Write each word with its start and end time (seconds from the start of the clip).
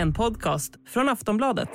En 0.00 0.12
podcast 0.12 0.72
från 0.86 1.08
Aftonbladet. 1.08 1.68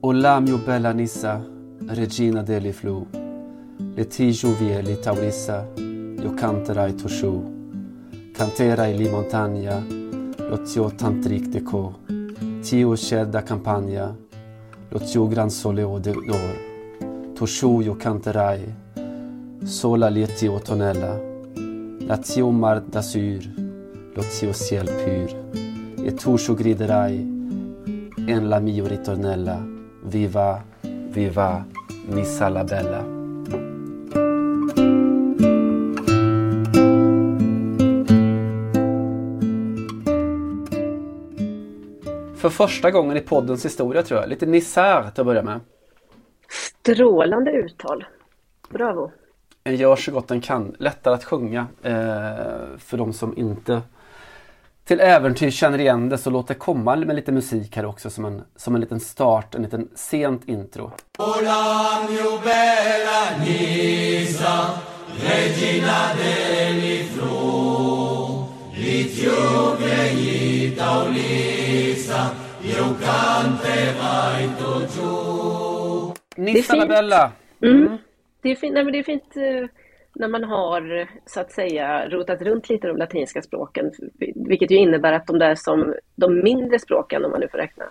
Olamio 0.00 0.58
bella 0.66 0.92
Nissa, 0.92 1.42
regina 1.88 2.42
deli 2.42 2.72
flu, 2.72 3.06
Letijo 3.96 4.54
ti 4.58 4.82
li 4.82 4.96
taurissa, 4.96 5.66
io 6.22 6.34
canterai 6.34 6.94
tosciù, 6.94 7.42
canterai 8.32 8.96
li 8.96 9.10
montagna, 9.10 10.03
lo 10.54 10.64
zio 10.64 10.88
tantric 10.94 11.48
de 11.48 11.62
co, 11.62 11.98
tio 12.62 12.94
scelda 12.94 13.42
campagna, 13.42 14.16
L'Ozio 14.90 15.26
gran 15.26 15.50
soleo 15.50 15.98
de 15.98 16.12
d'or, 16.12 17.32
Toshuyo 17.34 17.96
canterai, 17.96 18.62
sola 19.64 20.08
lieti 20.08 20.48
tonella, 20.62 21.20
Lazio 22.06 22.50
mar 22.50 22.80
d'Azur, 22.80 23.42
sur, 24.28 24.54
ciel 24.54 24.88
pur, 25.00 26.04
e 26.04 26.14
tosciù 26.14 26.54
griderai, 26.54 27.16
en 28.26 28.48
la 28.48 28.60
mio 28.60 28.86
ritornella, 28.86 29.58
viva, 30.02 30.64
viva, 31.10 31.66
Missa 32.06 32.48
la 32.48 32.62
bella. 32.62 33.13
För 42.44 42.50
första 42.50 42.90
gången 42.90 43.16
i 43.16 43.20
poddens 43.20 43.64
historia 43.64 44.02
tror 44.02 44.20
jag, 44.20 44.28
lite 44.28 44.46
Nisär 44.46 45.10
till 45.10 45.20
att 45.20 45.26
börja 45.26 45.42
med. 45.42 45.60
Strålande 46.48 47.50
uttal. 47.50 48.04
Bravo. 48.68 49.10
En 49.64 49.76
gör 49.76 49.96
så 49.96 50.12
gott 50.12 50.28
den 50.28 50.40
kan, 50.40 50.76
lättare 50.78 51.14
att 51.14 51.24
sjunga 51.24 51.66
eh, 51.82 51.92
för 52.78 52.96
de 52.96 53.12
som 53.12 53.38
inte 53.38 53.82
till 54.84 55.00
äventyr 55.00 55.50
känner 55.50 55.78
igen 55.78 56.08
det 56.08 56.18
så 56.18 56.30
låt 56.30 56.48
det 56.48 56.54
komma 56.54 56.96
med 56.96 57.16
lite 57.16 57.32
musik 57.32 57.76
här 57.76 57.84
också 57.84 58.10
som 58.10 58.24
en, 58.24 58.42
som 58.56 58.74
en 58.74 58.80
liten 58.80 59.00
start, 59.00 59.54
en 59.54 59.62
liten 59.62 59.88
sent 59.94 60.48
intro. 60.48 60.92
La 76.74 76.80
fint. 76.80 76.88
bella! 76.88 77.32
Det 78.42 78.50
är 78.50 78.54
fint, 78.54 78.74
nej, 78.74 78.84
men 78.84 78.92
det 78.92 78.98
är 78.98 79.02
fint 79.02 79.36
eh, 79.36 79.68
när 80.14 80.28
man 80.28 80.44
har 80.44 81.08
så 81.26 81.40
att 81.40 81.52
säga 81.52 82.08
rotat 82.08 82.42
runt 82.42 82.68
lite 82.68 82.86
de 82.88 82.96
latinska 82.96 83.42
språken, 83.42 83.92
vilket 84.34 84.70
ju 84.70 84.76
innebär 84.76 85.12
att 85.12 85.26
de 85.26 85.38
där 85.38 85.54
som 85.54 85.94
de 86.14 86.42
mindre 86.42 86.78
språken, 86.78 87.24
om 87.24 87.30
man 87.30 87.40
nu 87.40 87.48
får 87.48 87.58
räkna 87.58 87.84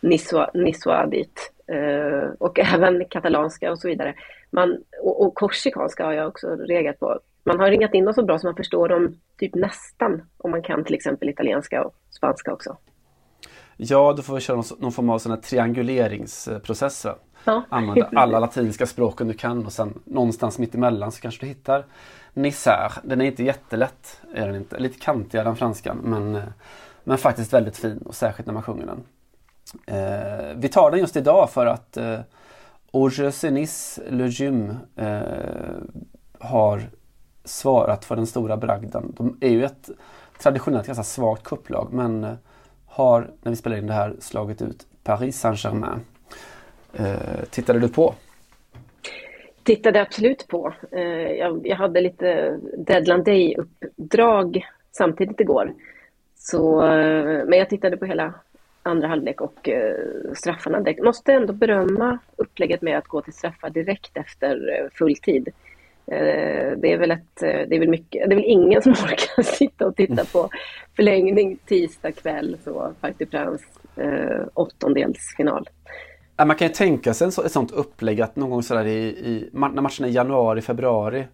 Niswa, 0.00 0.50
Niswa 0.54 1.06
dit, 1.06 1.52
eh, 1.66 2.30
och 2.38 2.58
även 2.58 3.04
katalanska 3.04 3.70
och 3.70 3.78
så 3.78 3.88
vidare, 3.88 4.14
man, 4.50 4.78
och, 5.02 5.22
och 5.26 5.34
korsikanska 5.34 6.04
har 6.04 6.12
jag 6.12 6.28
också 6.28 6.56
reagerat 6.56 7.00
på. 7.00 7.20
Man 7.48 7.60
har 7.60 7.70
ringat 7.70 7.94
in 7.94 8.04
dem 8.04 8.14
så 8.14 8.22
bra 8.22 8.38
så 8.38 8.46
man 8.46 8.56
förstår 8.56 8.88
dem 8.88 9.20
typ 9.38 9.54
nästan, 9.54 10.22
om 10.36 10.50
man 10.50 10.62
kan 10.62 10.84
till 10.84 10.94
exempel 10.94 11.28
italienska 11.28 11.84
och 11.84 11.94
spanska 12.10 12.52
också. 12.52 12.76
Ja, 13.76 14.14
då 14.16 14.22
får 14.22 14.34
vi 14.34 14.40
köra 14.40 14.56
någon, 14.56 14.64
någon 14.78 14.92
form 14.92 15.10
av 15.10 15.18
sån 15.18 15.32
här 15.32 15.40
trianguleringsprocess. 15.40 17.06
Ja. 17.44 17.62
Använda 17.68 18.10
alla 18.14 18.38
latinska 18.38 18.86
språken 18.86 19.28
du 19.28 19.34
kan 19.34 19.66
och 19.66 19.72
sen 19.72 20.00
någonstans 20.04 20.58
mitt 20.58 20.74
emellan 20.74 21.12
så 21.12 21.20
kanske 21.20 21.40
du 21.40 21.46
hittar 21.46 21.84
Nisär. 22.34 22.92
Den 23.02 23.20
är 23.20 23.24
inte 23.24 23.44
jättelätt, 23.44 24.20
är 24.34 24.46
den 24.46 24.56
inte. 24.56 24.78
Lite 24.78 24.98
kantigare 24.98 25.48
än 25.48 25.56
franskan 25.56 25.98
men, 26.02 26.42
men 27.04 27.18
faktiskt 27.18 27.52
väldigt 27.52 27.76
fin 27.76 27.98
och 27.98 28.14
särskilt 28.14 28.46
när 28.46 28.54
man 28.54 28.62
sjunger 28.62 28.86
den. 28.86 29.04
Eh, 29.86 30.56
vi 30.56 30.68
tar 30.68 30.90
den 30.90 31.00
just 31.00 31.16
idag 31.16 31.50
för 31.50 31.66
att 31.66 31.96
eh, 31.96 32.20
Auge 32.92 33.50
Nice 33.50 34.02
Le 34.10 34.26
Gym 34.26 34.74
eh, 34.96 35.20
har 36.38 36.82
svarat 37.48 38.04
för 38.04 38.16
den 38.16 38.26
stora 38.26 38.56
bragden. 38.56 39.14
De 39.16 39.36
är 39.40 39.50
ju 39.50 39.64
ett 39.64 39.90
traditionellt 40.38 40.86
ganska 40.86 41.04
svagt 41.04 41.44
kupplag 41.44 41.88
men 41.92 42.24
eh, 42.24 42.32
har 42.86 43.30
när 43.42 43.50
vi 43.50 43.56
spelar 43.56 43.76
in 43.76 43.86
det 43.86 43.92
här 43.92 44.16
slagit 44.20 44.62
ut 44.62 44.86
Paris 45.02 45.40
Saint-Germain. 45.40 46.00
Eh, 46.92 47.44
tittade 47.50 47.78
du 47.78 47.88
på? 47.88 48.14
tittade 49.68 50.02
absolut 50.02 50.48
på. 50.48 50.72
Eh, 50.90 51.32
Jag, 51.32 51.66
jag 51.66 51.76
hade 51.76 52.00
lite 52.00 52.58
Deadland 52.78 53.24
Day-uppdrag 53.24 54.66
samtidigt 54.92 55.40
igår. 55.40 55.74
Så, 56.36 56.82
eh, 56.86 57.44
men 57.46 57.58
jag 57.58 57.68
tittade 57.68 57.96
på 57.96 58.04
hela 58.04 58.34
andra 58.82 59.08
halvlek 59.08 59.40
och 59.40 59.68
eh, 59.68 59.94
straffarna. 60.34 60.80
direkt. 60.80 61.04
måste 61.04 61.32
ändå 61.32 61.52
berömma 61.52 62.18
upplägget 62.36 62.82
med 62.82 62.98
att 62.98 63.08
gå 63.08 63.22
till 63.22 63.32
straffar 63.32 63.70
direkt 63.70 64.16
efter 64.16 64.80
eh, 64.80 64.90
fulltid. 64.98 65.48
Eh, 66.12 66.78
Det 66.78 66.92
är 66.92 66.98
väl 66.98 67.10
ett, 67.10 67.42
eh, 67.42 67.48
det 67.68 67.76
är 67.76 67.78
väl 67.78 67.88
mycket, 67.88 68.28
det 68.28 68.34
är 68.34 68.36
väl 68.36 68.44
ingen 68.46 68.82
som 68.82 68.92
orkar 69.04 69.42
sitta 69.42 69.86
och 69.86 69.96
titta 69.96 70.24
på 70.24 70.48
förlängning 70.96 71.58
tisdag 71.66 72.12
kväll, 72.12 72.56
så 72.64 72.92
des 73.00 73.28
Princes 73.30 73.62
eh, 73.96 74.46
åttondelsfinal. 74.54 75.68
Ja, 76.36 76.44
Man 76.44 76.56
kan 76.56 76.68
ju 76.68 76.74
tänka 76.74 77.14
sig 77.14 77.28
ett 77.28 77.52
sånt 77.52 77.70
upplägg 77.70 78.20
att 78.20 78.36
någon 78.36 78.50
gång 78.50 78.62
sådär 78.62 78.86
i, 78.86 78.98
i, 79.08 79.48
när 79.52 79.82
matchen 79.82 80.04
är 80.04 80.08
januari, 80.08 80.60
februari 80.60 81.24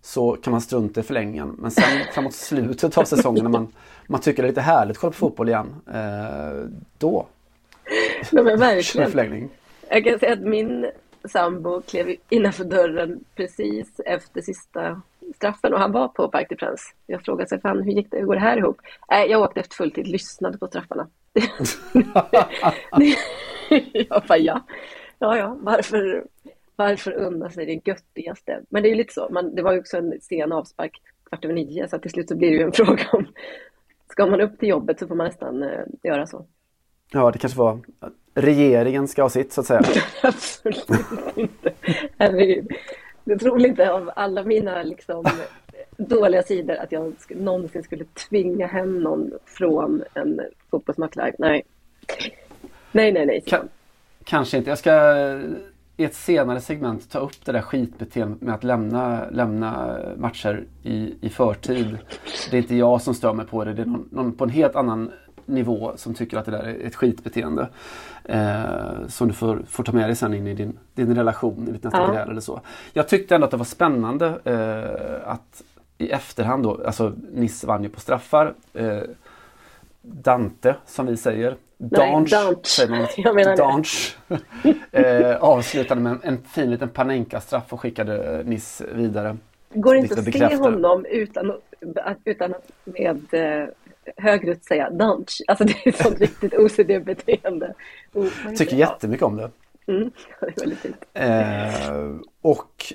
så 0.00 0.32
kan 0.32 0.50
man 0.50 0.60
strunta 0.60 1.00
i 1.00 1.02
förlängningen. 1.02 1.56
Men 1.58 1.70
sen 1.70 1.84
framåt 2.14 2.34
slutet 2.34 2.98
av 2.98 3.04
säsongen 3.04 3.44
när 3.44 3.50
man, 3.50 3.68
man 4.06 4.20
tycker 4.20 4.42
det 4.42 4.46
är 4.46 4.50
lite 4.50 4.60
härligt 4.60 4.96
att 4.96 5.00
kolla 5.00 5.10
på 5.10 5.16
fotboll 5.16 5.48
igen. 5.48 5.74
Eh, 5.94 6.68
då 6.98 7.26
Nej, 8.32 8.44
men 8.44 8.58
verkligen. 8.58 9.10
förlängning. 9.10 9.48
Jag 9.90 10.04
kan 10.04 10.18
säga 10.18 10.32
att 10.32 10.40
min 10.40 10.86
sambo 11.24 11.80
klev 11.80 12.16
innanför 12.28 12.64
dörren 12.64 13.24
precis 13.34 14.00
efter 14.04 14.40
sista 14.40 15.02
straffen 15.34 15.74
och 15.74 15.80
han 15.80 15.92
var 15.92 16.08
på 16.08 16.28
Parc 16.28 16.48
des 16.48 16.58
Princes. 16.58 16.94
Jag 17.06 17.24
frågade 17.24 17.48
sig, 17.48 17.60
fan 17.60 17.82
hur 17.82 17.92
gick 17.92 18.10
det, 18.10 18.18
hur 18.18 18.26
går 18.26 18.34
det 18.34 18.40
här 18.40 18.56
ihop? 18.56 18.80
Äh, 19.12 19.22
jag 19.24 19.42
åkte 19.42 19.60
efter 19.60 19.76
fulltid, 19.76 20.06
lyssnade 20.06 20.58
på 20.58 20.66
straffarna. 20.66 21.08
jag 23.92 24.22
bara, 24.28 24.38
ja. 24.38 24.60
Ja, 25.18 25.36
ja, 25.36 25.58
varför, 25.60 26.24
varför 26.76 27.12
unna 27.12 27.50
sig 27.50 27.66
det 27.66 27.88
göttigaste? 27.88 28.62
Men 28.68 28.82
det 28.82 28.88
är 28.88 28.90
ju 28.90 28.96
lite 28.96 29.14
så, 29.14 29.28
man, 29.30 29.54
det 29.54 29.62
var 29.62 29.72
ju 29.72 29.80
också 29.80 29.96
en 29.96 30.20
sen 30.20 30.52
avspark 30.52 31.02
kvart 31.28 31.44
över 31.44 31.54
nio, 31.54 31.88
så 31.88 31.98
till 31.98 32.10
slut 32.10 32.28
så 32.28 32.36
blir 32.36 32.50
det 32.50 32.56
ju 32.56 32.62
en 32.62 32.72
fråga 32.84 33.04
om, 33.12 33.26
ska 34.08 34.26
man 34.26 34.40
upp 34.40 34.58
till 34.58 34.68
jobbet 34.68 34.98
så 34.98 35.06
får 35.06 35.14
man 35.14 35.26
nästan 35.26 35.62
eh, 35.62 35.84
göra 36.02 36.26
så. 36.26 36.46
Ja, 37.10 37.30
det 37.30 37.38
kanske 37.38 37.58
var 37.58 37.80
regeringen 38.34 39.08
ska 39.08 39.22
ha 39.22 39.28
sitt 39.28 39.52
så 39.52 39.60
att 39.60 39.66
säga. 39.66 39.82
Absolut 40.22 40.88
inte. 41.36 41.72
Herregud. 42.18 42.68
Jag 43.24 43.40
tror 43.40 43.66
inte 43.66 43.92
av 43.92 44.10
alla 44.16 44.42
mina 44.42 44.82
liksom, 44.82 45.24
dåliga 45.96 46.42
sidor 46.42 46.76
att 46.76 46.92
jag 46.92 47.12
någonsin 47.28 47.82
skulle 47.82 48.04
tvinga 48.04 48.66
hem 48.66 49.00
någon 49.02 49.30
från 49.44 50.02
en 50.14 50.40
fotbollsmatch 50.70 51.16
live. 51.16 51.32
Nej. 51.38 51.62
Nej, 52.92 53.12
nej, 53.12 53.26
nej. 53.26 53.42
Ka- 53.46 53.68
kanske 54.24 54.56
inte. 54.56 54.70
Jag 54.70 54.78
ska 54.78 55.14
i 55.96 56.04
ett 56.04 56.14
senare 56.14 56.60
segment 56.60 57.10
ta 57.10 57.18
upp 57.18 57.44
det 57.44 57.52
där 57.52 57.60
skitbeteendet 57.60 58.40
med 58.42 58.54
att 58.54 58.64
lämna, 58.64 59.30
lämna 59.30 59.98
matcher 60.16 60.64
i, 60.82 61.14
i 61.20 61.28
förtid. 61.28 61.98
Det 62.50 62.56
är 62.56 62.62
inte 62.62 62.74
jag 62.76 63.02
som 63.02 63.14
stör 63.14 63.32
mig 63.32 63.46
på 63.46 63.64
det. 63.64 63.72
Det 63.72 63.82
är 63.82 63.86
någon, 63.86 64.08
någon 64.12 64.32
på 64.32 64.44
en 64.44 64.50
helt 64.50 64.76
annan 64.76 65.12
nivå 65.46 65.92
som 65.96 66.14
tycker 66.14 66.36
att 66.36 66.44
det 66.44 66.50
där 66.50 66.62
är 66.62 66.86
ett 66.86 66.94
skitbeteende. 66.94 67.68
Eh, 68.24 69.06
som 69.08 69.28
du 69.28 69.34
får, 69.34 69.62
får 69.68 69.84
ta 69.84 69.92
med 69.92 70.08
dig 70.08 70.16
sen 70.16 70.34
in 70.34 70.46
i 70.46 70.54
din, 70.54 70.78
din 70.94 71.14
relation, 71.14 71.68
i 71.68 71.72
ditt 71.72 71.84
nästa 71.84 72.00
Ja. 72.00 72.12
gräl 72.12 72.30
eller 72.30 72.40
så. 72.40 72.60
Jag 72.92 73.08
tyckte 73.08 73.34
ändå 73.34 73.44
att 73.44 73.50
det 73.50 73.56
var 73.56 73.64
spännande 73.64 74.26
eh, 74.44 75.30
att 75.30 75.62
i 75.98 76.10
efterhand 76.10 76.62
då, 76.62 76.80
alltså 76.86 77.12
Niss 77.32 77.64
vann 77.64 77.82
ju 77.82 77.88
på 77.88 78.00
straffar. 78.00 78.54
Eh, 78.72 78.98
Dante 80.02 80.74
som 80.86 81.06
vi 81.06 81.16
säger. 81.16 81.56
Danch. 81.78 82.30
säger 82.66 82.90
man. 82.90 83.06
Jag 83.16 83.34
menar 83.34 83.50
det. 83.50 83.56
Danch. 83.56 84.16
eh, 84.92 85.36
avslutade 85.36 86.00
med 86.00 86.12
en, 86.12 86.20
en 86.22 86.42
fin 86.42 86.70
liten 86.70 86.88
Panenka-straff 86.88 87.72
och 87.72 87.80
skickade 87.80 88.42
Niss 88.44 88.82
vidare. 88.94 89.36
Går 89.74 89.96
inte 89.96 90.20
Vilket 90.20 90.42
att 90.42 90.50
se 90.50 90.56
honom 90.56 91.06
utan, 91.10 91.52
utan 92.24 92.54
att 92.54 92.70
med 92.84 93.20
eh, 94.06 94.24
högröst 94.24 94.64
säga 94.64 94.90
Dunch. 94.90 95.42
Alltså 95.48 95.64
det 95.64 95.72
är 95.84 95.88
ett 95.88 96.02
sånt 96.02 96.20
riktigt 96.20 96.54
OCD-beteende. 96.54 97.74
Oh, 98.12 98.28
Tycker 98.56 98.76
jättemycket 98.76 99.24
om 99.24 99.36
det. 99.36 99.50
Mm, 99.86 100.10
det 100.40 100.60
väldigt 100.60 100.78
fint. 100.78 101.04
Eh, 101.14 102.16
och 102.42 102.92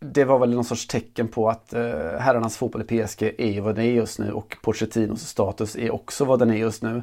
det 0.00 0.24
var 0.24 0.38
väl 0.38 0.54
någon 0.54 0.64
sorts 0.64 0.86
tecken 0.86 1.28
på 1.28 1.48
att 1.48 1.72
eh, 1.72 1.82
herrarnas 2.18 2.56
fotboll 2.56 2.82
i 2.82 3.04
PSG 3.04 3.34
är 3.38 3.60
vad 3.60 3.74
det 3.74 3.84
är 3.84 3.92
just 3.92 4.18
nu 4.18 4.32
och 4.32 4.56
Pochettinos 4.62 5.28
status 5.28 5.76
är 5.76 5.94
också 5.94 6.24
vad 6.24 6.38
den 6.38 6.50
är 6.50 6.56
just 6.56 6.82
nu. 6.82 7.02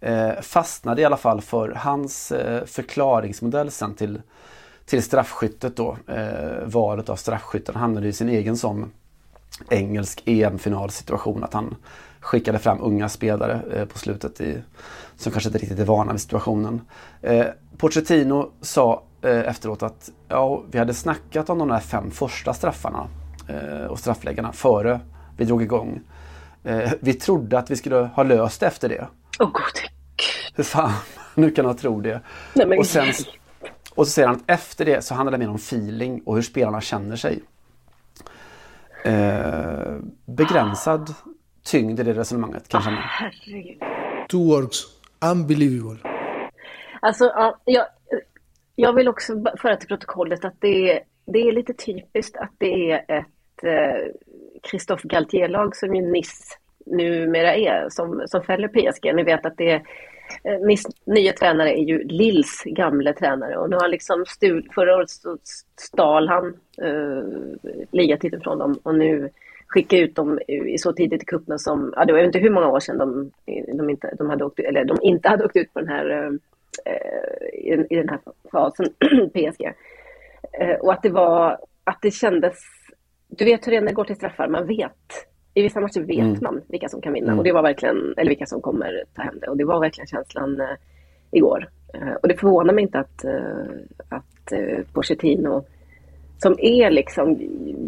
Eh, 0.00 0.40
fastnade 0.40 1.02
i 1.02 1.04
alla 1.04 1.16
fall 1.16 1.40
för 1.40 1.68
hans 1.76 2.32
eh, 2.32 2.64
förklaringsmodell 2.64 3.70
sen 3.70 3.94
till, 3.94 4.22
till 4.84 5.02
straffskyttet 5.02 5.76
då. 5.76 5.96
Eh, 6.06 6.64
valet 6.64 7.08
av 7.08 7.16
straffskytten 7.16 7.74
hamnade 7.74 8.08
i 8.08 8.12
sin 8.12 8.28
egen 8.28 8.56
sån 8.56 8.92
engelsk 9.70 10.22
EM-finalsituation 10.26 11.44
att 11.44 11.54
han 11.54 11.74
skickade 12.20 12.58
fram 12.58 12.80
unga 12.80 13.08
spelare 13.08 13.62
eh, 13.74 13.84
på 13.84 13.98
slutet 13.98 14.40
i, 14.40 14.62
som 15.16 15.32
kanske 15.32 15.48
inte 15.48 15.58
riktigt 15.58 15.78
är 15.78 15.84
vana 15.84 16.12
vid 16.12 16.20
situationen. 16.20 16.80
Eh, 17.22 17.46
Pochettino 17.76 18.52
sa 18.60 19.02
eh, 19.22 19.38
efteråt 19.38 19.82
att 19.82 20.10
ja, 20.28 20.62
vi 20.70 20.78
hade 20.78 20.94
snackat 20.94 21.50
om 21.50 21.58
de 21.58 21.68
där 21.68 21.80
fem 21.80 22.10
första 22.10 22.54
straffarna 22.54 23.06
eh, 23.48 23.86
och 23.86 23.98
straffläggarna 23.98 24.52
före 24.52 25.00
vi 25.36 25.44
drog 25.44 25.62
igång. 25.62 26.00
Eh, 26.64 26.92
vi 27.00 27.14
trodde 27.14 27.58
att 27.58 27.70
vi 27.70 27.76
skulle 27.76 27.96
ha 27.96 28.22
löst 28.22 28.62
efter 28.62 28.88
det. 28.88 29.08
Åh 29.38 29.46
gode 29.46 29.64
gud. 29.74 29.90
Hur 30.54 30.64
fan, 30.64 30.92
nu 31.34 31.50
kan 31.50 31.64
jag 31.64 31.78
tro 31.78 32.00
det. 32.00 32.20
Nej, 32.54 32.66
men 32.66 32.78
och, 32.78 32.86
sen, 32.86 33.06
och 33.94 34.06
så 34.06 34.12
säger 34.12 34.28
han 34.28 34.36
att 34.36 34.42
efter 34.46 34.84
det 34.84 35.04
så 35.04 35.14
handlar 35.14 35.32
det 35.32 35.38
mer 35.38 35.50
om 35.50 35.56
feeling 35.56 36.22
och 36.26 36.34
hur 36.34 36.42
spelarna 36.42 36.80
känner 36.80 37.16
sig. 37.16 37.42
Eh, 39.04 39.96
begränsad 40.26 41.14
tyngd 41.70 42.00
i 42.00 42.02
det 42.02 42.12
resonemanget 42.12 42.68
kanske. 42.68 42.90
man- 42.90 43.00
Herregud. 43.02 43.82
Two 44.28 44.36
words. 44.38 44.86
Unbelievable. 45.32 45.98
Alltså, 47.00 47.24
ja, 47.24 47.58
jag, 47.64 47.86
jag 48.76 48.92
vill 48.92 49.08
också 49.08 49.32
föra 49.58 49.76
till 49.76 49.88
protokollet 49.88 50.44
att 50.44 50.54
det, 50.60 50.92
är- 50.92 51.00
det 51.26 51.38
är 51.38 51.52
lite 51.52 51.72
typiskt 51.74 52.36
att 52.36 52.52
det 52.58 52.90
är 52.90 53.04
ett 53.18 53.64
eh, 53.64 54.12
Christophe 54.70 55.08
Galtier-lag 55.08 55.76
som 55.76 55.94
ju 55.94 56.02
Nice 56.02 56.44
numera 56.86 57.54
är, 57.54 57.86
som, 57.90 58.22
som 58.26 58.42
fäller 58.42 58.68
PSG. 58.68 59.14
Ni 59.14 59.22
vet 59.22 59.46
att 59.46 59.56
det 59.56 59.70
är 59.70 59.82
eh, 60.44 60.60
Nice 60.66 60.88
nya 61.06 61.32
tränare 61.32 61.78
är 61.78 61.82
ju 61.84 62.04
Lills 62.04 62.62
gamle 62.66 63.12
tränare 63.12 63.56
och 63.56 63.70
nu 63.70 63.76
har 63.76 63.80
han 63.82 63.90
liksom 63.90 64.24
stul, 64.26 64.68
förra 64.74 64.96
året 64.96 65.10
stal 65.80 66.28
han 66.28 66.46
eh, 66.82 67.22
ligatiteln 67.92 68.42
från 68.42 68.58
dem 68.58 68.78
och 68.82 68.94
nu 68.94 69.30
skicka 69.68 69.98
ut 69.98 70.14
dem 70.14 70.40
i 70.48 70.78
så 70.78 70.92
tidigt 70.92 71.22
i 71.22 71.26
cupen 71.26 71.58
som, 71.58 71.92
ja 71.96 72.04
det 72.04 72.12
var 72.12 72.20
inte 72.20 72.38
hur 72.38 72.50
många 72.50 72.68
år 72.68 72.80
sedan 72.80 72.98
de, 72.98 73.30
de, 73.78 73.90
inte, 73.90 74.14
de, 74.18 74.30
hade 74.30 74.44
åkt, 74.44 74.60
eller 74.60 74.84
de 74.84 74.98
inte 75.02 75.28
hade 75.28 75.44
åkt 75.44 75.56
ut 75.56 75.74
på 75.74 75.80
den 75.80 75.88
här 75.88 76.10
eh, 76.10 76.32
eh, 76.84 77.48
i, 77.54 77.86
i 77.90 77.96
den 77.96 78.08
här 78.08 78.20
fasen, 78.52 78.86
PSG. 79.34 79.72
Eh, 80.60 80.76
och 80.80 80.92
att 80.92 81.02
det 81.02 81.10
var, 81.10 81.58
att 81.84 81.98
det 82.02 82.10
kändes, 82.10 82.54
du 83.28 83.44
vet 83.44 83.66
hur 83.66 83.70
det 83.70 83.76
är 83.76 83.80
när 83.80 83.88
det 83.88 83.94
går 83.94 84.04
till 84.04 84.16
straffar, 84.16 84.48
man 84.48 84.66
vet. 84.66 85.28
I 85.54 85.62
vissa 85.62 85.80
matcher 85.80 86.00
vet 86.00 86.40
man 86.40 86.60
vilka 86.68 86.88
som 86.88 87.00
kan 87.00 87.12
vinna 87.12 87.36
och 87.36 87.44
det 87.44 87.52
var 87.52 87.62
verkligen, 87.62 88.14
eller 88.16 88.28
vilka 88.28 88.46
som 88.46 88.60
kommer 88.60 89.04
ta 89.14 89.22
hem 89.22 89.38
det. 89.40 89.48
Och 89.48 89.56
det 89.56 89.64
var 89.64 89.80
verkligen 89.80 90.06
känslan 90.06 90.62
igår. 91.30 91.68
Och 92.22 92.28
det 92.28 92.34
förvånar 92.34 92.74
mig 92.74 92.82
inte 92.82 92.98
att, 92.98 93.24
att 94.08 94.52
eh, 94.52 94.84
Pochettino, 94.92 95.64
som 96.38 96.56
är 96.58 96.90
liksom 96.90 97.36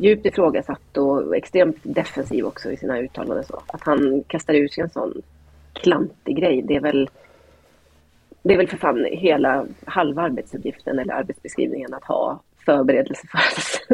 djupt 0.01 0.27
ifrågasatt 0.27 0.97
och 0.97 1.37
extremt 1.37 1.77
defensiv 1.83 2.45
också 2.45 2.71
i 2.73 2.77
sina 2.77 2.99
uttalanden, 3.01 3.45
så, 3.45 3.61
att 3.67 3.83
han 3.83 4.23
kastar 4.27 4.55
ur 4.55 4.69
sig 4.69 4.83
en 4.83 4.91
sån 4.91 5.23
klantig 5.73 6.37
grej. 6.37 6.63
Det 6.63 6.77
är 6.77 6.81
väl 6.81 7.11
det 8.43 8.55
är 8.55 8.57
väl 8.59 8.69
för 8.69 8.77
fan 8.77 9.05
hela 9.11 9.67
halva 9.85 10.23
arbetsuppgiften 10.23 10.99
eller 10.99 11.15
arbetsbeskrivningen 11.15 11.95
att 11.95 12.05
ha 12.05 12.43
förberedelse 12.67 13.27
för 13.27 13.39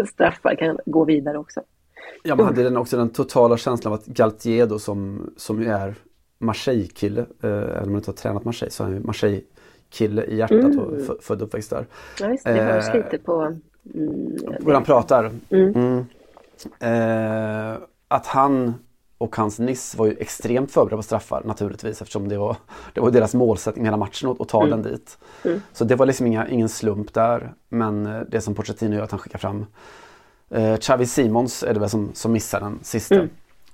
att 0.03 0.09
straffar 0.09 0.55
kan 0.55 0.79
gå 0.87 1.05
vidare 1.05 1.39
också. 1.39 1.61
Ja, 2.23 2.37
man 2.37 2.47
hade 2.47 2.63
den 2.63 2.77
också 2.77 2.97
den 2.97 3.11
totala 3.11 3.57
känslan 3.57 3.93
av 3.93 3.99
att 3.99 4.07
Galtier 4.07 4.67
då 4.67 4.79
som, 4.79 5.31
som 5.37 5.63
ju 5.63 5.69
är 5.69 5.95
Marseille-kille, 6.39 7.21
eh, 7.21 7.51
även 7.51 7.83
om 7.83 7.89
han 7.89 7.95
inte 7.97 8.11
har 8.11 8.17
tränat 8.17 8.45
Marseille 8.45 8.71
så 8.71 8.83
är 8.83 8.87
han 8.87 8.97
ju 8.97 9.03
Marseille-kille 9.03 10.25
i 10.25 10.37
hjärtat 10.37 10.77
och 10.77 10.93
f- 11.01 11.17
född 11.21 11.43
och 11.43 11.49
uppväxt 11.49 11.71
där. 11.71 11.87
Ja, 12.21 12.29
visst, 12.29 12.45
det 12.45 12.53
hörs 12.53 12.89
Eh, 12.89 12.95
lite 12.95 13.19
på... 13.19 13.57
Mm, 13.95 14.39
Hur 14.65 14.73
han 14.73 14.85
pratar. 14.85 15.31
Mm. 15.51 16.07
Eh, 16.81 17.79
att 18.09 18.27
han 18.27 18.75
och 19.19 19.37
hans 19.37 19.59
Niss 19.59 19.95
var 19.97 20.07
ju 20.07 20.17
extremt 20.19 20.71
förberedda 20.71 20.97
på 20.97 21.03
straffar 21.03 21.43
naturligtvis 21.45 22.03
eftersom 22.03 22.29
det 22.29 22.39
var, 22.39 22.57
det 22.95 23.01
var 23.01 23.11
deras 23.11 23.35
målsättning 23.35 23.85
hela 23.85 23.97
matchen 23.97 24.37
att, 24.41 24.49
ta 24.49 24.67
den 24.67 24.83
dit. 24.83 25.19
Så 25.73 25.85
det 25.85 25.95
var 25.95 26.07
liksom 26.07 26.27
inga, 26.27 26.49
ingen 26.49 26.69
slump 26.69 27.15
där. 27.15 27.53
Men 27.69 28.07
eh, 28.07 28.21
det 28.29 28.41
som 28.41 28.55
Pochettino 28.55 28.95
gör 28.95 29.03
att 29.03 29.11
han 29.11 29.21
skickar 29.21 29.39
fram 29.39 29.67
eh, 30.51 30.77
Xavi 30.77 31.07
Simons 31.07 31.63
är 31.63 31.75
det 31.75 31.81
väl 31.81 31.91
som, 31.91 32.11
som 32.15 32.33
missar 32.33 32.61
den 32.61 32.79
sista. 32.83 33.27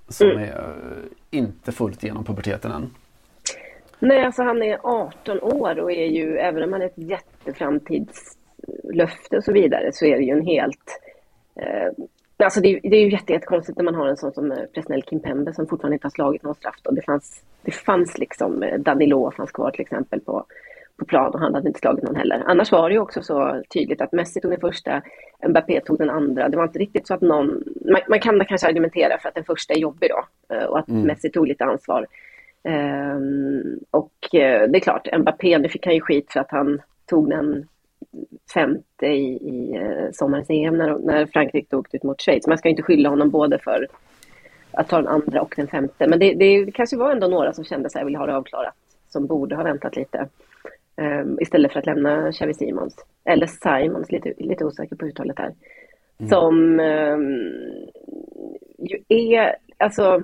Som 0.08 0.28
är 0.28 0.74
eh, 1.30 1.38
inte 1.38 1.72
fullt 1.72 2.04
igenom 2.04 2.24
puberteten 2.24 2.72
än. 2.72 2.90
Nej, 3.98 4.24
alltså 4.24 4.42
han 4.42 4.62
är 4.62 4.78
18 4.82 5.40
år 5.40 5.78
och 5.78 5.92
är 5.92 6.06
ju, 6.06 6.38
även 6.38 6.62
om 6.62 6.72
han 6.72 6.82
är 6.82 6.86
ett 6.86 6.96
jätteframtidslöfte 8.68 9.36
och 9.36 9.44
så 9.44 9.52
vidare, 9.52 9.92
så 9.92 10.06
är 10.06 10.16
det 10.16 10.22
ju 10.24 10.32
en 10.32 10.46
helt... 10.46 11.00
Eh, 11.56 11.92
alltså 12.44 12.60
det, 12.60 12.68
är- 12.68 12.80
det 12.90 12.96
är 12.96 13.00
ju 13.00 13.10
jätte, 13.10 13.32
jättekonstigt 13.32 13.78
när 13.78 13.84
man 13.84 13.94
har 13.94 14.06
en 14.08 14.16
sån 14.16 14.32
som 14.32 14.52
eh, 14.52 14.58
Presnell 14.74 15.02
Kimpembe 15.02 15.52
som 15.52 15.66
fortfarande 15.66 15.94
inte 15.94 16.06
har 16.06 16.10
slagit 16.10 16.42
någon 16.42 16.54
straff. 16.54 16.76
Och 16.84 16.94
det, 16.94 17.02
fanns, 17.02 17.42
det 17.62 17.70
fanns 17.70 18.18
liksom, 18.18 18.62
eh, 18.62 18.78
Danilo 18.78 19.30
fanns 19.30 19.52
kvar 19.52 19.70
till 19.70 19.80
exempel 19.80 20.20
på, 20.20 20.44
på 20.96 21.04
plan 21.04 21.30
och 21.34 21.40
han 21.40 21.54
hade 21.54 21.68
inte 21.68 21.80
slagit 21.80 22.04
någon 22.04 22.16
heller. 22.16 22.42
Annars 22.46 22.72
var 22.72 22.88
det 22.88 22.94
ju 22.94 23.00
också 23.00 23.22
så 23.22 23.62
tydligt 23.74 24.00
att 24.00 24.12
Messi 24.12 24.40
tog 24.40 24.50
den 24.50 24.60
första, 24.60 25.02
Mbappé 25.48 25.80
tog 25.80 25.98
den 25.98 26.10
andra. 26.10 26.48
Det 26.48 26.56
var 26.56 26.64
inte 26.64 26.78
riktigt 26.78 27.06
så 27.06 27.14
att 27.14 27.20
någon... 27.20 27.64
Man, 27.92 28.00
man 28.08 28.20
kan 28.20 28.44
kanske 28.44 28.66
argumentera 28.68 29.18
för 29.18 29.28
att 29.28 29.34
den 29.34 29.44
första 29.44 29.74
är 29.74 29.78
jobbig 29.78 30.10
då 30.10 30.54
eh, 30.56 30.64
och 30.64 30.78
att 30.78 30.88
Messi 31.06 31.30
tog 31.30 31.48
lite 31.48 31.64
ansvar. 31.64 32.06
Ehm, 32.64 33.78
och 33.90 34.12
det 34.32 34.76
är 34.76 34.80
klart, 34.80 35.08
Mbappé, 35.18 35.58
nu 35.58 35.68
fick 35.68 35.86
han 35.86 35.94
ju 35.94 36.00
skit 36.00 36.32
för 36.32 36.40
att 36.40 36.50
han 36.50 36.82
tog 37.06 37.30
den 37.30 37.66
femte 38.54 39.06
i, 39.06 39.36
i 39.36 39.76
eh, 39.76 40.10
sommarens 40.12 40.50
EM 40.50 40.78
när, 40.78 40.98
när 40.98 41.26
Frankrike 41.26 41.76
åkte 41.76 41.96
ut 41.96 42.02
mot 42.02 42.20
Schweiz. 42.20 42.46
Man 42.46 42.58
ska 42.58 42.68
inte 42.68 42.82
skylla 42.82 43.08
honom 43.08 43.30
både 43.30 43.58
för 43.58 43.86
att 44.72 44.88
ta 44.88 44.96
den 44.96 45.08
andra 45.08 45.42
och 45.42 45.54
den 45.56 45.66
femte. 45.66 46.06
Men 46.08 46.18
det, 46.18 46.34
det, 46.34 46.72
kanske 46.72 46.96
var 46.96 47.12
ändå 47.12 47.28
några 47.28 47.52
som 47.52 47.64
kände 47.64 47.90
sig 47.90 48.04
vill 48.04 48.16
ha 48.16 48.26
det 48.26 48.36
avklarat, 48.36 48.74
som 49.08 49.26
borde 49.26 49.56
ha 49.56 49.62
väntat 49.62 49.96
lite. 49.96 50.28
Ehm, 50.96 51.38
istället 51.40 51.72
för 51.72 51.78
att 51.78 51.86
lämna 51.86 52.32
Xavi 52.32 52.54
Simons. 52.54 52.96
Eller 53.24 53.46
Simons, 53.46 54.12
lite, 54.12 54.34
lite 54.38 54.64
osäker 54.64 54.96
på 54.96 55.06
uttalet 55.06 55.38
här. 55.38 55.54
Som 56.28 56.80
ehm, 56.80 57.22
ju 58.78 58.98
är, 59.08 59.56
alltså, 59.76 60.22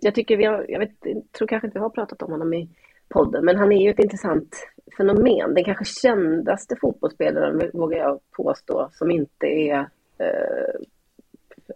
jag 0.00 0.14
tycker 0.14 0.36
vi 0.36 0.44
har, 0.44 0.66
jag 0.68 0.78
vet, 0.78 0.92
jag 1.00 1.22
tror 1.38 1.48
kanske 1.48 1.66
inte 1.66 1.78
vi 1.78 1.82
har 1.82 1.90
pratat 1.90 2.22
om 2.22 2.32
honom 2.32 2.54
i 2.54 2.68
podden, 3.08 3.44
men 3.44 3.56
han 3.56 3.72
är 3.72 3.82
ju 3.82 3.90
ett 3.90 3.98
intressant 3.98 4.66
fenomen. 4.96 5.54
Den 5.54 5.64
kanske 5.64 5.84
kändaste 5.84 6.76
fotbollsspelaren, 6.76 7.70
vågar 7.72 7.98
jag 7.98 8.20
påstå, 8.36 8.88
som 8.92 9.10
inte 9.10 9.46
är 9.46 9.78
eh, 10.18 10.80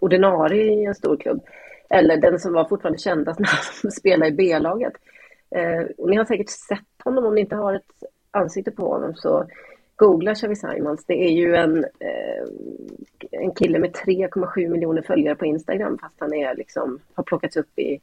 ordinarie 0.01 0.73
i 0.73 0.85
en 0.85 0.95
stor 0.95 1.17
klubb. 1.17 1.45
Eller 1.91 2.17
den 2.17 2.41
som 2.41 2.53
var 2.53 2.65
fortfarande 2.65 2.99
kändast 2.99 3.41
när 3.41 3.49
han 3.83 3.93
spelade 3.93 4.31
i 4.31 4.35
B-laget. 4.35 4.93
Eh, 5.51 5.83
och 5.99 6.11
ni 6.11 6.17
har 6.17 6.25
säkert 6.25 6.51
sett 6.51 7.05
honom, 7.05 7.27
om 7.27 7.35
ni 7.35 7.41
inte 7.41 7.57
har 7.57 7.75
ett 7.75 7.93
ansikte 8.31 8.71
på 8.71 8.89
honom, 8.89 9.15
så 9.15 9.47
googla 9.97 10.35
Xavi 10.35 10.57
Simons. 10.57 11.05
Det 11.07 11.25
är 11.27 11.31
ju 11.31 11.55
en, 11.55 11.85
eh, 11.85 12.45
en 13.31 13.55
kille 13.55 13.79
med 13.79 13.93
3,7 13.93 14.69
miljoner 14.69 15.03
följare 15.03 15.37
på 15.37 15.47
Instagram, 15.47 15.99
fast 15.99 16.21
han 16.21 16.35
är 16.35 16.55
liksom, 16.55 16.99
har 17.15 17.25
plockats 17.25 17.57
upp 17.57 17.79
i 17.79 18.01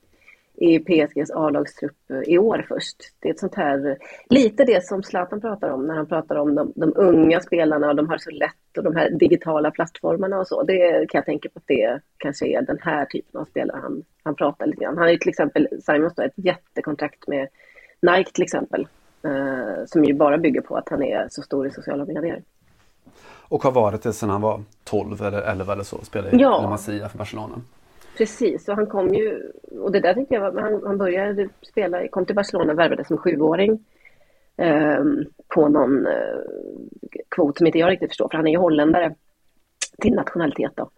i 0.53 0.79
PSGs 0.79 1.31
A-lagstrupp 1.31 2.12
i 2.25 2.38
år 2.38 2.65
först. 2.67 2.98
Det 3.20 3.29
är 3.29 3.34
ett 3.34 3.39
sånt 3.39 3.55
här, 3.55 3.98
lite 4.29 4.65
det 4.65 4.86
som 4.86 5.03
Zlatan 5.03 5.41
pratar 5.41 5.70
om 5.70 5.88
när 5.88 5.96
han 5.96 6.08
pratar 6.08 6.36
om 6.36 6.55
de, 6.55 6.74
de 6.75 6.93
unga 6.96 7.41
spelarna 7.41 7.89
och 7.89 7.96
de 7.96 8.10
har 8.10 8.17
så 8.17 8.29
lätt 8.29 8.77
och 8.77 8.84
de 8.84 8.96
här 8.96 9.10
digitala 9.10 9.72
plattformarna 9.72 10.39
och 10.39 10.48
så. 10.48 10.63
Det 10.63 11.10
kan 11.10 11.20
jag 11.20 11.25
tänka 11.25 11.50
på 11.50 11.60
att 11.60 11.67
det 11.67 12.00
kanske 12.17 12.48
är 12.48 12.62
den 12.62 12.77
här 12.81 13.05
typen 13.05 13.41
av 13.41 13.46
spelare 13.46 13.79
han, 13.81 14.03
han 14.24 14.36
pratar 14.36 14.65
lite 14.65 14.84
grann. 14.84 14.98
Han 14.98 15.03
har 15.03 15.12
ju 15.12 15.17
till 15.17 15.29
exempel, 15.29 15.67
Simons 15.86 16.15
då, 16.15 16.24
ett 16.24 16.34
jättekontrakt 16.36 17.27
med, 17.27 17.48
Nike 18.01 18.31
till 18.31 18.43
exempel. 18.43 18.88
Eh, 19.24 19.86
som 19.86 20.03
ju 20.03 20.13
bara 20.13 20.38
bygger 20.38 20.62
på 20.62 20.77
att 20.77 20.89
han 20.89 21.03
är 21.03 21.27
så 21.29 21.41
stor 21.41 21.67
i 21.67 21.72
sociala 21.72 22.05
medier. 22.05 22.41
Och 23.51 23.63
har 23.63 23.72
varit 23.72 24.03
det 24.03 24.13
sedan 24.13 24.29
han 24.29 24.41
var 24.41 24.63
12 24.84 25.22
eller 25.22 25.41
11 25.41 25.74
eller 25.74 25.84
så. 25.84 25.98
Spelade 26.03 26.38
i 26.38 26.39
Ja. 26.39 26.62
La 26.62 26.70
Masia 26.70 27.10
för 27.10 27.17
Barcelona. 27.17 27.62
Precis, 28.21 28.69
och 28.69 28.75
han 28.75 28.87
kom 28.87 29.13
ju, 29.13 29.51
och 29.79 29.91
det 29.91 29.99
där 29.99 30.13
tyckte 30.13 30.33
jag 30.35 30.51
var, 30.51 30.61
han, 30.61 30.81
han 30.85 30.97
började 30.97 31.49
spela, 31.61 32.07
kom 32.07 32.25
till 32.25 32.35
Barcelona, 32.35 32.73
värvades 32.73 33.07
som 33.07 33.17
sjuåring 33.17 33.85
eh, 34.57 35.03
på 35.47 35.67
någon 35.67 36.05
eh, 36.07 36.39
kvot 37.29 37.57
som 37.57 37.67
inte 37.67 37.79
jag 37.79 37.89
riktigt 37.89 38.09
förstår, 38.09 38.27
för 38.29 38.37
han 38.37 38.47
är 38.47 38.51
ju 38.51 38.57
holländare 38.57 39.15
till 40.01 40.13
nationalitet 40.13 40.71
då. 40.75 40.89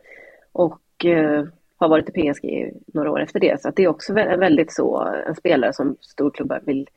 Och 0.52 1.06
eh, 1.06 1.46
har 1.78 1.88
varit 1.90 2.10
i 2.10 2.32
PSG 2.34 2.74
några 2.94 3.12
år 3.12 3.22
efter 3.22 3.40
det, 3.40 3.62
så 3.62 3.70
att 3.70 3.76
det 3.76 3.84
är 3.84 3.88
också 3.88 4.14
vä- 4.14 4.38
väldigt 4.40 4.74
så, 4.74 5.08
en 5.28 5.36
spelare 5.36 5.74
som 5.74 5.96
storklubbar 6.02 6.62
vill 6.66 6.88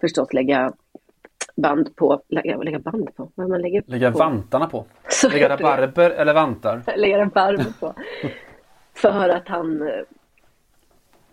förstås 0.00 0.32
lägga 0.32 0.72
band 1.56 1.96
på, 1.96 2.20
lägga, 2.28 2.56
lägga 2.56 2.78
band 2.78 3.16
på, 3.16 3.28
vad 3.34 3.48
man 3.48 3.60
lägger 3.62 3.82
Lägga 3.86 4.12
på. 4.12 4.18
vantarna 4.18 4.66
på. 4.66 4.84
Så 5.08 5.28
Lägga 5.28 5.48
rabarber 5.48 6.10
eller 6.10 6.34
vantar. 6.34 6.82
lägga 6.96 7.18
en 7.18 7.28
varv 7.28 7.80
på. 7.80 7.94
För 8.94 9.28
att 9.28 9.48
han, 9.48 9.90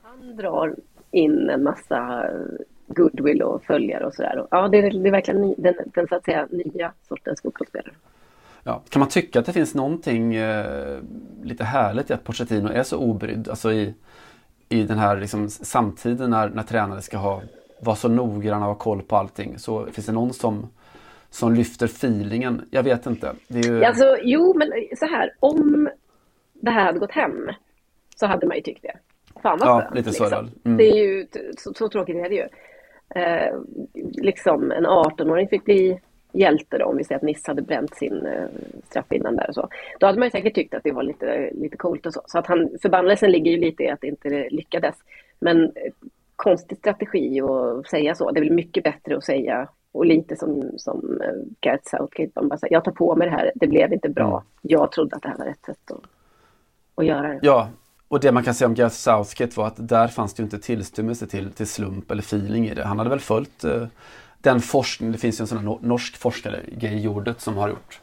han 0.02 0.36
drar 0.36 0.76
in 1.12 1.50
en 1.50 1.64
massa 1.64 2.30
goodwill 2.88 3.42
och 3.42 3.64
följare 3.64 4.06
och 4.06 4.14
sådär. 4.14 4.48
Ja, 4.52 4.68
det 4.68 4.78
är, 4.78 4.92
det 5.04 5.10
är 5.10 5.12
verkligen 5.12 5.42
ny, 5.42 5.56
den, 5.58 5.76
den 5.86 6.08
så 6.08 6.16
att 6.16 6.26
säga 6.26 6.48
nya 6.52 6.94
sortens 7.08 7.42
fotbollsspelare. 7.42 7.94
Ja. 8.64 8.82
Kan 8.90 9.00
man 9.00 9.10
tycka 9.10 9.40
att 9.40 9.46
det 9.46 9.54
finns 9.54 9.76
någonting 9.76 10.36
eh, 10.36 11.00
lite 11.44 11.64
härligt 11.64 12.10
i 12.10 12.14
att 12.14 12.24
Pochettino 12.24 12.70
är 12.70 12.84
så 12.84 12.98
obrydd? 12.98 13.50
Alltså 13.50 13.72
i, 13.72 13.94
i 14.70 14.84
den 14.84 14.98
här 14.98 15.18
liksom, 15.18 15.50
samtiden 15.50 16.30
när, 16.30 16.50
när 16.50 16.64
tränare 16.64 17.02
ska 17.02 17.18
ha, 17.18 17.42
vara 17.80 17.96
så 17.96 18.08
noggranna 18.08 18.66
och 18.66 18.74
ha 18.74 18.80
koll 18.80 19.02
på 19.02 19.16
allting. 19.16 19.60
Så 19.60 19.86
finns 19.86 20.06
det 20.06 20.12
någon 20.12 20.34
som, 20.34 20.70
som 21.30 21.54
lyfter 21.54 21.86
feelingen? 21.86 22.62
Jag 22.72 22.84
vet 22.84 23.06
inte. 23.06 23.34
Det 23.48 23.60
är 23.60 23.64
ju, 23.64 23.84
Alltså, 23.84 24.18
jo, 24.24 24.54
men 24.58 24.72
så 24.98 25.06
här, 25.06 25.34
om 25.40 25.90
det 26.62 26.72
här 26.72 26.86
hade 26.86 27.00
gått 27.00 27.12
hem 27.12 27.50
så 28.16 28.26
hade 28.26 28.48
man 28.48 28.58
ju 28.58 28.64
tyckt 28.64 28.82
det. 28.82 28.98
Fan 29.42 29.60
vad 29.60 29.70
Ja, 29.70 29.92
lite 29.94 30.10
liksom. 30.10 30.50
Mm. 30.66 30.78
Det 30.78 30.90
är 30.90 30.96
ju, 30.96 31.28
så, 31.58 31.74
så 31.74 31.90
tråkigt 31.90 32.16
är 32.16 32.30
det 32.30 32.36
ju. 32.36 32.48
Eh, 33.16 33.56
liksom 34.14 34.72
en 34.72 34.86
18-åring 34.86 35.48
fick 35.48 35.66
bli 35.66 36.00
hjälte 36.34 36.78
då, 36.78 36.86
om 36.86 36.98
vi 36.98 37.04
säger 37.04 37.20
att 37.20 37.24
Niss 37.24 37.48
hade 37.48 37.62
bränt 37.62 37.96
sin 37.96 38.26
eh, 38.26 38.46
straff 38.90 39.12
innan 39.12 39.36
där 39.36 39.50
och 39.50 39.56
så. 39.56 39.70
Då 40.00 40.06
hade 40.06 40.20
man 40.20 40.26
ju 40.26 40.32
säkert 40.32 40.56
tyckt 40.56 40.74
att 40.74 40.84
det 40.84 40.92
var 40.92 41.04
lite, 41.04 41.50
lite 41.54 41.78
coolt 41.78 42.06
och 42.06 42.14
så. 42.14 42.22
Så 42.26 42.40
att 42.40 42.48
han, 42.48 42.70
förbannelsen 42.82 43.32
ligger 43.32 43.52
ju 43.52 43.58
lite 43.58 43.84
i 43.84 43.90
att 43.90 44.02
det 44.02 44.08
inte 44.08 44.50
lyckades. 44.50 44.96
Men 45.40 45.64
eh, 45.64 45.92
konstig 46.36 46.78
strategi 46.78 47.42
att 47.42 47.88
säga 47.88 48.16
så. 48.16 48.32
Det 48.32 48.40
är 48.40 48.44
väl 48.44 48.54
mycket 48.54 48.84
bättre 48.84 49.18
att 49.18 49.24
säga 49.24 49.70
och 49.92 50.06
lite 50.06 50.36
som, 50.36 50.72
som 50.78 51.22
eh, 51.22 51.34
Gareth 51.62 51.90
Southgate, 51.90 52.32
man 52.36 52.48
bara 52.48 52.58
säger, 52.58 52.74
jag 52.74 52.84
tar 52.84 52.92
på 52.92 53.16
mig 53.16 53.28
det 53.30 53.36
här, 53.36 53.52
det 53.56 53.68
blev 53.68 53.94
inte 53.94 54.10
bra. 54.10 54.30
Mm. 54.30 54.44
Jag 54.62 54.92
trodde 54.92 55.16
att 55.16 55.22
det 55.22 55.30
här 55.30 55.38
var 55.38 55.46
rätt 55.46 55.66
sätt 55.66 55.92
att, 55.92 56.02
att 56.96 57.06
göra 57.06 57.28
det. 57.28 57.40
Ja, 57.42 57.70
och 58.08 58.20
det 58.20 58.32
man 58.32 58.44
kan 58.44 58.54
säga 58.54 58.68
om 58.68 58.74
Gareth 58.74 58.96
Southgate 58.96 59.60
var 59.60 59.68
att 59.68 59.88
där 59.88 60.08
fanns 60.08 60.34
det 60.34 60.42
ju 60.42 60.44
inte 60.44 60.60
tillstymmelse 60.60 61.28
till, 61.28 61.52
till 61.52 61.68
slump 61.68 62.12
eller 62.12 62.22
feeling 62.22 62.68
i 62.68 62.74
det. 62.74 62.84
Han 62.84 62.98
hade 62.98 63.10
väl 63.10 63.20
följt 63.20 63.64
eh, 63.64 63.88
den 64.42 64.60
forskning, 64.60 65.12
det 65.12 65.18
finns 65.18 65.40
ju 65.40 65.44
en 65.44 65.48
sån 65.48 65.78
norsk 65.82 66.18
forskare, 66.18 66.60
Gay 66.72 67.00
Jordet, 67.00 67.42
som 67.42 67.58
har 67.58 67.70
gjort 67.70 68.02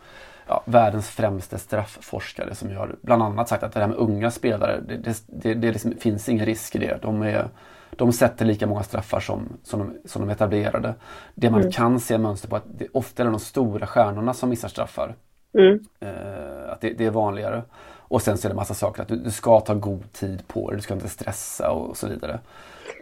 ja, 0.48 0.62
världens 0.64 1.08
främste 1.08 1.58
straffforskare 1.58 2.54
som 2.54 2.76
har 2.76 2.96
bland 3.02 3.22
annat 3.22 3.48
sagt 3.48 3.62
att 3.62 3.72
det 3.72 3.80
här 3.80 3.88
med 3.88 3.96
unga 3.96 4.30
spelare, 4.30 4.80
det, 4.88 4.96
det, 4.96 5.22
det, 5.26 5.54
det 5.54 5.72
liksom, 5.72 5.94
finns 6.00 6.28
ingen 6.28 6.46
risk 6.46 6.74
i 6.74 6.78
det. 6.78 6.98
De, 7.02 7.22
är, 7.22 7.48
de 7.90 8.12
sätter 8.12 8.44
lika 8.44 8.66
många 8.66 8.82
straffar 8.82 9.20
som, 9.20 9.48
som, 9.62 9.80
de, 9.80 10.08
som 10.08 10.22
de 10.26 10.32
etablerade. 10.32 10.94
Det 11.34 11.50
man 11.50 11.72
kan 11.72 12.00
se 12.00 12.18
mönster 12.18 12.48
på 12.48 12.56
är 12.56 12.60
att 12.60 12.78
det 12.78 12.88
ofta 12.92 13.22
är 13.22 13.26
de 13.26 13.40
stora 13.40 13.86
stjärnorna 13.86 14.34
som 14.34 14.48
missar 14.48 14.68
straffar. 14.68 15.14
Mm. 15.58 15.78
Eh, 16.00 16.72
att 16.72 16.80
det, 16.80 16.92
det 16.92 17.06
är 17.06 17.10
vanligare. 17.10 17.62
Och 18.08 18.22
sen 18.22 18.38
så 18.38 18.48
är 18.48 18.50
det 18.50 18.56
massa 18.56 18.74
saker 18.74 19.02
att 19.02 19.08
du, 19.08 19.16
du 19.16 19.30
ska 19.30 19.60
ta 19.60 19.74
god 19.74 20.12
tid 20.12 20.48
på 20.48 20.70
dig, 20.70 20.76
du 20.76 20.82
ska 20.82 20.94
inte 20.94 21.08
stressa 21.08 21.70
och, 21.70 21.96
så 21.96 22.08
vidare. 22.08 22.38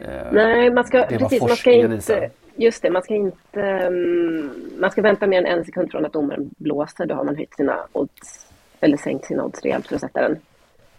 Eh, 0.01 0.33
Nej, 0.33 0.71
man 0.71 0.85
ska, 0.85 1.03
precis, 1.03 1.41
man 1.41 1.57
ska 1.57 1.73
inte, 1.73 1.89
visar. 1.89 2.31
just 2.57 2.83
det, 2.83 2.91
man 2.91 3.03
ska 3.03 3.15
inte, 3.15 3.63
mm, 3.63 4.51
man 4.81 4.91
ska 4.91 5.03
vänta 5.03 5.27
mer 5.27 5.39
än 5.39 5.59
en 5.59 5.65
sekund 5.65 5.91
från 5.91 6.07
att 6.07 6.13
domaren 6.13 6.51
blåser, 6.59 7.07
då 7.07 7.15
har 7.15 7.25
man 7.25 7.37
höjt 7.37 7.55
sina 7.55 7.87
odds, 7.93 8.47
eller 8.81 8.97
sänkt 8.97 9.25
sina 9.25 9.45
odds 9.45 9.63
rejält 9.63 9.87
för 9.87 9.95
att 9.95 10.01
sätta 10.01 10.21
den. 10.21 10.39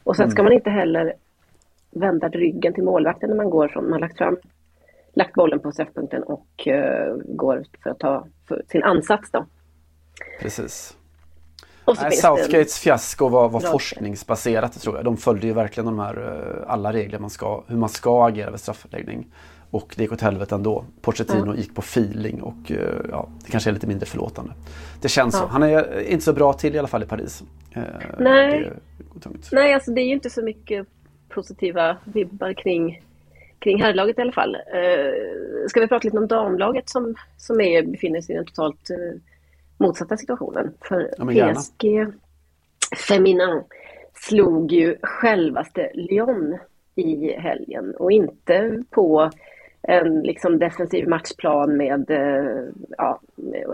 Och 0.03 0.15
sen 0.15 0.23
Mm. 0.23 0.31
ska 0.31 0.43
man 0.43 0.53
inte 0.53 0.69
heller 0.69 1.13
vända 1.91 2.27
ryggen 2.29 2.73
till 2.73 2.83
målvakten 2.83 3.29
när 3.29 3.37
man 3.37 3.49
går 3.49 3.67
från, 3.67 3.83
man 3.83 3.93
har 3.93 3.99
lagt 3.99 4.17
fram, 4.17 4.37
lagt 5.13 5.33
bollen 5.33 5.59
på 5.59 5.71
straffpunkten 5.71 6.23
och 6.23 6.67
eh, 6.67 7.15
går 7.25 7.63
för 7.83 7.89
att 7.89 7.99
ta 7.99 8.27
för 8.47 8.61
sin 8.67 8.83
ansats 8.83 9.31
då. 9.31 9.45
Precis. 10.39 10.97
Så 11.95 12.01
Nej, 12.01 12.05
en- 12.05 12.11
Southgates 12.11 12.79
fiasko 12.79 13.27
var, 13.29 13.49
var 13.49 13.59
forskningsbaserat 13.59 14.81
tror 14.81 14.95
jag. 14.95 15.05
De 15.05 15.17
följde 15.17 15.47
ju 15.47 15.53
verkligen 15.53 15.85
de 15.85 15.99
här, 15.99 16.17
eh, 16.17 16.71
alla 16.73 16.93
regler 16.93 17.19
man 17.19 17.29
ska, 17.29 17.63
hur 17.67 17.77
man 17.77 17.89
ska 17.89 18.27
agera 18.27 18.51
vid 18.51 18.59
straffläggning. 18.59 19.27
Och 19.71 19.93
det 19.97 20.03
gick 20.03 20.11
åt 20.11 20.21
helvete 20.21 20.55
ändå. 20.55 20.85
Pochettino 21.01 21.55
gick 21.55 21.75
på 21.75 21.79
feeling 21.81 22.41
och 22.41 22.71
eh, 22.71 22.77
ja, 23.09 23.29
det 23.45 23.51
kanske 23.51 23.69
är 23.69 23.73
lite 23.73 23.87
mindre 23.87 24.05
förlåtande. 24.05 24.51
Det 25.01 25.07
känns 25.09 25.35
så. 25.37 25.43
Ja. 25.43 25.47
Han 25.47 25.63
är 25.63 25.97
eh, 25.97 26.11
inte 26.11 26.25
så 26.25 26.33
bra 26.33 26.53
till 26.53 26.75
i 26.75 26.79
alla 26.79 26.87
fall 26.87 27.03
i 27.03 27.05
Paris. 27.05 27.43
Nej. 28.19 28.71
Nej, 29.51 29.73
alltså 29.73 29.91
det 29.91 30.01
är 30.01 30.05
ju 30.05 30.13
inte 30.13 30.29
så 30.29 30.41
mycket 30.41 30.87
positiva 31.29 31.97
vibbar 32.03 32.53
kring, 32.53 33.01
kring 33.59 33.81
herrlaget 33.81 34.17
i 34.17 34.21
alla 34.21 34.31
fall. 34.31 34.55
Eh, 34.55 35.67
ska 35.69 35.79
vi 35.79 35.87
prata 35.87 36.05
lite 36.05 36.17
om 36.17 36.27
damlaget 36.27 36.89
som, 36.89 37.15
som 37.37 37.61
är, 37.61 37.83
befinner 37.83 38.21
sig 38.21 38.35
i 38.35 38.37
den 38.37 38.45
totalt 38.45 38.89
eh, 38.89 39.19
motsatta 39.77 40.17
situationen? 40.17 40.73
För 40.81 41.09
Ja, 41.17 41.31
gärna. 41.31 41.53
PSG 41.53 42.07
Feminin 43.07 43.63
slog 44.13 44.71
ju 44.71 44.97
självaste 45.01 45.91
Lyon 45.93 46.57
i 46.95 47.31
helgen 47.31 47.95
och 47.95 48.11
inte 48.11 48.83
på 48.89 49.31
en 49.81 50.21
liksom 50.21 50.59
defensiv 50.59 51.07
matchplan 51.07 51.77
med, 51.77 52.11
eh, 52.11 52.63
ja, 52.97 53.21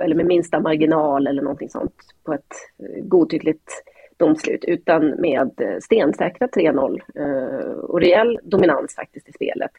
eller 0.03 0.15
med 0.15 0.25
minsta 0.25 0.59
marginal 0.59 1.27
eller 1.27 1.41
någonting 1.41 1.69
sånt 1.69 1.95
på 2.23 2.33
ett 2.33 2.53
eh, 2.79 3.03
godtyckligt 3.03 3.71
domslut 4.17 4.65
utan 4.65 5.09
med 5.09 5.51
eh, 5.61 5.79
stensäkra 5.81 6.47
3-0 6.47 7.01
eh, 7.15 7.69
och 7.69 8.01
rejäl 8.01 8.39
dominans 8.43 8.95
faktiskt 8.95 9.29
i 9.29 9.33
spelet 9.33 9.71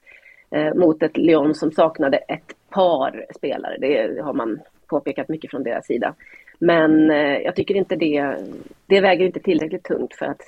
mot 0.75 1.03
ett 1.03 1.17
Lyon 1.17 1.55
som 1.55 1.71
saknade 1.73 2.17
ett 2.17 2.57
par 2.71 3.27
spelare. 3.37 3.77
Det 3.81 4.23
har 4.23 4.33
man 4.33 4.61
påpekat 4.87 5.29
mycket 5.29 5.51
från 5.51 5.63
deras 5.63 5.87
sida. 5.87 6.15
Men 6.59 7.11
eh, 7.11 7.39
jag 7.39 7.57
tycker 7.57 7.75
inte 7.75 7.97
det, 7.97 8.37
det 8.87 9.01
väger 9.01 9.27
inte 9.27 9.41
tillräckligt 9.41 9.85
tungt 9.85 10.15
för 10.15 10.27
att 10.27 10.43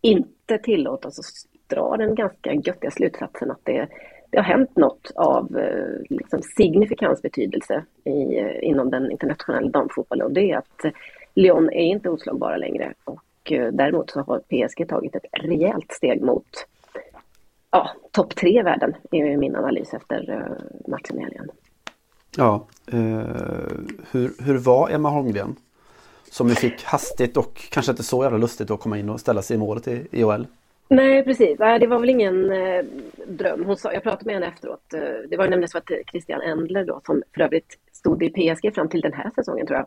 inte 0.00 0.58
tillåta 0.58 1.08
oss 1.08 1.18
att 1.18 1.68
dra 1.76 1.96
den 1.96 2.14
ganska 2.14 2.52
göttiga 2.52 2.90
slutsatsen 2.90 3.50
att 3.50 3.60
det, 3.64 3.88
det 4.30 4.38
har 4.38 4.44
hänt 4.44 4.76
något 4.76 5.12
av 5.14 5.58
eh, 5.58 6.16
liksom 6.16 6.42
signifikans 6.56 7.22
betydelse 7.22 7.84
i, 8.04 8.38
eh, 8.38 8.68
inom 8.68 8.90
den 8.90 9.10
internationella 9.10 9.68
damfotbollen 9.68 10.26
och 10.26 10.32
det 10.32 10.50
är 10.50 10.56
att 10.58 10.94
Lyon 11.34 11.70
är 11.70 11.84
inte 11.84 12.10
oslagbara 12.10 12.56
längre 12.56 12.94
och 13.04 13.52
eh, 13.52 13.72
däremot 13.72 14.10
så 14.10 14.20
har 14.20 14.38
PSG 14.38 14.88
tagit 14.88 15.14
ett 15.16 15.26
rejält 15.32 15.92
steg 15.92 16.22
mot 16.22 16.48
ja, 17.70 17.90
topp 18.12 18.34
tre 18.36 18.58
i 18.58 18.62
världen 18.62 18.94
är 19.10 19.36
min 19.36 19.56
analys 19.56 19.94
efter 19.94 20.30
eh, 20.30 20.90
matchen 20.90 21.18
i 21.18 21.22
helgen. 21.22 21.48
Ja, 22.36 22.66
eh, 22.92 22.98
hur, 24.10 24.44
hur 24.44 24.58
var 24.58 24.90
Emma 24.90 25.08
Holmgren? 25.08 25.56
Som 26.30 26.48
vi 26.48 26.54
fick 26.54 26.84
hastigt 26.84 27.36
och 27.36 27.54
kanske 27.70 27.92
inte 27.92 28.02
så 28.02 28.22
jävla 28.22 28.38
lustigt 28.38 28.70
att 28.70 28.80
komma 28.80 28.98
in 28.98 29.10
och 29.10 29.20
ställa 29.20 29.42
sig 29.42 29.56
i 29.56 29.58
målet 29.58 29.88
i 29.88 30.06
IHL. 30.10 30.46
Nej, 30.88 31.24
precis. 31.24 31.58
Det 31.58 31.86
var 31.86 31.98
väl 31.98 32.10
ingen 32.10 32.52
eh, 32.52 32.84
dröm. 33.26 33.64
Hon 33.64 33.76
sa, 33.76 33.92
jag 33.92 34.02
pratade 34.02 34.24
med 34.24 34.34
henne 34.34 34.46
efteråt. 34.46 34.94
Eh, 34.94 35.00
det 35.28 35.36
var 35.36 35.44
ju 35.44 35.50
nämligen 35.50 35.68
så 35.68 35.78
att 35.78 35.90
Christian 36.10 36.40
Endler 36.40 36.84
då, 36.84 37.00
som 37.06 37.22
för 37.34 37.40
övrigt 37.40 37.78
stod 37.92 38.22
i 38.22 38.30
PSG 38.30 38.74
fram 38.74 38.88
till 38.88 39.00
den 39.00 39.12
här 39.12 39.30
säsongen 39.34 39.66
tror 39.66 39.78
jag. 39.78 39.86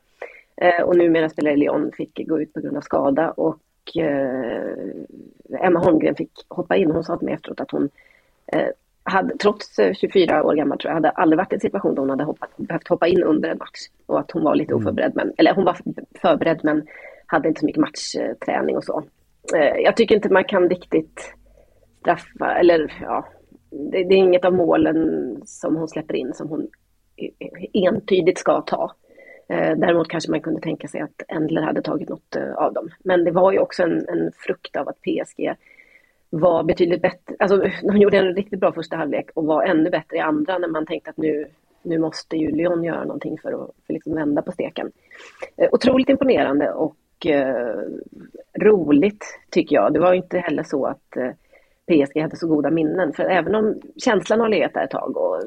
Eh, 0.61 0.83
och 0.83 0.97
numera 0.97 1.29
spelar 1.29 1.51
i 1.51 1.57
Lyon, 1.57 1.91
fick 1.97 2.27
gå 2.27 2.41
ut 2.41 2.53
på 2.53 2.59
grund 2.59 2.77
av 2.77 2.81
skada. 2.81 3.31
Och 3.31 3.97
eh, 3.97 4.75
Emma 5.59 5.79
Holmgren 5.79 6.15
fick 6.15 6.31
hoppa 6.47 6.75
in. 6.75 6.91
Hon 6.91 7.03
sa 7.03 7.17
till 7.17 7.25
mig 7.25 7.33
efteråt 7.33 7.59
att 7.59 7.71
hon 7.71 7.89
eh, 8.47 8.67
hade, 9.09 9.37
trots 9.37 9.79
eh, 9.79 9.93
24 9.93 10.43
år 10.43 10.55
gammal 10.55 10.77
tror 10.77 10.89
jag, 10.89 10.95
hade 10.95 11.09
aldrig 11.09 11.37
varit 11.37 11.53
i 11.53 11.55
en 11.55 11.59
situation 11.59 11.95
där 11.95 12.01
hon 12.01 12.09
hade 12.09 12.23
hoppat, 12.23 12.49
behövt 12.57 12.87
hoppa 12.87 13.07
in 13.07 13.23
under 13.23 13.49
en 13.49 13.57
match. 13.57 13.79
Och 14.05 14.19
att 14.19 14.31
hon 14.31 14.43
var 14.43 14.55
lite 14.55 14.73
oförberedd, 14.73 15.11
men, 15.15 15.33
eller 15.37 15.53
hon 15.53 15.65
var 15.65 15.77
förberedd 16.21 16.59
men 16.63 16.87
hade 17.25 17.47
inte 17.47 17.59
så 17.59 17.65
mycket 17.65 17.81
matchträning 17.81 18.77
och 18.77 18.83
så. 18.83 19.03
Eh, 19.55 19.77
jag 19.83 19.97
tycker 19.97 20.15
inte 20.15 20.33
man 20.33 20.43
kan 20.43 20.69
riktigt 20.69 21.33
straffa, 21.99 22.55
eller 22.59 22.93
ja, 23.01 23.27
det, 23.69 24.03
det 24.03 24.15
är 24.15 24.17
inget 24.17 24.45
av 24.45 24.53
målen 24.53 24.97
som 25.45 25.75
hon 25.75 25.87
släpper 25.87 26.15
in 26.15 26.33
som 26.33 26.49
hon 26.49 26.67
entydigt 27.73 28.39
ska 28.39 28.61
ta. 28.61 28.91
Eh, 29.49 29.77
Däremot 29.77 30.07
kanske 30.07 30.31
man 30.31 30.41
kunde 30.41 30.61
tänka 30.61 30.87
sig 30.87 31.01
att 31.01 31.23
Endler 31.27 31.61
hade 31.61 31.81
tagit 31.81 32.09
något 32.09 32.35
eh, 32.35 32.53
av 32.53 32.73
dem. 32.73 32.89
Men 33.03 33.23
det 33.23 33.31
var 33.31 33.51
ju 33.51 33.59
också 33.59 33.83
en, 33.83 34.07
en 34.09 34.31
frukt 34.31 34.75
av 34.75 34.87
att 34.87 35.01
PSG 35.01 35.55
var 36.29 36.63
betydligt 36.63 37.01
bättre. 37.01 37.35
Alltså, 37.39 37.57
de 37.83 37.97
gjorde 37.97 38.17
en 38.17 38.35
riktigt 38.35 38.59
bra 38.59 38.71
första 38.71 38.95
halvlek 38.95 39.29
och 39.33 39.45
var 39.45 39.63
ännu 39.63 39.89
bättre 39.89 40.17
i 40.17 40.19
andra 40.19 40.57
när 40.57 40.67
man 40.67 40.85
tänkte 40.85 41.09
att 41.09 41.17
nu, 41.17 41.47
nu 41.83 41.97
måste 41.97 42.37
ju 42.37 42.51
Lyon 42.51 42.83
göra 42.83 43.03
någonting 43.03 43.37
för 43.41 43.51
att 43.51 43.71
för 43.87 43.93
liksom 43.93 44.15
vända 44.15 44.41
på 44.41 44.51
steken. 44.51 44.91
Eh, 45.57 45.69
otroligt 45.71 46.09
imponerande 46.09 46.71
och 46.71 47.25
eh, 47.25 47.77
roligt 48.61 49.25
tycker 49.51 49.75
jag. 49.75 49.93
Det 49.93 49.99
var 49.99 50.13
inte 50.13 50.39
heller 50.39 50.63
så 50.63 50.85
att 50.85 51.17
eh, 51.17 51.31
PSG 51.89 52.21
hade 52.21 52.35
så 52.35 52.47
goda 52.47 52.71
minnen. 52.71 53.13
För 53.13 53.23
även 53.23 53.55
om 53.55 53.81
känslan 53.95 54.39
har 54.39 54.49
legat 54.49 54.73
där 54.73 54.83
ett 54.83 54.91
tag 54.91 55.17
och 55.17 55.41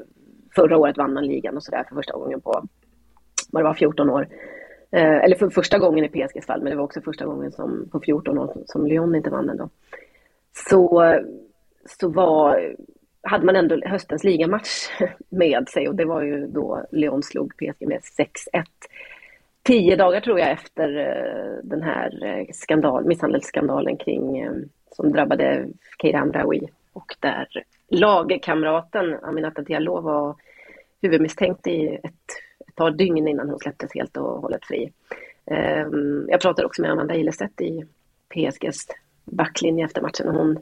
förra 0.55 0.79
året 0.79 0.97
vann 0.97 1.13
man 1.13 1.27
ligan 1.27 1.57
och 1.57 1.63
sådär 1.63 1.85
för 1.89 1.95
första 1.95 2.13
gången 2.13 2.41
på, 2.41 2.63
vad 3.51 3.63
det 3.63 3.65
var, 3.65 3.75
14 3.75 4.11
år. 4.11 4.29
Eh, 4.91 5.25
eller 5.25 5.37
för 5.37 5.51
första 5.51 5.79
gången 5.79 6.05
i 6.05 6.09
PSGs 6.09 6.47
fall, 6.47 6.63
men 6.63 6.71
det 6.71 6.77
var 6.77 6.85
också 6.85 7.01
första 7.01 7.27
gången 7.27 7.53
som, 7.53 7.89
på 7.93 8.01
14 8.01 8.39
år 8.39 8.55
som 8.67 8.87
Lyon 8.87 9.15
inte 9.15 9.31
vann 9.31 9.51
ändå. 9.51 9.69
Så, 10.53 11.15
så 11.85 12.09
var, 12.09 12.75
hade 13.23 13.47
man 13.47 13.57
ändå 13.57 13.81
höstens 13.85 14.25
ligamatch 14.25 14.89
med 15.29 15.69
sig 15.69 15.89
och 15.89 15.95
det 15.95 16.05
var 16.05 16.23
ju 16.23 16.47
då 16.47 16.87
Lyon 16.91 17.23
slog 17.23 17.57
PSG 17.57 17.89
med 17.89 18.01
6-1. 18.01 18.65
Tio 19.63 19.97
dagar 19.97 20.21
tror 20.21 20.39
jag 20.39 20.51
efter 20.51 20.99
eh, 20.99 21.65
den 21.65 21.83
här 21.83 22.25
eh, 22.25 22.47
skandal, 22.53 23.05
misshandelsskandalen 23.05 23.97
kring, 23.97 24.39
eh, 24.39 24.53
som 24.91 25.13
drabbade 25.13 25.69
Keira 26.03 26.19
Amraoui 26.19 26.69
och 26.93 27.17
där 27.21 27.49
lagkamraten 27.89 29.15
Aminata 29.23 29.63
Diallo 29.63 30.01
var 30.01 30.37
huvudmisstänkt 31.03 31.67
i 31.67 31.87
ett, 31.87 32.05
ett 32.69 32.75
par 32.75 32.91
dygn 32.91 33.29
innan 33.29 33.49
hon 33.49 33.59
släpptes 33.59 33.95
helt 33.95 34.17
och 34.17 34.41
hållet 34.41 34.65
fri. 34.65 34.93
Ehm, 35.47 36.27
jag 36.29 36.41
pratade 36.41 36.67
också 36.67 36.83
med 36.83 36.91
Amanda 36.91 37.15
Ilestedt 37.15 37.61
i 37.61 37.87
PSGs 38.35 38.87
backlinje 39.25 39.85
efter 39.85 40.03
matchen 40.03 40.29
och 40.29 40.35
hon, 40.35 40.59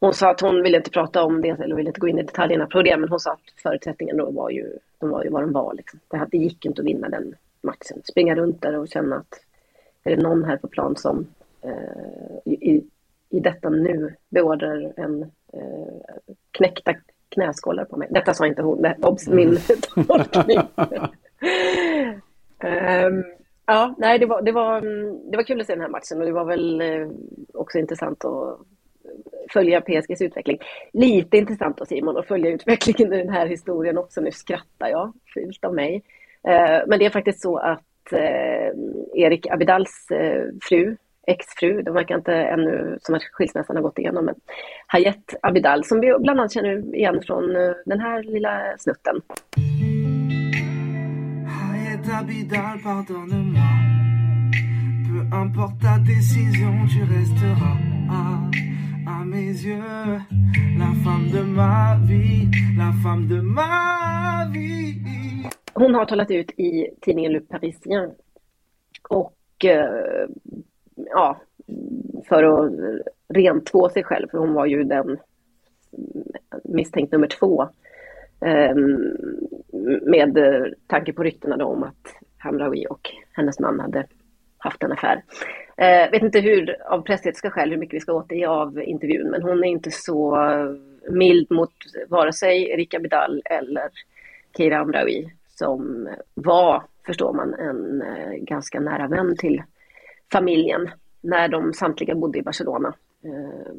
hon 0.00 0.14
sa 0.14 0.30
att 0.30 0.40
hon 0.40 0.62
ville 0.62 0.76
inte 0.76 0.90
prata 0.90 1.22
om 1.22 1.40
det 1.40 1.48
eller 1.48 1.76
ville 1.76 1.90
inte 1.90 2.00
gå 2.00 2.08
in 2.08 2.18
i 2.18 2.22
detaljerna 2.22 2.66
på 2.66 2.82
det 2.82 2.96
men 2.96 3.08
hon 3.08 3.20
sa 3.20 3.32
att 3.32 3.62
förutsättningen 3.62 4.16
då 4.16 4.30
var 4.30 4.50
ju, 4.50 4.78
de 4.98 5.10
var 5.10 5.24
ju 5.24 5.30
vad 5.30 5.42
de 5.42 5.52
var. 5.52 5.74
Liksom. 5.74 6.00
Det, 6.08 6.26
det 6.30 6.38
gick 6.38 6.64
inte 6.64 6.82
att 6.82 6.86
vinna 6.86 7.08
den 7.08 7.34
matchen. 7.60 8.02
Springa 8.04 8.34
runt 8.34 8.62
där 8.62 8.76
och 8.76 8.88
känna 8.88 9.16
att 9.16 9.40
är 10.04 10.16
det 10.16 10.22
någon 10.22 10.44
här 10.44 10.56
på 10.56 10.68
plan 10.68 10.96
som 10.96 11.26
eh, 11.62 12.52
i, 12.52 12.84
i 13.30 13.40
detta 13.40 13.68
nu 13.68 14.14
beordrar 14.28 14.92
en 14.96 15.22
eh, 15.52 16.16
knäckta 16.50 16.94
knäskålar 17.28 17.84
på 17.84 17.96
mig. 17.96 18.08
Detta 18.10 18.34
sa 18.34 18.46
inte 18.46 18.62
hon, 18.62 18.82
det 18.82 18.96
obs 19.02 19.28
min 19.28 19.48
mm. 19.48 20.06
tolkning. 20.06 20.58
um, 23.08 23.24
ja, 23.68 23.94
nej, 23.98 24.18
det 24.18 24.26
var, 24.26 24.42
det, 24.42 24.52
var, 24.52 24.78
mm, 24.78 25.30
det 25.30 25.36
var 25.36 25.44
kul 25.44 25.60
att 25.60 25.66
se 25.66 25.72
den 25.72 25.82
här 25.82 25.88
matchen 25.88 26.20
och 26.20 26.26
det 26.26 26.32
var 26.32 26.44
väl 26.44 26.80
eh, 26.80 27.08
också 27.54 27.78
intressant 27.78 28.24
att 28.24 28.58
följa 29.52 29.80
PSGs 29.80 30.22
utveckling. 30.22 30.58
Lite 30.92 31.36
intressant 31.36 31.78
då 31.78 31.84
Simon 31.84 32.16
att 32.16 32.28
följa 32.28 32.50
utvecklingen 32.50 33.12
i 33.12 33.16
den 33.16 33.34
här 33.34 33.46
historien 33.46 33.98
också. 33.98 34.20
Nu 34.20 34.30
skrattar 34.32 34.88
jag, 34.88 35.12
fult 35.34 35.64
av 35.64 35.74
mig. 35.74 36.02
Eh, 36.48 36.80
men 36.86 36.98
det 36.98 37.06
är 37.06 37.10
faktiskt 37.10 37.42
så 37.42 37.56
att 37.56 38.12
eh, 38.12 38.70
Erik 39.14 39.46
Abidals 39.46 40.08
fru 40.62 40.96
exfru, 41.26 41.82
de 41.82 41.94
verkar 41.94 42.14
inte 42.14 42.34
ännu 42.34 42.98
som 43.00 43.14
att 43.14 43.22
skilsmässan 43.22 43.76
har 43.76 43.82
gått 43.82 43.98
igenom, 43.98 44.24
men 44.24 44.34
Hayet 44.86 45.34
Abidal 45.42 45.84
som 45.84 46.00
vi 46.00 46.06
bland 46.18 46.40
annat 46.40 46.52
känner 46.52 46.94
igen 46.94 47.22
från 47.26 47.52
den 47.84 48.00
här 48.00 48.22
lilla 48.22 48.74
snutten. 48.78 49.20
Hayet 51.98 52.20
Abidal, 52.20 52.78
pardonne-moi. 52.82 53.60
Peu 55.08 55.36
importe 55.36 55.80
ta 55.80 55.98
décision, 55.98 56.86
tu 56.86 57.02
resteras 57.02 57.76
à, 58.10 59.20
à 59.20 59.24
mes 59.24 59.52
yeux. 59.64 60.20
La 60.78 60.92
femme 61.02 61.30
de 61.32 61.42
ma 61.42 61.98
vie, 62.04 62.48
la 62.76 62.92
femme 63.02 63.26
de 63.26 63.40
ma 63.40 64.46
vie. 64.52 64.94
Hon 65.74 65.94
har 65.94 66.06
talat 66.06 66.30
ut 66.30 66.50
i 66.56 66.86
tidningen 67.00 67.32
Le 67.32 67.40
Parisien. 67.40 68.14
Och 69.08 69.64
eh, 69.64 70.28
ja, 70.96 71.40
för 72.28 72.42
att 72.42 72.72
rentvå 73.28 73.88
sig 73.88 74.04
själv, 74.04 74.28
för 74.30 74.38
hon 74.38 74.52
var 74.52 74.66
ju 74.66 74.84
den 74.84 75.18
misstänkt 76.64 77.12
nummer 77.12 77.28
två. 77.28 77.68
Ehm, 78.40 79.16
med 80.02 80.38
eh, 80.38 80.66
tanke 80.86 81.12
på 81.12 81.22
ryktena 81.22 81.56
då 81.56 81.64
om 81.66 81.82
att 81.82 82.16
Hamraoui 82.38 82.86
och 82.86 83.10
hennes 83.32 83.60
man 83.60 83.80
hade 83.80 84.06
haft 84.58 84.82
en 84.82 84.92
affär. 84.92 85.22
Eh, 85.76 86.10
vet 86.10 86.22
inte 86.22 86.40
hur, 86.40 86.76
av 86.82 87.02
pressetiska 87.02 87.50
skäl, 87.50 87.70
hur 87.70 87.76
mycket 87.76 87.94
vi 87.94 88.00
ska 88.00 88.12
återge 88.12 88.48
av 88.48 88.82
intervjun, 88.82 89.30
men 89.30 89.42
hon 89.42 89.64
är 89.64 89.68
inte 89.68 89.90
så 89.90 90.38
mild 91.10 91.50
mot 91.50 91.72
vare 92.08 92.32
sig 92.32 92.70
Erika 92.70 92.98
Bidal 92.98 93.42
eller 93.44 93.88
Keira 94.56 94.78
Amraoui 94.78 95.32
som 95.58 96.08
var, 96.34 96.82
förstår 97.06 97.32
man, 97.32 97.54
en 97.54 98.02
eh, 98.02 98.32
ganska 98.32 98.80
nära 98.80 99.08
vän 99.08 99.36
till 99.36 99.62
familjen 100.32 100.90
när 101.20 101.48
de 101.48 101.72
samtliga 101.72 102.14
bodde 102.14 102.38
i 102.38 102.42
Barcelona. 102.42 102.94
Eh, 103.24 103.72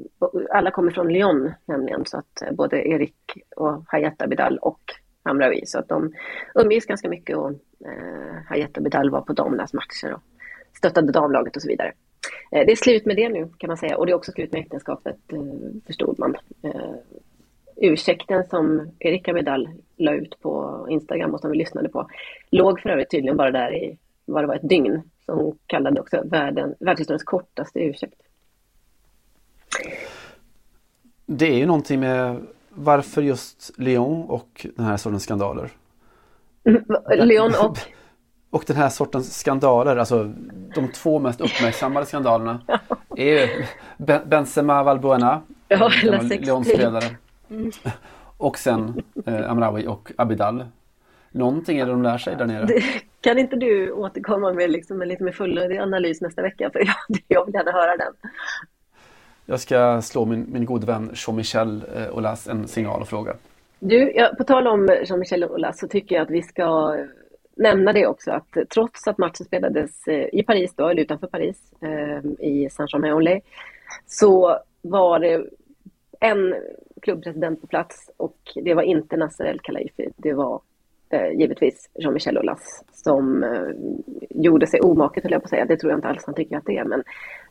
alla 0.51 0.71
kommer 0.71 0.91
från 0.91 1.13
Lyon 1.13 1.51
nämligen, 1.65 2.05
så 2.05 2.17
att 2.17 2.41
eh, 2.41 2.51
både 2.51 2.87
Erik 2.87 3.15
och 3.55 3.83
Hayat 3.87 4.21
Abidal 4.21 4.57
och 4.57 4.81
Hamraoui, 5.23 5.65
så 5.65 5.79
att 5.79 5.87
de 5.87 6.13
umgicks 6.55 6.85
ganska 6.85 7.09
mycket 7.09 7.37
och 7.37 7.49
eh, 7.85 8.35
Hayat 8.47 8.77
Abidal 8.77 9.09
var 9.09 9.21
på 9.21 9.33
damernas 9.33 9.73
matcher 9.73 10.13
och 10.13 10.21
stöttade 10.77 11.11
damlaget 11.11 11.55
och 11.55 11.61
så 11.61 11.67
vidare. 11.67 11.93
Det 12.51 12.71
är 12.71 12.75
slut 12.75 13.05
med 13.05 13.15
det 13.15 13.29
nu 13.29 13.49
kan 13.57 13.67
man 13.67 13.77
säga 13.77 13.97
och 13.97 14.05
det 14.05 14.11
är 14.11 14.15
också 14.15 14.31
slut 14.31 14.51
med 14.51 14.61
äktenskapet, 14.61 15.17
förstod 15.87 16.19
man. 16.19 16.35
Ursäkten 17.75 18.43
som 18.43 18.91
Erik 18.99 19.27
Abidal 19.27 19.69
la 19.97 20.13
ut 20.13 20.41
på 20.41 20.85
Instagram 20.89 21.33
och 21.33 21.39
som 21.39 21.51
vi 21.51 21.57
lyssnade 21.57 21.89
på 21.89 22.09
låg 22.51 22.79
för 22.79 22.89
övrigt 22.89 23.11
tydligen 23.11 23.37
bara 23.37 23.51
där 23.51 23.75
i 23.75 23.97
vad 24.25 24.43
det 24.43 24.47
var, 24.47 24.55
ett 24.55 24.69
dygn. 24.69 25.01
Så 25.25 25.33
hon 25.33 25.57
kallade 25.65 26.01
också 26.01 26.23
världen, 26.25 26.75
världshistoriens 26.79 27.23
kortaste 27.23 27.79
ursäkt. 27.79 28.21
Det 31.25 31.47
är 31.47 31.57
ju 31.57 31.65
någonting 31.65 31.99
med 31.99 32.47
varför 32.69 33.21
just 33.21 33.71
Lyon 33.77 34.29
och 34.29 34.65
den 34.75 34.85
här 34.85 34.97
sortens 34.97 35.23
skandaler? 35.23 35.69
Lyon 37.15 37.53
och? 37.61 37.77
Och 38.51 38.63
den 38.67 38.75
här 38.75 38.89
sortens 38.89 39.39
skandaler, 39.39 39.97
alltså 39.97 40.33
de 40.75 40.87
två 40.87 41.19
mest 41.19 41.41
uppmärksammade 41.41 42.05
skandalerna 42.05 42.61
är 43.17 43.25
ju 43.25 43.65
Benzema 44.25 44.83
Valbuena, 44.83 45.41
ja, 45.67 45.91
Lyon-spelare. 46.29 47.15
Mm. 47.49 47.71
Och 48.37 48.57
sen 48.57 49.03
eh, 49.25 49.51
Amraoui 49.51 49.87
och 49.87 50.11
Abidal. 50.17 50.65
Någonting 51.31 51.79
är 51.79 51.85
det 51.85 51.91
de 51.91 52.03
lär 52.03 52.17
sig 52.17 52.35
där 52.35 52.45
nere. 52.45 52.65
Det, 52.65 52.83
kan 53.21 53.37
inte 53.37 53.55
du 53.55 53.91
återkomma 53.91 54.53
med 54.53 54.71
liksom 54.71 55.01
en 55.01 55.07
lite 55.07 55.23
mer 55.23 55.31
fullödig 55.31 55.77
analys 55.77 56.21
nästa 56.21 56.41
vecka? 56.41 56.69
För 56.71 56.79
jag, 56.79 56.95
jag 57.27 57.45
vill 57.45 57.53
gärna 57.53 57.71
höra 57.71 57.97
den. 57.97 58.13
Jag 59.49 59.59
ska 59.59 60.01
slå 60.01 60.25
min, 60.25 60.45
min 60.51 60.65
god 60.65 60.83
vän 60.83 61.11
Jean-Michel 61.13 61.83
eh, 61.95 62.07
Aulas 62.15 62.47
en 62.47 62.67
signal 62.67 63.01
och 63.01 63.07
fråga. 63.07 63.35
Du, 63.79 64.11
ja, 64.15 64.31
på 64.37 64.43
tal 64.43 64.67
om 64.67 64.89
Jean-Michel 65.05 65.43
Aulas 65.43 65.79
så 65.79 65.87
tycker 65.87 66.15
jag 66.15 66.23
att 66.23 66.29
vi 66.29 66.41
ska 66.41 66.97
nämna 67.55 67.93
det 67.93 68.07
också 68.07 68.31
att 68.31 68.57
trots 68.73 69.07
att 69.07 69.17
matchen 69.17 69.45
spelades 69.45 70.07
eh, 70.07 70.25
i 70.33 70.43
Paris 70.43 70.73
då, 70.75 70.87
eller 70.87 71.01
utanför 71.01 71.27
Paris, 71.27 71.73
eh, 71.81 72.47
i 72.47 72.69
Saint-Germain-en-Laye, 72.71 73.41
så 74.07 74.59
var 74.81 75.19
det 75.19 75.45
en 76.19 76.55
klubbpresident 77.01 77.61
på 77.61 77.67
plats 77.67 78.11
och 78.17 78.37
det 78.55 78.73
var 78.73 78.83
inte 78.83 79.17
Nasser 79.17 79.45
El 79.45 79.59
Khelaifi, 79.59 80.09
det 80.17 80.33
var 80.33 80.61
eh, 81.09 81.31
givetvis 81.39 81.89
Jean-Michel 81.93 82.37
Aulas 82.37 82.83
som 82.91 83.43
eh, 83.43 83.69
gjorde 84.29 84.67
sig 84.67 84.81
omaket, 84.81 85.23
höll 85.23 85.31
jag 85.31 85.41
på 85.41 85.45
att 85.45 85.49
säga. 85.49 85.65
Det 85.65 85.77
tror 85.77 85.91
jag 85.91 85.97
inte 85.97 86.07
alls 86.07 86.23
han 86.25 86.35
tycker 86.35 86.57
att 86.57 86.65
det 86.65 86.77
är. 86.77 86.85
Men 86.85 87.03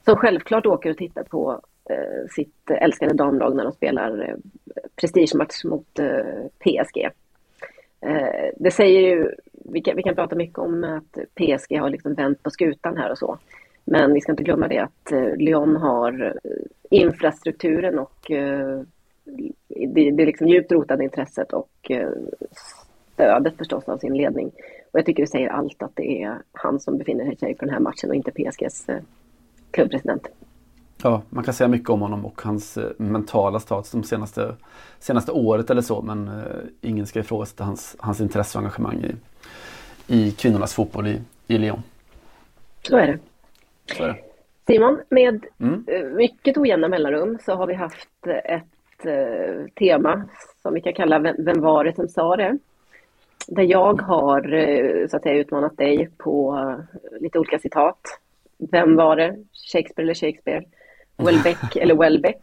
som 0.04 0.16
självklart 0.16 0.66
åker 0.66 0.90
och 0.90 0.96
tittar 0.96 1.22
på 1.22 1.60
Eh, 1.90 2.28
sitt 2.30 2.70
älskade 2.70 3.14
damlag 3.14 3.56
när 3.56 3.64
de 3.64 3.72
spelar 3.72 4.28
eh, 4.28 4.34
prestigematch 4.96 5.64
mot 5.64 5.98
eh, 5.98 6.46
PSG. 6.58 7.08
Det 8.56 8.70
säger 8.70 9.00
ju, 9.00 9.30
vi 9.52 9.80
kan, 9.80 9.96
vi 9.96 10.02
kan 10.02 10.14
prata 10.14 10.36
mycket 10.36 10.58
om 10.58 10.84
att 10.84 11.18
PSG 11.34 11.78
har 11.78 11.90
liksom 11.90 12.14
vänt 12.14 12.42
på 12.42 12.50
skutan 12.50 12.96
här 12.96 13.10
och 13.10 13.18
så. 13.18 13.38
Men 13.84 14.14
vi 14.14 14.20
ska 14.20 14.32
inte 14.32 14.42
glömma 14.42 14.68
det 14.68 14.78
att 14.78 15.12
Lyon 15.36 15.76
har 15.76 16.34
infrastrukturen 16.90 17.98
och 17.98 18.26
det, 18.28 20.10
det 20.10 20.22
är 20.22 20.26
liksom 20.26 20.48
djupt 20.48 20.72
rotade 20.72 21.04
intresset 21.04 21.52
och 21.52 21.90
stödet 23.14 23.56
förstås 23.56 23.88
av 23.88 23.98
sin 23.98 24.16
ledning. 24.16 24.46
Och 24.90 24.98
jag 24.98 25.06
tycker 25.06 25.22
det 25.22 25.30
säger 25.30 25.48
allt 25.48 25.82
att 25.82 25.96
det 25.96 26.22
är 26.22 26.38
han 26.52 26.80
som 26.80 26.98
befinner 26.98 27.34
sig 27.34 27.54
på 27.54 27.64
den 27.64 27.74
här 27.74 27.80
matchen 27.80 28.10
och 28.10 28.16
inte 28.16 28.30
PSGs 28.30 28.86
klubbpresident. 29.70 30.28
Ja, 31.02 31.22
man 31.28 31.44
kan 31.44 31.54
säga 31.54 31.68
mycket 31.68 31.90
om 31.90 32.00
honom 32.00 32.26
och 32.26 32.42
hans 32.42 32.76
eh, 32.76 32.90
mentala 32.96 33.60
status 33.60 33.90
de 33.90 34.02
senaste, 34.02 34.54
senaste 34.98 35.32
året 35.32 35.70
eller 35.70 35.82
så 35.82 36.02
men 36.02 36.28
eh, 36.28 36.44
ingen 36.80 37.06
ska 37.06 37.20
ifrågasätta 37.20 37.64
hans, 37.64 37.96
hans 37.98 38.20
intresse 38.20 38.58
och 38.58 38.62
engagemang 38.62 39.04
i, 39.04 39.14
i 40.14 40.30
kvinnornas 40.30 40.74
fotboll 40.74 41.06
i, 41.06 41.20
i 41.46 41.58
Lyon. 41.58 41.82
Så 42.82 42.96
är 42.96 43.06
det. 43.06 43.18
Så 43.96 44.04
är 44.04 44.08
det. 44.08 44.16
Simon, 44.66 45.00
med 45.08 45.46
mm. 45.58 45.84
Eh, 45.86 46.04
mycket 46.04 46.58
ojämna 46.58 46.88
mellanrum 46.88 47.38
så 47.44 47.54
har 47.54 47.66
vi 47.66 47.74
haft 47.74 48.26
ett 48.44 49.06
eh, 49.06 49.66
tema 49.74 50.24
som 50.62 50.74
vi 50.74 50.80
kan 50.80 50.94
kalla 50.94 51.34
Vem 51.38 51.60
var 51.60 51.84
det 51.84 51.94
som 51.94 52.08
sa 52.08 52.36
det? 52.36 52.58
där 53.48 53.62
jag 53.62 54.02
har 54.02 54.52
eh, 54.52 55.06
så 55.08 55.16
att 55.16 55.22
säga 55.22 55.40
utmanat 55.40 55.76
dig 55.76 56.08
på 56.16 56.64
lite 57.20 57.38
olika 57.38 57.58
citat. 57.58 58.00
Vem 58.70 58.96
var 58.96 59.16
det? 59.16 59.36
Shakespeare 59.72 60.04
eller 60.04 60.14
Shakespeare? 60.14 60.64
Welbeck 61.18 61.76
eller 61.76 61.94
Welbeck? 61.94 62.42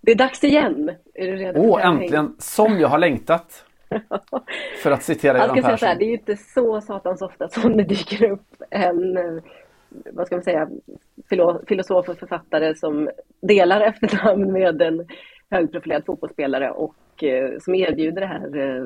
det 0.00 0.10
är 0.10 0.14
dags 0.14 0.44
igen. 0.44 0.90
Är 1.14 1.26
du 1.26 1.36
redo? 1.36 1.60
Åh, 1.60 1.76
oh, 1.76 1.86
äntligen! 1.86 2.34
Som 2.38 2.80
jag 2.80 2.88
har 2.88 2.98
längtat! 2.98 3.64
För 4.82 4.90
att 4.90 5.02
citera 5.02 5.38
Göran 5.38 5.54
Persson. 5.54 5.78
Säga 5.78 5.94
det 5.94 6.04
är 6.04 6.08
ju 6.08 6.12
inte 6.12 6.36
så 6.36 6.80
satans 6.80 7.22
ofta 7.22 7.48
som 7.48 7.76
det 7.76 7.84
dyker 7.84 8.30
upp 8.30 8.62
en, 8.70 9.16
eh, 9.16 9.42
vad 9.90 10.26
ska 10.26 10.36
man 10.36 10.42
säga, 10.42 10.68
filosof 11.68 12.08
och 12.08 12.18
författare 12.18 12.74
som 12.74 13.10
delar 13.40 13.80
efternamn 13.80 14.52
med 14.52 14.82
en 14.82 15.06
högprofilerad 15.50 16.04
fotbollsspelare 16.06 16.70
och 16.70 17.24
eh, 17.24 17.58
som 17.60 17.74
erbjuder 17.74 18.22
här, 18.22 18.58
eh, 18.58 18.84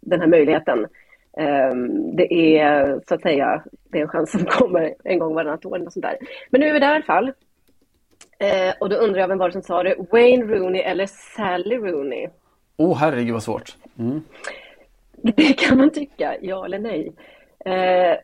den 0.00 0.20
här 0.20 0.26
möjligheten. 0.26 0.86
Ehm, 1.36 2.16
det 2.16 2.58
är 2.58 3.00
så 3.08 3.14
att 3.14 3.22
säga, 3.22 3.62
det 3.90 3.98
är 3.98 4.02
en 4.02 4.08
chans 4.08 4.30
som 4.30 4.44
kommer 4.46 4.94
en 5.04 5.18
gång 5.18 5.34
varannat 5.34 5.66
år. 5.66 5.86
Och 5.86 5.92
sånt 5.92 6.02
där. 6.02 6.18
Men 6.50 6.60
nu 6.60 6.68
är 6.68 6.72
vi 6.72 6.78
där 6.78 6.92
i 6.92 6.94
alla 6.94 7.04
fall. 7.04 7.32
och 8.80 8.88
då 8.88 8.96
undrar 8.96 9.20
jag 9.20 9.28
vem 9.28 9.38
var 9.38 9.48
det 9.48 9.52
som 9.52 9.62
sa 9.62 9.82
det? 9.82 9.96
Wayne 10.12 10.44
Rooney 10.44 10.82
eller 10.82 11.06
Sally 11.06 11.76
Rooney? 11.76 12.28
Åh 12.76 12.92
oh, 12.92 12.96
herregud 12.96 13.32
vad 13.32 13.42
svårt. 13.42 13.76
Mm. 13.98 14.20
Det 15.36 15.58
kan 15.58 15.78
man 15.78 15.90
tycka, 15.90 16.36
ja 16.40 16.64
eller 16.64 16.78
nej. 16.78 17.12
Eh, 17.64 18.16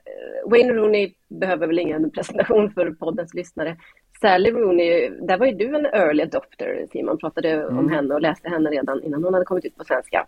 Wayne 0.46 0.72
Rooney 0.72 1.12
behöver 1.29 1.66
väl 1.66 1.79
ingen 1.79 2.11
presentation 2.11 2.70
för 2.70 2.90
poddens 2.90 3.35
lyssnare. 3.35 3.77
Sally 4.22 4.50
Rooney, 4.50 5.11
där 5.11 5.38
var 5.38 5.46
ju 5.46 5.52
du 5.52 5.76
en 5.76 5.87
early 5.87 6.22
adopter, 6.22 6.87
Simon 6.92 7.18
pratade 7.18 7.50
mm. 7.50 7.78
om 7.78 7.92
henne 7.92 8.14
och 8.14 8.20
läste 8.20 8.48
henne 8.48 8.70
redan 8.70 9.02
innan 9.02 9.24
hon 9.24 9.35
hade 9.35 9.46
kommit 9.46 9.64
ut 9.64 9.76
på 9.76 9.85
svenska. 9.85 10.26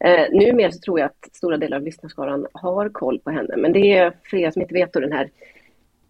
Eh, 0.00 0.26
numera 0.30 0.72
så 0.72 0.80
tror 0.80 1.00
jag 1.00 1.06
att 1.06 1.36
stora 1.36 1.56
delar 1.56 1.76
av 1.76 1.82
lyssnarskaran 1.82 2.46
har 2.52 2.88
koll 2.88 3.20
på 3.20 3.30
henne, 3.30 3.56
men 3.56 3.72
det 3.72 3.96
är 3.96 4.12
för 4.30 4.36
er 4.36 4.50
som 4.50 4.62
inte 4.62 4.74
vet 4.74 4.92
då 4.92 5.00
den 5.00 5.12
här 5.12 5.30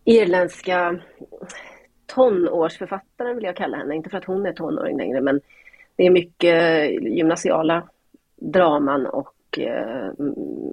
irländska 0.05 0.99
tonårsförfattaren 2.07 3.35
vill 3.35 3.45
jag 3.45 3.57
kalla 3.57 3.77
henne, 3.77 3.95
inte 3.95 4.11
för 4.11 4.19
att 4.19 4.25
hon 4.25 4.47
är 4.47 4.53
tonåring 4.53 4.99
längre, 4.99 5.21
men 5.21 5.41
det 5.97 6.07
är 6.07 6.11
mycket 6.11 6.91
gymnasiala 7.03 7.89
draman 8.37 9.07
och 9.07 9.59
eh, 9.59 10.11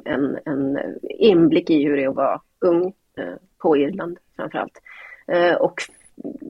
en, 0.06 0.39
en 0.46 0.80
inblick 1.04 1.70
i 1.70 1.84
hur 1.84 1.98
det 1.98 2.04
är 2.04 2.10
att 2.10 2.15
vara 2.15 2.41
ung 2.60 2.94
eh, 3.18 3.34
på 3.58 3.78
Irland 3.78 4.18
framför 4.36 4.58
allt. 4.58 4.82
Eh, 5.28 5.54
och 5.54 5.82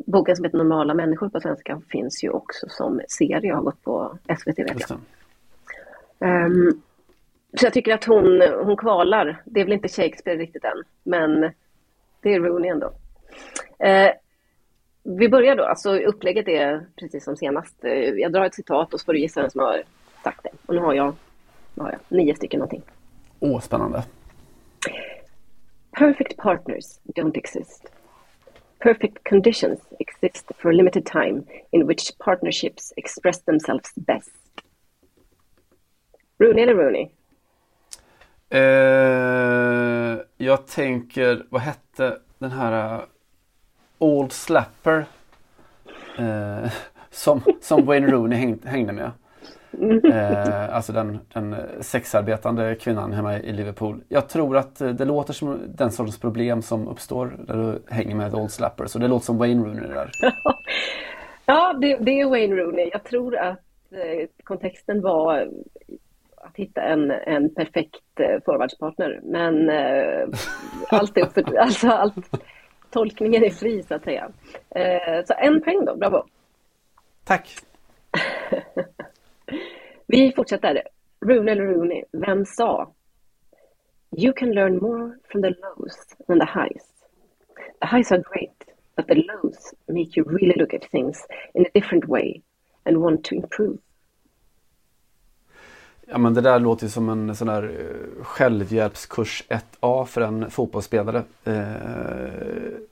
boken 0.05 0.35
som 0.35 0.45
heter 0.45 0.57
Normala 0.57 0.93
människor 0.93 1.29
på 1.29 1.41
svenska 1.41 1.81
finns 1.89 2.23
ju 2.23 2.29
också 2.29 2.65
som 2.69 3.01
serie, 3.07 3.53
har 3.53 3.61
gått 3.61 3.83
på 3.83 4.17
SVT 4.39 4.59
vet 4.59 4.89
jag. 4.89 4.99
Um, 6.19 6.81
så 7.59 7.65
jag 7.65 7.73
tycker 7.73 7.93
att 7.93 8.05
hon, 8.05 8.41
hon 8.41 8.77
kvalar. 8.77 9.41
Det 9.45 9.59
är 9.59 9.63
väl 9.63 9.73
inte 9.73 9.87
Shakespeare 9.87 10.37
riktigt 10.37 10.63
än, 10.63 10.83
men 11.03 11.41
det 12.21 12.33
är 12.33 12.39
Rooney 12.39 12.69
ändå. 12.69 12.87
Uh, 12.87 14.11
vi 15.03 15.29
börjar 15.29 15.55
då, 15.55 15.63
alltså 15.63 15.97
upplägget 15.97 16.47
är 16.47 16.85
precis 16.95 17.23
som 17.23 17.37
senast. 17.37 17.75
Jag 18.15 18.31
drar 18.31 18.45
ett 18.45 18.55
citat 18.55 18.93
och 18.93 18.99
så 18.99 19.05
får 19.05 19.13
du 19.13 19.19
gissa 19.19 19.41
vem 19.41 19.49
som 19.49 19.61
har 19.61 19.83
sagt 20.23 20.43
det. 20.43 20.49
Och 20.65 20.75
nu 20.75 20.81
har 20.81 20.93
jag, 20.93 21.15
vad 21.73 21.85
har 21.85 21.91
jag 21.91 22.17
nio 22.17 22.35
stycken 22.35 22.59
någonting. 22.59 22.81
Åh, 23.39 23.59
spännande. 23.59 24.03
Perfect 25.91 26.37
partners 26.37 26.99
don't 27.03 27.37
exist. 27.37 27.94
Perfect 28.79 29.23
conditions 29.23 29.79
exist 29.99 30.51
for 30.57 30.69
a 30.69 30.73
limited 30.73 31.05
time 31.05 31.43
in 31.71 31.87
which 31.87 32.11
partnerships 32.19 32.93
express 32.97 33.41
themselves 33.41 33.91
best. 33.95 34.31
Rooney 36.39 36.61
eller 36.61 36.75
Rooney? 36.75 37.11
Uh, 38.53 40.19
jag 40.37 40.67
tänker, 40.67 41.45
vad 41.49 41.61
hette 41.61 42.19
den 42.37 42.51
här 42.51 42.95
eh, 42.95 43.03
Old 43.97 44.31
Slapper 44.31 45.05
eh, 46.17 46.71
som, 47.09 47.41
som 47.61 47.85
Wayne 47.85 48.07
Rooney 48.07 48.39
häng, 48.39 48.59
hängde 48.63 48.93
med. 48.93 49.11
Eh, 50.03 50.75
alltså 50.75 50.93
den, 50.93 51.19
den 51.33 51.55
sexarbetande 51.79 52.75
kvinnan 52.75 53.13
hemma 53.13 53.39
i 53.39 53.51
Liverpool. 53.51 54.01
Jag 54.07 54.29
tror 54.29 54.57
att 54.57 54.75
det 54.75 55.05
låter 55.05 55.33
som 55.33 55.59
den 55.67 55.91
sortens 55.91 56.19
problem 56.19 56.61
som 56.61 56.87
uppstår 56.87 57.35
när 57.47 57.55
du 57.55 57.93
hänger 57.93 58.15
med 58.15 58.35
Old 58.35 58.51
Slapper. 58.51 58.85
Så 58.85 58.99
det 58.99 59.07
låter 59.07 59.25
som 59.25 59.37
Wayne 59.37 59.65
Rooney 59.65 59.87
där. 59.87 60.09
ja, 61.45 61.73
det, 61.81 61.97
det, 61.97 62.19
är 62.19 62.29
Wayne 62.29 62.55
Rooney. 62.55 62.89
Jag 62.91 63.03
tror 63.03 63.37
att 63.37 63.59
eh, 63.91 64.27
kontexten 64.43 65.01
var 65.01 65.49
att 66.45 66.55
hitta 66.55 66.81
en, 66.81 67.11
en 67.11 67.55
perfekt 67.55 68.19
eh, 68.19 68.39
forwardspartner. 68.45 69.19
Men 69.23 69.69
eh, 69.69 70.27
allt 70.89 71.17
är 71.17 71.21
upp 71.21 71.33
för, 71.33 71.57
alltså 71.59 71.87
allt, 71.87 72.15
tolkningen 72.89 73.43
är 73.43 73.49
fri 73.49 73.83
så 73.83 73.95
att 73.95 74.03
säga. 74.03 74.29
Eh, 74.69 75.25
så 75.25 75.33
en 75.37 75.61
poäng 75.61 75.85
då, 75.85 75.95
bravo. 75.95 76.23
Tack. 77.23 77.49
Vi 80.07 80.31
fortsätter. 80.31 80.81
Rune 81.25 81.51
eller 81.51 81.65
Rooney, 81.65 82.03
vem 82.11 82.45
sa? 82.45 82.93
You 84.11 84.33
can 84.33 84.51
learn 84.51 84.77
more 84.77 85.17
from 85.31 85.41
the 85.41 85.49
lows 85.49 85.97
than 86.27 86.39
the 86.39 86.45
highs. 86.45 86.85
The 87.81 87.87
highs 87.87 88.11
are 88.11 88.21
great, 88.21 88.65
but 88.95 89.07
the 89.07 89.15
lows 89.15 89.73
make 89.87 90.15
you 90.15 90.23
really 90.23 90.53
look 90.57 90.73
at 90.73 90.91
things 90.91 91.25
in 91.53 91.65
a 91.65 91.79
different 91.79 92.05
way 92.07 92.41
and 92.85 93.01
want 93.01 93.23
to 93.25 93.35
improve. 93.35 93.79
Ja 96.07 96.17
men 96.17 96.33
det 96.33 96.41
där 96.41 96.59
låter 96.59 96.83
ju 96.83 96.89
som 96.89 97.09
en 97.09 97.35
sån 97.35 97.47
där 97.47 97.63
eh, 97.63 98.23
självhjälpskurs 98.23 99.43
1A 99.49 100.05
för 100.05 100.21
en 100.21 100.51
fotbollsspelare. 100.51 101.23
Eh, 101.43 101.55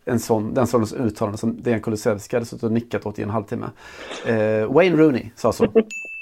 en 0.06 0.20
sån, 0.20 0.54
den 0.54 0.68
sortens 0.68 0.94
uttalande 0.94 1.38
som 1.38 1.62
Dejan 1.62 1.82
Kulusevski 1.82 2.36
hade 2.36 2.46
suttit 2.46 2.64
och 2.64 2.72
nickat 2.72 3.06
åt 3.06 3.20
i 3.20 3.24
en 3.24 3.30
halvtimme. 3.30 3.70
Eh, 4.28 4.74
Wayne 4.74 4.98
Rooney 4.98 5.32
sa 5.36 5.54
så. 5.54 5.66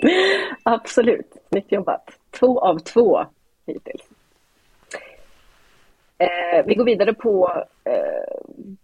Absolut, 0.64 1.38
snyggt 1.50 1.72
jobbat. 1.72 2.10
Två 2.32 2.60
av 2.60 2.80
två 2.80 3.26
hittills. 3.66 4.02
Eh, 6.18 6.66
vi 6.66 6.76
går 6.76 6.86
vidare 6.86 7.14
på 7.14 7.64
eh, 7.84 8.36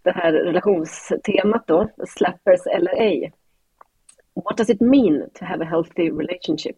det 0.01 0.11
här 0.11 0.33
relationstemat 0.33 1.67
då, 1.67 1.89
slappers 2.07 2.67
eller 2.75 2.91
ej. 3.01 3.33
What 4.33 4.57
does 4.57 4.69
it 4.69 4.81
mean 4.81 5.29
to 5.33 5.45
have 5.45 5.65
a 5.65 5.67
healthy 5.67 6.09
relationship? 6.11 6.77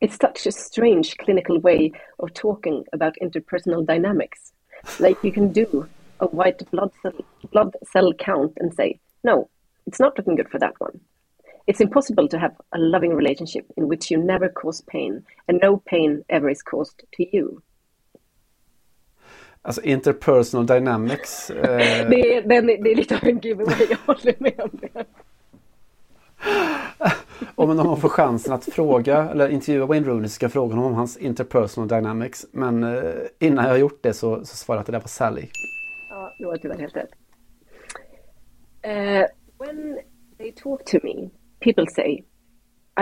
It's 0.00 0.16
such 0.16 0.46
a 0.46 0.52
strange 0.52 1.16
clinical 1.18 1.58
way 1.58 1.92
of 2.18 2.32
talking 2.32 2.84
about 2.92 3.16
interpersonal 3.22 3.86
dynamics. 3.86 4.52
Like 4.98 5.22
you 5.22 5.30
can 5.30 5.52
do 5.52 5.86
a 6.20 6.26
white 6.26 6.62
blood 6.70 6.90
cell, 7.02 7.12
blood 7.52 7.76
cell 7.92 8.12
count 8.14 8.52
and 8.56 8.72
say, 8.72 8.98
no, 9.22 9.50
it's 9.86 10.00
not 10.00 10.16
looking 10.16 10.36
good 10.36 10.48
for 10.48 10.58
that 10.58 10.74
one. 10.78 11.00
It's 11.66 11.82
impossible 11.82 12.28
to 12.28 12.38
have 12.38 12.56
a 12.72 12.78
loving 12.78 13.14
relationship 13.14 13.66
in 13.76 13.88
which 13.88 14.10
you 14.10 14.16
never 14.16 14.48
cause 14.48 14.80
pain 14.80 15.22
and 15.48 15.60
no 15.62 15.76
pain 15.76 16.24
ever 16.30 16.48
is 16.48 16.62
caused 16.62 17.04
to 17.12 17.36
you. 17.36 17.62
Alltså 19.62 19.82
interpersonal 19.82 20.66
dynamics. 20.66 21.50
Eh... 21.50 21.56
det, 22.10 22.34
är, 22.34 22.42
den, 22.42 22.66
det 22.66 22.92
är 22.92 22.96
lite 22.96 23.16
av 23.16 23.24
en 23.24 23.38
giveaway, 23.38 23.86
jag 23.90 23.98
håller 24.06 24.34
med 24.38 24.60
om 24.60 24.70
det. 24.80 25.04
om 27.54 27.76
någon 27.76 28.00
får 28.00 28.08
chansen 28.08 28.52
att 28.52 28.64
fråga 28.64 29.30
eller 29.30 29.48
intervjua 29.48 29.86
Wayne 29.86 30.06
Rooney 30.06 30.28
så 30.28 30.34
ska 30.34 30.44
jag 30.44 30.52
fråga 30.52 30.74
honom 30.74 30.90
om 30.90 30.94
hans 30.94 31.16
interpersonal 31.16 31.88
dynamics. 31.88 32.46
Men 32.52 32.84
eh, 32.84 33.12
innan 33.38 33.64
jag 33.64 33.72
har 33.72 33.78
gjort 33.78 34.02
det 34.02 34.12
så, 34.12 34.44
så 34.44 34.56
svarar 34.56 34.76
jag 34.76 34.80
att 34.80 34.86
det 34.86 34.92
där 34.92 35.00
var 35.00 35.08
Sally. 35.08 35.46
Ja, 36.10 36.32
du 36.38 36.46
har 36.46 36.56
tyvärr 36.56 36.78
helt 36.78 36.96
rätt. 36.96 37.10
Uh, 38.86 39.26
when 39.58 39.98
they 40.38 40.52
talk 40.52 40.84
to 40.84 40.98
me, 41.02 41.30
people 41.60 41.86
say 41.86 42.24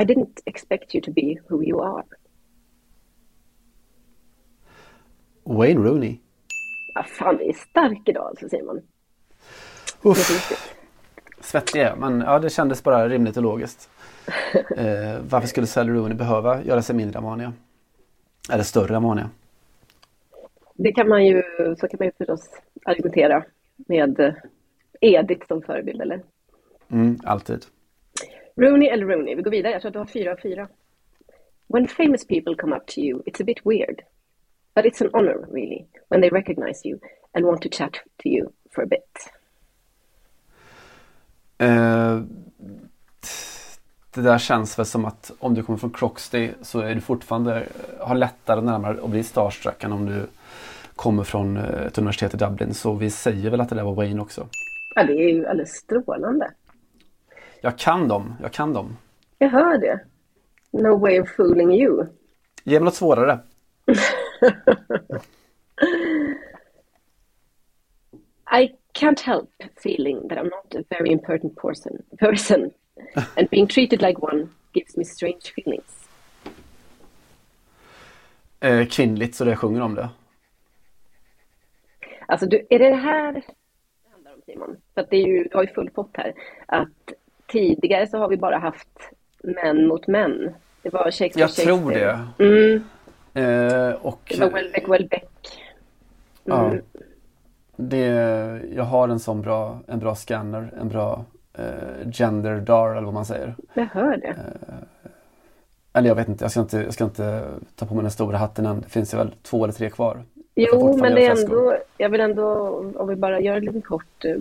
I 0.00 0.04
didn't 0.04 0.42
expect 0.44 0.94
you 0.94 1.02
to 1.02 1.12
be 1.12 1.36
who 1.48 1.62
you 1.62 1.82
are. 1.82 2.04
Wayne 5.44 5.80
Rooney. 5.80 6.18
Ja, 6.94 7.02
fan, 7.02 7.36
vi 7.38 7.48
är 7.48 7.52
stark 7.52 8.08
idag 8.08 8.26
alltså 8.26 8.48
Simon. 8.48 8.80
Uff. 10.02 10.52
Svettig 11.40 11.80
är 11.80 11.96
men 11.96 12.20
ja, 12.20 12.38
det 12.38 12.50
kändes 12.50 12.82
bara 12.82 13.08
rimligt 13.08 13.36
och 13.36 13.42
logiskt. 13.42 13.90
Eh, 14.76 15.20
varför 15.20 15.48
skulle 15.48 15.66
Sally 15.66 15.92
Rooney 15.92 16.16
behöva 16.16 16.62
göra 16.62 16.82
sig 16.82 16.96
mindre 16.96 17.18
Amania? 17.18 17.52
Eller 18.52 18.64
större 18.64 18.96
Amania? 18.96 19.30
Det 20.74 20.92
kan 20.92 21.08
man 21.08 21.26
ju, 21.26 21.42
så 21.80 21.88
kan 21.88 21.98
man 21.98 22.06
ju 22.06 22.12
förstås 22.18 22.50
argumentera 22.84 23.44
med 23.76 24.20
eh, 24.20 24.34
Edith 25.00 25.46
som 25.46 25.62
förebild, 25.62 26.02
eller? 26.02 26.22
Mm, 26.90 27.18
alltid. 27.24 27.66
Rooney 28.56 28.88
eller 28.88 29.06
Rooney? 29.06 29.34
Vi 29.34 29.42
går 29.42 29.50
vidare. 29.50 29.72
Jag 29.72 29.82
tror 29.82 29.88
att 29.88 29.92
du 29.92 29.98
har 29.98 30.06
fyra 30.06 30.32
av 30.32 30.36
fyra. 30.36 30.68
When 31.66 31.88
famous 31.88 32.26
people 32.26 32.54
come 32.54 32.76
up 32.76 32.86
to 32.86 33.00
you, 33.00 33.22
it's 33.26 33.42
a 33.42 33.44
bit 33.44 33.58
weird. 33.64 34.02
But 34.74 34.84
it's 34.84 35.04
an 35.04 35.10
honor, 35.12 35.46
really, 35.50 35.86
when 36.08 36.20
they 36.20 36.30
recognize 36.30 36.88
you 36.88 36.98
and 37.32 37.44
want 37.44 37.62
to 37.62 37.68
chat 37.68 37.92
to 37.92 38.28
you 38.28 38.52
for 38.74 38.82
a 38.82 38.86
bit. 38.86 39.30
Uh, 41.60 42.22
det 44.18 44.24
där 44.24 44.38
känns 44.38 44.78
väl 44.78 44.86
som 44.86 45.04
att 45.04 45.32
om 45.38 45.54
du 45.54 45.62
kommer 45.62 45.78
från 45.78 45.90
Croxty 45.90 46.50
så 46.62 46.80
är 46.80 46.94
du 46.94 47.00
fortfarande 47.00 47.66
har 48.00 48.14
lättare 48.14 48.60
närmare 48.60 48.98
att 49.02 49.10
bli 49.10 49.22
starstruck 49.22 49.84
än 49.84 49.92
om 49.92 50.06
du 50.06 50.26
kommer 50.96 51.24
från 51.24 51.56
eh, 51.56 51.86
ett 51.86 51.98
universitet 51.98 52.34
i 52.34 52.36
Dublin. 52.36 52.74
Så 52.74 52.94
vi 52.94 53.10
säger 53.10 53.50
väl 53.50 53.60
att 53.60 53.68
det 53.68 53.74
där 53.74 53.84
var 53.84 53.94
Wayne 53.94 54.22
också. 54.22 54.46
Ja, 54.94 55.04
det 55.04 55.12
är 55.12 55.34
ju 55.34 55.46
alldeles 55.46 55.70
strålande. 55.70 56.50
Jag 57.60 57.78
kan 57.78 58.08
dem, 58.08 58.34
jag 58.42 58.52
kan 58.52 58.72
dem. 58.72 58.96
Jag 59.38 59.48
hör 59.48 59.78
det. 59.78 60.00
No 60.70 60.98
way 60.98 61.20
of 61.20 61.28
fooling 61.36 61.72
you. 61.72 62.06
Ge 62.64 62.80
mig 62.80 62.84
något 62.84 62.94
svårare. 62.94 63.38
I 68.50 68.68
can't 68.92 69.20
help 69.20 69.50
feeling 69.76 70.28
that 70.28 70.38
I'm 70.38 70.50
not 70.50 70.74
a 70.74 70.84
very 70.90 71.12
important 71.12 71.56
person, 71.56 72.02
person, 72.18 72.70
and 73.36 73.50
being 73.50 73.66
treated 73.68 74.02
like 74.02 74.18
one 74.22 74.48
gives 74.72 74.96
me 74.96 75.04
strange 75.04 75.40
feelings. 75.56 76.08
Eh, 78.60 78.86
kvinnligt 78.86 79.34
så 79.34 79.44
det 79.44 79.56
sjunger 79.56 79.80
om 79.80 79.94
det. 79.94 80.08
Alltså, 82.26 82.46
du, 82.46 82.66
är 82.70 82.78
det 82.78 82.88
det 82.88 82.94
här 82.94 83.32
det 83.32 83.42
handlar 84.12 84.32
om 84.34 84.40
Simon? 84.46 84.76
För 84.94 85.00
att 85.00 85.10
det 85.10 85.16
är 85.16 85.26
ju, 85.26 85.44
du 85.44 85.50
har 85.56 85.62
ju 85.62 85.68
full 85.72 85.90
pott 85.90 86.10
här. 86.12 86.32
Att 86.66 86.88
tidigare 87.46 88.06
så 88.06 88.18
har 88.18 88.28
vi 88.28 88.36
bara 88.36 88.58
haft 88.58 88.88
män 89.42 89.86
mot 89.86 90.06
män. 90.06 90.54
Det 90.82 90.90
var 90.92 91.10
Shakespeare, 91.10 91.40
Jag 91.40 91.50
tror 91.54 91.78
Shakespeare. 91.90 92.18
det. 92.38 92.44
Mm, 92.44 92.84
Eh, 93.34 93.92
och 93.94 94.20
det 94.28 94.40
var 94.40 94.50
Welbeck, 94.50 94.88
Welbeck. 94.88 95.28
ja, 96.44 96.64
Mm. 96.70 96.82
det, 97.76 98.06
jag 98.74 98.84
har 98.84 99.08
en 99.08 99.20
sån 99.20 99.42
bra, 99.42 99.80
en 99.86 99.98
bra 99.98 100.14
scanner, 100.14 100.74
en 100.80 100.88
bra 100.88 101.24
eh, 101.58 102.10
gender 102.12 102.60
dar 102.60 102.90
eller 102.90 103.04
vad 103.04 103.14
man 103.14 103.24
säger. 103.26 103.54
Jag 103.74 103.86
hör 103.86 104.16
det. 104.16 104.36
Eller 105.92 106.08
jag 106.08 106.14
vet 106.14 106.28
inte, 106.28 106.44
jag 106.44 106.50
ska 106.50 106.60
inte, 106.60 106.76
jag 106.78 106.94
ska 106.94 107.04
inte 107.04 107.44
ta 107.76 107.86
på 107.86 107.94
mig 107.94 108.02
den 108.02 108.10
stora 108.10 108.36
hatten 108.36 108.66
än. 108.66 108.80
Det 108.80 108.88
finns 108.88 109.14
ju 109.14 109.18
väl 109.18 109.34
två 109.42 109.64
eller 109.64 109.74
tre 109.74 109.90
kvar. 109.90 110.22
Jo, 110.54 110.96
men 110.96 111.14
det 111.14 111.26
är 111.26 111.44
ändå, 111.44 111.76
jag 111.96 112.08
vill 112.08 112.20
ändå, 112.20 112.46
om 112.96 113.08
vi 113.08 113.16
bara 113.16 113.40
gör 113.40 113.56
en 113.56 113.64
liten 113.64 113.82
kort 113.82 114.24
eh, 114.24 114.36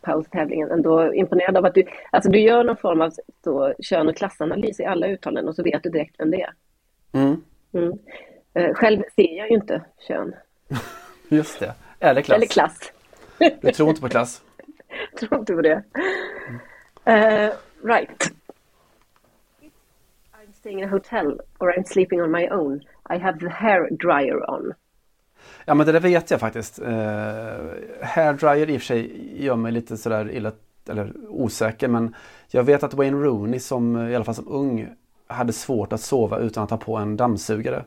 paus 0.00 0.26
i 0.26 0.30
tävlingen, 0.30 0.70
ändå 0.70 1.14
imponerad 1.14 1.56
av 1.56 1.64
att 1.64 1.74
du, 1.74 1.84
alltså 2.10 2.30
du 2.30 2.38
gör 2.40 2.64
någon 2.64 2.76
form 2.76 3.00
av 3.00 3.12
så, 3.44 3.74
kön 3.80 4.08
och 4.08 4.16
klassanalys 4.16 4.80
i 4.80 4.84
alla 4.84 5.06
uttalanden 5.06 5.48
och 5.48 5.54
så 5.54 5.62
vet 5.62 5.82
du 5.82 5.90
direkt 5.90 6.14
vem 6.18 6.30
det 6.30 6.42
är. 6.42 6.52
Mm, 7.12 7.42
Mm. 7.72 7.98
Eh, 8.54 8.74
Själv 8.74 9.02
ser 9.16 9.36
jag 9.38 9.48
ju 9.48 9.54
inte 9.54 9.82
kön. 10.08 10.34
just 11.28 11.60
det. 11.60 11.74
Eller 12.00 12.22
klass. 12.22 12.36
Eller 12.36 12.46
klass. 12.46 12.92
Du 13.60 13.72
tror 13.72 13.88
inte 13.88 14.00
på 14.00 14.08
klass? 14.08 14.42
Tror 15.18 15.40
inte 15.40 15.54
på 15.54 15.62
det. 15.62 15.82
Eh, 17.04 17.52
right. 17.82 18.32
I'm 20.32 20.52
staying 20.54 20.78
in 20.78 20.84
a 20.84 20.88
hotel 20.88 21.40
or 21.58 21.72
I'm 21.72 21.84
sleeping 21.84 22.22
on 22.22 22.30
my 22.30 22.48
own. 22.48 22.80
I 23.10 23.18
have 23.18 23.38
the 23.40 23.48
hair 23.48 23.88
dryer 23.90 24.50
on. 24.50 24.74
Ja 25.64 25.74
men 25.74 25.86
det 25.86 25.92
där 25.92 26.00
vet 26.00 26.30
jag 26.30 26.40
faktiskt. 26.40 26.78
Eh, 26.78 26.92
hairdryer 28.02 28.70
i 28.70 28.76
och 28.76 28.80
för 28.80 28.86
sig 28.86 29.44
gör 29.44 29.56
mig 29.56 29.72
lite 29.72 29.96
sådär 29.96 30.30
illa, 30.30 30.52
eller 30.88 31.12
osäker 31.28 31.88
men 31.88 32.14
jag 32.50 32.62
vet 32.62 32.82
att 32.82 32.94
Wayne 32.94 33.16
Rooney 33.16 33.60
som 33.60 34.08
i 34.08 34.14
alla 34.14 34.24
fall 34.24 34.34
som 34.34 34.48
ung 34.48 34.88
hade 35.26 35.52
svårt 35.52 35.92
att 35.92 36.00
sova 36.00 36.38
utan 36.38 36.64
att 36.64 36.70
ha 36.70 36.78
på 36.78 36.96
en 36.96 37.16
dammsugare. 37.16 37.84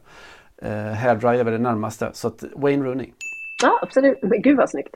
Eh, 0.57 0.93
hairdryer 0.93 1.43
väl 1.43 1.53
det 1.53 1.59
närmaste 1.59 2.09
så 2.13 2.27
att 2.27 2.43
Wayne 2.55 2.85
Rooney. 2.85 3.09
Ja, 3.63 3.79
absolut. 3.81 4.17
Men 4.21 4.41
gud 4.41 4.57
vad 4.57 4.69
snyggt. 4.69 4.95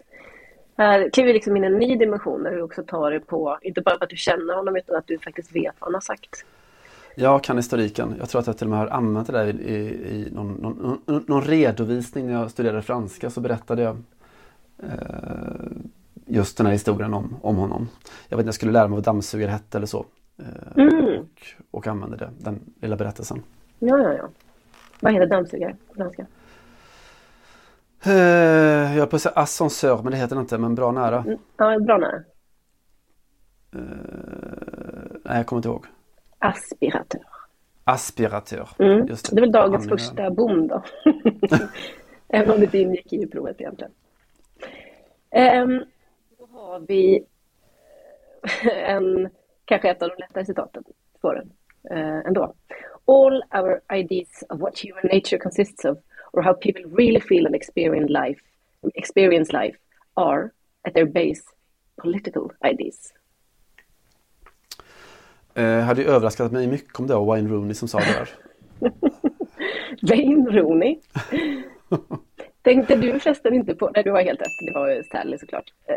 Här 0.78 1.10
kliver 1.10 1.28
vi 1.28 1.34
liksom 1.34 1.58
in 1.58 1.64
i 1.64 1.68
en 1.68 1.78
ny 1.78 1.96
dimension 1.96 2.44
där 2.44 2.52
du 2.52 2.62
också 2.62 2.84
tar 2.84 3.12
det 3.12 3.20
på, 3.20 3.58
inte 3.62 3.82
bara 3.82 3.96
att 3.96 4.10
du 4.10 4.16
känner 4.18 4.56
honom 4.56 4.76
utan 4.76 4.96
att 4.96 5.08
du 5.08 5.20
faktiskt 5.20 5.56
vet 5.56 5.74
vad 5.80 5.88
han 5.88 5.94
har 5.94 6.02
sagt. 6.02 6.46
Jag 7.16 7.44
kan 7.44 7.58
historiken. 7.58 8.16
Jag 8.20 8.30
tror 8.30 8.40
att 8.42 8.48
jag 8.48 8.58
till 8.58 8.68
och 8.68 8.72
med 8.72 8.80
har 8.80 8.88
använt 8.88 9.28
det 9.28 9.34
där 9.34 9.46
i, 9.46 9.50
i, 9.50 9.76
i 10.16 10.30
någon, 10.32 10.54
någon, 10.54 11.00
någon, 11.06 11.24
någon 11.28 11.42
redovisning 11.42 12.26
när 12.28 12.34
jag 12.34 12.52
studerade 12.52 12.82
franska 12.82 13.30
så 13.30 13.42
berättade 13.42 13.82
jag 13.82 13.98
eh, 14.84 14.90
just 16.26 16.58
den 16.58 16.66
här 16.66 16.74
historien 16.74 17.14
om, 17.14 17.36
om 17.42 17.56
honom. 17.56 17.90
Jag 18.30 18.38
vet 18.38 18.44
inte, 18.44 18.48
jag 18.48 18.56
skulle 18.56 18.72
lära 18.72 18.88
mig 18.88 18.96
vad 18.96 19.04
dammsugare 19.04 19.52
hette 19.52 19.78
eller 19.78 19.88
så. 19.88 20.06
Eh, 20.38 20.46
Mm. 20.84 21.20
och, 21.20 21.42
och 21.72 21.88
använde 21.88 22.18
det, 22.18 22.30
den 22.40 22.60
lilla 22.82 22.96
berättelsen. 22.96 23.42
Ja, 23.80 23.98
ja, 23.98 24.14
ja. 24.14 24.30
Vad 25.00 25.14
heter 25.14 25.28
dammsugare 25.28 25.76
på 25.88 25.94
franska? 25.96 26.26
Eh, 28.04 28.14
jag 28.14 28.88
höll 29.00 29.08
på 29.08 29.16
att 29.16 29.22
säga 29.22 29.34
ascensör 29.36 30.04
men 30.04 30.12
det 30.12 30.18
heter 30.18 30.36
det 30.36 30.40
inte, 30.40 30.58
men 30.58 30.76
bra 30.76 30.92
nära. 30.92 31.18
Mm. 31.20 31.40
Ja, 31.58 31.80
bra 31.80 31.98
nära. 31.98 32.24
Eh, 33.76 33.82
nej, 35.24 35.38
jag 35.38 35.46
kommer 35.46 35.58
inte 35.60 35.70
ihåg. 35.70 35.86
Aspiratör. 36.40 37.22
Aspiratör. 37.84 38.70
Mm. 38.80 39.08
Just 39.08 39.32
Det 39.32 39.40
är 39.40 39.42
väl 39.42 39.52
dagens 39.52 39.84
Använder- 39.84 39.98
första 39.98 40.30
bom 40.32 40.68
då. 40.68 40.84
Även 42.28 42.52
om 42.52 42.58
det 42.60 42.64
inte 42.66 42.78
ingick 42.78 43.14
i 43.14 43.28
provet 43.28 43.62
egentligen. 43.62 43.92
Ehm, 45.32 45.84
då 46.38 46.48
har 46.52 46.80
vi 46.80 47.26
eh, 48.64 48.90
en, 48.90 49.30
kanske 49.66 49.90
ett 49.90 50.02
av 50.02 50.10
de 50.10 50.16
lättare 50.20 50.46
citaten. 50.46 50.84
Spåren. 51.18 51.52
Eh, 51.92 52.18
ändå. 52.28 52.54
All 53.08 53.44
our 53.54 53.82
ideas 53.94 54.44
of 54.50 54.60
what 54.60 54.80
human 54.84 55.04
nature 55.16 55.38
consists 55.38 55.86
of 55.86 55.98
or 56.36 56.44
how 56.44 56.54
people 56.54 56.84
really 56.84 57.20
feel 57.20 57.46
and 57.46 57.56
experience 57.56 58.10
life, 58.10 58.40
experience 58.96 59.54
life 59.54 59.78
are 60.14 60.52
at 60.88 60.94
their 60.94 61.06
base 61.06 61.44
political 62.02 62.52
ideas. 62.72 63.14
Eh, 65.56 65.80
hade 65.80 66.02
ju 66.02 66.08
överraskat 66.08 66.52
mig 66.52 66.68
mycket 66.68 67.00
om 67.00 67.08
det 67.08 67.14
var 67.14 67.26
Wayne 67.26 67.50
Rooney 67.50 67.74
som 67.74 67.88
sa 67.88 68.00
det 68.00 68.06
där. 68.06 68.30
Wayne 70.10 70.52
Rooney. 70.52 71.00
Tänkte 72.62 72.96
du 72.96 73.20
förresten 73.20 73.54
inte 73.54 73.76
på, 73.76 73.92
nej 73.96 74.04
du 74.04 74.12
har 74.12 74.22
helt 74.22 74.42
rätt, 74.42 74.68
det 74.68 74.74
var 74.74 75.04
Stanley 75.04 75.40
såklart. 75.40 75.74
Eh, 75.86 75.96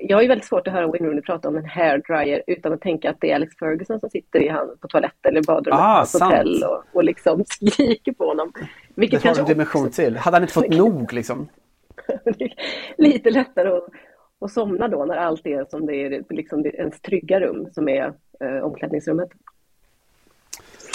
Jag 0.00 0.16
har 0.16 0.22
ju 0.22 0.28
väldigt 0.28 0.46
svårt 0.46 0.66
att 0.66 0.72
höra 0.72 0.86
Wayne 0.86 1.08
Rooney 1.08 1.22
prata 1.22 1.48
om 1.48 1.56
en 1.56 1.64
hairdryer 1.64 2.42
utan 2.46 2.72
att 2.72 2.80
tänka 2.80 3.10
att 3.10 3.16
det 3.20 3.30
är 3.30 3.34
Alex 3.34 3.56
Ferguson 3.56 4.00
som 4.00 4.10
sitter 4.10 4.42
i 4.42 4.48
hand 4.48 4.80
på 4.80 4.88
toaletten 4.88 5.30
eller 5.30 5.42
badrummet 5.42 5.80
Ah, 5.80 6.00
på 6.00 6.06
sant. 6.06 6.32
hotell 6.32 6.64
och, 6.64 6.84
och 6.92 7.04
liksom 7.04 7.44
skriker 7.48 8.12
på 8.12 8.26
honom. 8.26 8.52
Vilket 8.94 9.22
Det 9.22 9.28
har 9.28 9.38
en 9.38 9.44
dimension 9.44 9.90
till. 9.90 10.16
Hade 10.16 10.36
han 10.36 10.42
inte 10.42 10.54
fått 10.54 10.68
nog 10.76 11.12
liksom? 11.12 11.48
också 11.96 12.44
lite 12.96 13.30
lättare 13.30 13.68
att, 13.68 13.88
att 14.40 14.52
somna 14.52 14.88
då 14.88 15.04
när 15.04 15.16
allt 15.16 15.46
är 15.46 15.64
som 15.70 15.86
det 15.86 15.96
är 15.96 16.24
liksom 16.30 16.66
ens 16.66 17.00
trygga 17.00 17.40
rum 17.40 17.68
som 17.72 17.88
är 17.88 18.12
eh, 18.40 18.56
omklädningsrummet. 18.56 19.28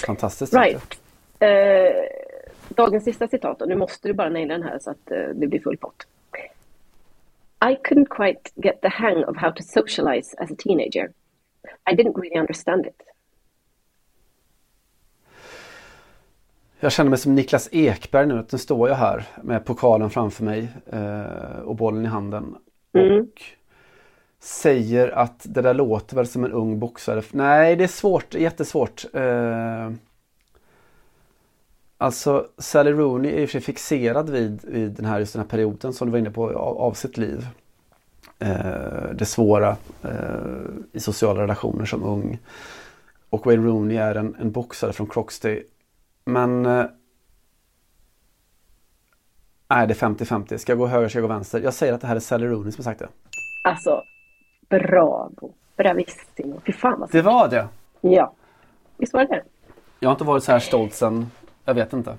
Fantastiskt. 0.08 0.54
Right. 0.54 0.99
Eh, 1.39 1.95
dagens 2.69 3.04
sista 3.04 3.28
citat, 3.28 3.62
och 3.62 3.67
nu 3.67 3.75
måste 3.75 4.08
du 4.08 4.13
bara 4.13 4.30
naila 4.30 4.54
den 4.54 4.63
här 4.63 4.80
så 4.80 4.91
att 4.91 5.12
eh, 5.12 5.28
det 5.36 5.47
blir 5.47 5.60
full 5.60 5.78
pott. 5.78 6.08
I 7.62 7.76
couldn't 7.76 8.10
quite 8.10 8.52
get 8.56 8.82
the 8.82 8.89
hang 8.89 9.24
of 9.24 9.38
how 9.38 9.52
to 9.52 9.63
socialize 9.63 10.36
as 10.38 10.52
a 10.52 10.56
teenager. 10.58 11.12
I 11.91 11.95
didn't 11.95 12.15
really 12.15 12.39
understand 12.39 12.86
it. 12.86 13.02
Jag 16.80 16.91
känner 16.91 17.10
mig 17.10 17.19
som 17.19 17.36
Niklas 17.36 17.69
Ekberg 17.72 18.28
nu. 18.28 18.45
Nu 18.52 18.58
står 18.58 18.89
jag 18.89 18.95
här 18.95 19.26
med 19.43 19.65
pokalen 19.65 20.10
framför 20.10 20.43
mig 20.43 20.67
eh, 20.91 21.60
och 21.60 21.76
bollen 21.76 22.06
i 22.06 22.08
handen. 22.08 22.56
Och 22.93 23.41
säger 24.39 25.08
att 25.10 25.45
det 25.50 25.62
där 25.62 25.74
låter 25.74 26.15
väl 26.15 26.28
som 26.28 26.43
en 26.43 26.52
ung 26.52 26.80
boxare. 26.80 27.22
Nej, 27.32 27.76
det 27.76 27.84
är 27.84 27.88
svårt. 27.88 28.34
Jättesvårt. 28.34 29.06
Eh, 29.13 29.91
alltså 31.99 32.47
Sally 32.57 32.91
Rooney 32.91 33.31
är 33.31 33.39
i 33.39 33.45
och 33.45 33.49
för 33.49 33.51
sig 33.51 33.62
fixerad 33.62 34.29
vid, 34.29 34.65
vid 34.65 34.91
den, 34.91 35.05
här, 35.05 35.19
just 35.19 35.33
den 35.33 35.41
här 35.41 35.49
perioden 35.49 35.93
som 35.93 36.07
du 36.07 36.12
var 36.12 36.19
inne 36.19 36.31
på 36.31 36.49
av, 36.49 36.77
av 36.77 36.93
sitt 36.93 37.17
liv. 37.17 37.47
Eh, 38.39 39.09
det 39.13 39.25
svåra 39.25 39.77
eh, 40.03 40.62
i 40.91 40.99
sociala 40.99 41.41
relationer 41.41 41.85
som 41.85 42.03
ung. 42.03 42.39
Och 43.29 43.45
Wayne 43.45 43.67
Rooney 43.67 43.97
är 43.97 44.15
en, 44.15 44.35
en 44.39 44.51
boxare 44.51 44.93
från 44.93 45.07
Croxty 45.07 45.63
men... 46.25 46.65
eh, 46.65 46.85
Nej, 49.71 49.88
det 49.88 49.93
är 49.93 50.07
50-50. 50.09 50.57
Ska 50.57 50.71
jag 50.71 50.79
gå 50.79 50.88
höger, 50.88 51.07
ska 51.09 51.19
jag 51.19 51.29
gå 51.29 51.33
vänster? 51.33 51.59
Jag 51.62 51.73
säger 51.73 51.93
att 51.93 52.01
det 52.01 52.07
här 52.07 52.15
är 52.15 52.19
Sally 52.19 52.47
Rooney 52.47 52.71
som 52.71 52.83
har 52.85 52.91
sagt 52.91 52.99
det. 52.99 53.07
Alltså, 53.63 54.03
bravo, 54.69 55.53
bravissimo. 55.77 56.62
Fy 56.65 56.71
fan 56.73 56.99
vad 56.99 57.12
Det 57.12 57.21
var 57.21 57.47
det! 57.47 57.67
Ja, 58.01 58.33
visst 58.97 59.13
var 59.13 59.21
det 59.21 59.27
det? 59.27 59.43
Jag 59.99 60.09
har 60.09 60.13
inte 60.13 60.23
varit 60.23 60.43
så 60.43 60.51
här 60.51 60.59
stolt 60.59 60.93
sen... 60.93 61.31
Jag 61.69 61.73
vet 61.73 61.93
inte. 61.93 62.17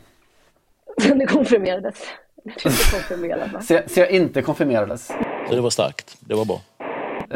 Sen 1.02 1.18
det 1.18 1.26
konfirmerades. 1.26 2.04
Jag 2.44 2.54
det 2.54 2.90
konfirmerades 2.92 3.52
va? 3.52 3.60
Så, 3.60 3.80
så 3.86 4.00
jag 4.00 4.10
inte 4.10 4.42
konfirmerades. 4.42 5.06
Så 5.48 5.54
det 5.54 5.60
var 5.60 5.70
starkt. 5.70 6.16
Det 6.20 6.34
var 6.34 6.44
bra. 6.44 6.60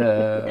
Eh, 0.04 0.44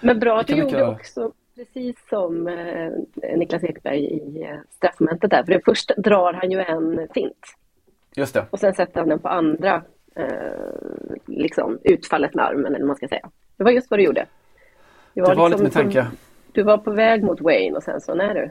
Men 0.00 0.18
bra 0.20 0.40
att 0.40 0.46
du 0.46 0.54
mycket 0.54 0.70
gjorde 0.70 0.78
göra. 0.82 0.90
också 0.92 1.32
precis 1.56 1.96
som 2.08 2.48
eh, 2.48 2.90
Niklas 3.36 3.64
Ekberg 3.64 4.04
i 4.04 4.42
eh, 4.42 4.56
straffmomentet 4.70 5.30
där. 5.30 5.44
För 5.44 5.52
det 5.52 5.60
första 5.64 5.94
drar 5.94 6.32
han 6.32 6.50
ju 6.50 6.60
en 6.60 7.08
fint 7.14 7.46
just 8.16 8.34
det. 8.34 8.46
och 8.50 8.58
sen 8.60 8.74
sätter 8.74 9.00
han 9.00 9.08
den 9.08 9.18
på 9.18 9.28
andra 9.28 9.82
eh, 10.16 10.26
liksom 11.26 11.78
utfallet 11.84 12.34
med 12.34 12.44
armen 12.44 12.66
eller 12.66 12.78
vad 12.78 12.86
man 12.86 12.96
ska 12.96 13.08
säga. 13.08 13.30
Det 13.56 13.64
var 13.64 13.70
just 13.70 13.90
vad 13.90 14.00
du 14.00 14.04
gjorde. 14.04 14.26
Det 15.14 15.20
var 15.20 15.34
lite 15.34 15.48
liksom 15.48 15.62
min 15.62 15.72
som- 15.72 15.82
tanke. 15.82 16.06
Du 16.52 16.62
var 16.62 16.78
på 16.78 16.90
väg 16.90 17.22
mot 17.22 17.40
Wayne 17.40 17.76
och 17.76 17.82
sen 17.82 18.00
så, 18.00 18.14
när 18.14 18.34
du? 18.34 18.50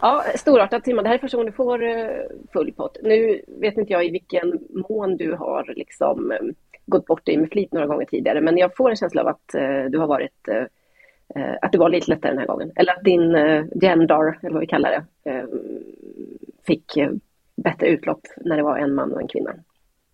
Ja, 0.00 0.24
storartat 0.34 0.84
Simon. 0.84 1.04
Det 1.04 1.08
här 1.08 1.16
är 1.16 1.20
första 1.20 1.36
gången 1.36 1.50
du 1.50 1.56
får 1.56 1.82
uh, 1.82 2.08
full 2.52 2.72
pott. 2.72 2.96
Nu 3.02 3.40
vet 3.46 3.78
inte 3.78 3.92
jag 3.92 4.06
i 4.06 4.10
vilken 4.10 4.58
mån 4.88 5.16
du 5.16 5.34
har 5.34 5.72
liksom 5.76 6.32
um, 6.40 6.54
gått 6.86 7.06
bort 7.06 7.26
dig 7.26 7.36
med 7.36 7.48
flit 7.52 7.72
några 7.72 7.86
gånger 7.86 8.04
tidigare, 8.04 8.40
men 8.40 8.58
jag 8.58 8.76
får 8.76 8.90
en 8.90 8.96
känsla 8.96 9.20
av 9.20 9.28
att 9.28 9.54
uh, 9.54 9.90
du 9.90 9.98
har 9.98 10.06
varit 10.06 10.48
att 11.62 11.72
du 11.72 11.78
var 11.78 11.88
lite 11.88 12.10
lättare 12.10 12.32
den 12.32 12.38
här 12.38 12.46
gången. 12.46 12.72
Eller 12.76 12.92
att 12.92 13.04
din 13.04 13.32
gender, 13.80 14.38
eller 14.42 14.50
vad 14.50 14.60
vi 14.60 14.66
kallar 14.66 15.04
det, 15.22 15.46
fick 16.66 16.98
bättre 17.56 17.86
utlopp 17.86 18.20
när 18.36 18.56
det 18.56 18.62
var 18.62 18.78
en 18.78 18.94
man 18.94 19.12
och 19.12 19.20
en 19.20 19.28
kvinna. 19.28 19.54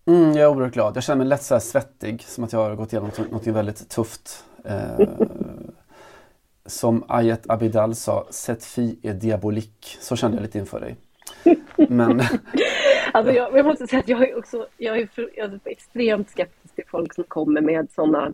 Mm, 0.05 0.31
jag 0.31 0.37
är 0.37 0.47
oerhört 0.47 0.73
glad. 0.73 0.95
Jag 0.95 1.03
känner 1.03 1.17
mig 1.17 1.27
lätt 1.27 1.41
så 1.41 1.59
svettig, 1.59 2.21
som 2.21 2.43
att 2.43 2.53
jag 2.53 2.59
har 2.59 2.75
gått 2.75 2.93
igenom 2.93 3.11
något 3.31 3.47
väldigt 3.47 3.89
tufft. 3.89 4.45
Eh, 4.65 4.99
som 6.69 7.03
Ayet 7.07 7.49
Abidal 7.49 7.95
sa, 7.95 8.27
cette 8.29 8.65
fi 8.65 8.99
är 9.03 9.13
diabolik. 9.13 9.97
Så 9.99 10.15
kände 10.15 10.37
jag 10.37 10.41
lite 10.41 10.57
inför 10.57 10.79
dig. 10.79 10.95
Men... 11.89 12.19
alltså 13.13 13.33
jag, 13.33 13.57
jag, 13.57 13.65
måste 13.65 13.87
säga 13.87 13.99
att 13.99 14.09
jag 14.09 14.29
är 14.29 14.37
också 14.37 14.67
jag 14.77 14.99
är, 14.99 15.07
för, 15.07 15.29
jag 15.35 15.53
är 15.53 15.59
extremt 15.65 16.29
skeptisk 16.29 16.75
till 16.75 16.85
folk 16.87 17.13
som 17.13 17.23
kommer 17.23 17.61
med 17.61 17.87
sådana 17.91 18.33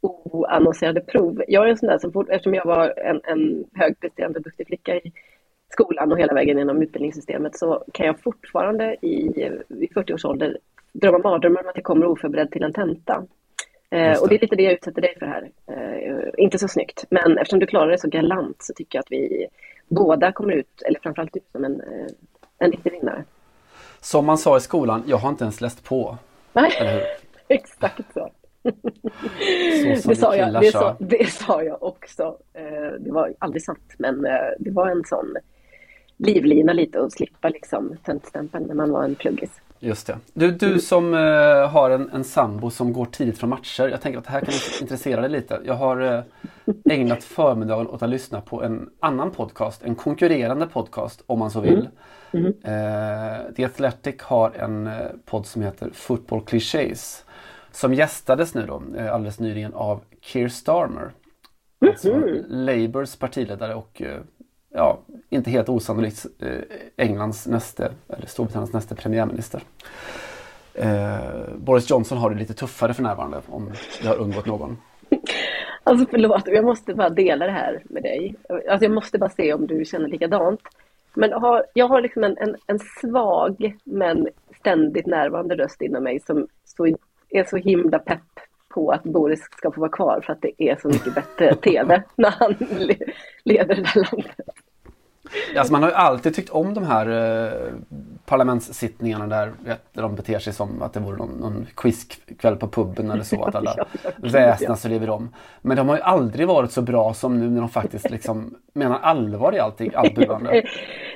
oannonserade 0.00 1.00
prov. 1.00 1.42
Jag 1.48 1.66
är 1.66 1.70
en 1.70 1.78
sån 1.78 1.88
där 1.88 1.98
som, 1.98 2.12
fort, 2.12 2.28
eftersom 2.28 2.54
jag 2.54 2.64
var 2.64 2.98
en, 2.98 3.20
en 3.24 3.64
högpresterande 3.74 4.40
duktig 4.40 4.66
flicka 4.66 4.96
i 4.96 5.12
skolan 5.68 6.12
och 6.12 6.18
hela 6.18 6.34
vägen 6.34 6.58
genom 6.58 6.82
utbildningssystemet 6.82 7.58
så 7.58 7.84
kan 7.92 8.06
jag 8.06 8.20
fortfarande 8.20 8.96
i, 9.02 9.16
i 9.68 9.88
40 9.94 10.14
års 10.14 10.24
ålder 10.24 10.58
drömma 10.92 11.18
mardrömmar 11.18 11.62
om 11.62 11.68
att 11.68 11.76
jag 11.76 11.84
kommer 11.84 12.06
oförberedd 12.06 12.50
till 12.50 12.62
en 12.62 12.72
tenta. 12.72 13.24
Eh, 13.90 14.20
och 14.20 14.28
det 14.28 14.34
är 14.34 14.40
lite 14.40 14.56
det 14.56 14.62
jag 14.62 14.72
utsätter 14.72 15.02
dig 15.02 15.16
för 15.18 15.26
här. 15.26 15.50
Eh, 15.66 16.44
inte 16.44 16.58
så 16.58 16.68
snyggt, 16.68 17.04
men 17.10 17.38
eftersom 17.38 17.58
du 17.58 17.66
klarar 17.66 17.90
det 17.90 17.98
så 17.98 18.08
galant 18.08 18.56
så 18.58 18.74
tycker 18.74 18.98
jag 18.98 19.02
att 19.02 19.12
vi 19.12 19.46
båda 19.88 20.32
kommer 20.32 20.52
ut, 20.52 20.82
eller 20.86 21.00
framförallt 21.02 21.32
du 21.32 21.40
som 21.52 21.64
en, 21.64 21.80
eh, 21.80 22.06
en 22.58 22.70
riktig 22.70 22.92
vinnare. 22.92 23.24
Som 24.00 24.26
man 24.26 24.38
sa 24.38 24.56
i 24.56 24.60
skolan, 24.60 25.02
jag 25.06 25.16
har 25.16 25.28
inte 25.28 25.44
ens 25.44 25.60
läst 25.60 25.84
på. 25.84 26.18
Nej, 26.52 26.72
exakt 27.48 28.12
så. 28.14 28.30
så 30.02 30.08
det, 30.08 30.16
sa 30.16 30.36
jag, 30.36 30.60
det, 30.60 30.72
sa, 30.72 30.96
det 31.00 31.30
sa 31.30 31.62
jag 31.62 31.82
också. 31.82 32.36
Det 32.98 33.12
var 33.12 33.34
aldrig 33.38 33.62
sant, 33.62 33.94
men 33.98 34.22
det 34.58 34.70
var 34.70 34.88
en 34.88 35.04
sån 35.04 35.36
livlina 36.16 36.72
lite 36.72 37.00
att 37.00 37.12
slippa 37.12 37.48
liksom 37.48 37.96
tentstämpeln 38.04 38.64
när 38.66 38.74
man 38.74 38.90
var 38.90 39.04
en 39.04 39.14
pluggis. 39.14 39.60
Just 39.78 40.06
det. 40.06 40.18
Du, 40.32 40.50
du 40.50 40.80
som 40.80 41.14
uh, 41.14 41.66
har 41.66 41.90
en, 41.90 42.10
en 42.10 42.24
sambo 42.24 42.70
som 42.70 42.92
går 42.92 43.06
tidigt 43.06 43.38
från 43.38 43.50
matcher. 43.50 43.88
Jag 43.88 44.00
tänker 44.00 44.18
att 44.18 44.24
det 44.24 44.30
här 44.30 44.40
kan 44.40 44.54
intressera 44.80 45.20
dig 45.20 45.30
lite. 45.30 45.60
Jag 45.64 45.74
har 45.74 46.02
uh, 46.02 46.20
ägnat 46.90 47.24
förmiddagen 47.24 47.86
åt 47.86 48.02
att 48.02 48.10
lyssna 48.10 48.40
på 48.40 48.62
en 48.62 48.90
annan 49.00 49.30
podcast. 49.30 49.82
En 49.84 49.94
konkurrerande 49.94 50.66
podcast 50.66 51.22
om 51.26 51.38
man 51.38 51.50
så 51.50 51.60
vill. 51.60 51.88
Mm. 52.32 52.46
Uh, 52.46 53.52
The 53.56 53.64
Athletic 53.64 54.22
har 54.22 54.50
en 54.50 54.90
podd 55.24 55.46
som 55.46 55.62
heter 55.62 55.90
Football 55.94 56.40
Clichés. 56.40 57.24
Som 57.72 57.94
gästades 57.94 58.54
nu 58.54 58.66
då 58.66 58.82
alldeles 59.10 59.40
nyligen 59.40 59.74
av 59.74 60.00
Keir 60.20 60.48
Starmer. 60.48 61.10
Mm. 61.80 61.92
Alltså 61.92 62.20
Labours 62.48 63.16
partiledare 63.16 63.74
och 63.74 64.02
ja, 64.76 64.98
inte 65.30 65.50
helt 65.50 65.68
osannolikt 65.68 66.26
eh, 66.38 67.06
Englands 67.06 67.46
näste, 67.46 67.92
eller 68.08 68.26
Storbritanniens 68.26 68.72
näste 68.72 68.94
premiärminister. 68.94 69.62
Eh, 70.74 71.16
Boris 71.56 71.90
Johnson 71.90 72.18
har 72.18 72.30
det 72.30 72.36
lite 72.36 72.54
tuffare 72.54 72.94
för 72.94 73.02
närvarande 73.02 73.40
om 73.48 73.72
det 74.02 74.08
har 74.08 74.16
undgått 74.16 74.46
någon. 74.46 74.78
Alltså 75.88 76.06
förlåt, 76.10 76.42
jag 76.46 76.64
måste 76.64 76.94
bara 76.94 77.08
dela 77.08 77.46
det 77.46 77.52
här 77.52 77.82
med 77.84 78.02
dig. 78.02 78.34
Alltså 78.48 78.84
jag 78.84 78.92
måste 78.92 79.18
bara 79.18 79.30
se 79.30 79.54
om 79.54 79.66
du 79.66 79.84
känner 79.84 80.08
likadant. 80.08 80.60
Men 81.14 81.32
har, 81.32 81.64
jag 81.74 81.88
har 81.88 82.00
liksom 82.00 82.24
en, 82.24 82.38
en, 82.38 82.56
en 82.66 82.78
svag 82.78 83.76
men 83.84 84.28
ständigt 84.58 85.06
närvarande 85.06 85.54
röst 85.54 85.82
inom 85.82 86.04
mig 86.04 86.20
som 86.20 86.46
så, 86.64 86.86
är 87.30 87.44
så 87.44 87.56
himla 87.56 87.98
pepp 87.98 88.40
på 88.68 88.90
att 88.90 89.02
Boris 89.02 89.40
ska 89.40 89.70
få 89.70 89.80
vara 89.80 89.90
kvar 89.90 90.20
för 90.26 90.32
att 90.32 90.42
det 90.42 90.62
är 90.62 90.76
så 90.76 90.88
mycket 90.88 91.14
bättre 91.14 91.54
TV 91.62 92.02
när 92.16 92.30
han 92.30 92.54
leder 93.44 93.74
det 93.74 93.86
här 93.86 94.08
landet. 94.12 94.55
Alltså 95.56 95.72
man 95.72 95.82
har 95.82 95.90
ju 95.90 95.96
alltid 95.96 96.34
tyckt 96.34 96.50
om 96.50 96.74
de 96.74 96.84
här 96.84 97.06
eh, 97.06 97.72
parlamentssittningarna 98.26 99.26
där, 99.26 99.52
där 99.92 100.02
de 100.02 100.14
beter 100.14 100.38
sig 100.38 100.52
som 100.52 100.82
att 100.82 100.92
det 100.92 101.00
vore 101.00 101.16
någon, 101.16 101.30
någon 101.30 101.66
quizkväll 101.74 102.56
på 102.56 102.68
puben 102.68 103.10
eller 103.10 103.22
så. 103.22 103.44
Att 103.44 103.54
alla 103.54 103.86
väsnas 104.16 104.84
och 104.84 104.90
lever 104.90 105.10
om. 105.10 105.28
Men 105.62 105.76
de 105.76 105.88
har 105.88 105.96
ju 105.96 106.02
aldrig 106.02 106.46
varit 106.46 106.72
så 106.72 106.82
bra 106.82 107.14
som 107.14 107.40
nu 107.40 107.50
när 107.50 107.60
de 107.60 107.68
faktiskt 107.68 108.10
liksom 108.10 108.54
menar 108.72 108.98
allvar 108.98 109.54
i 109.54 109.58
allting, 109.58 109.92
allt 109.94 110.14
buande. 110.14 110.62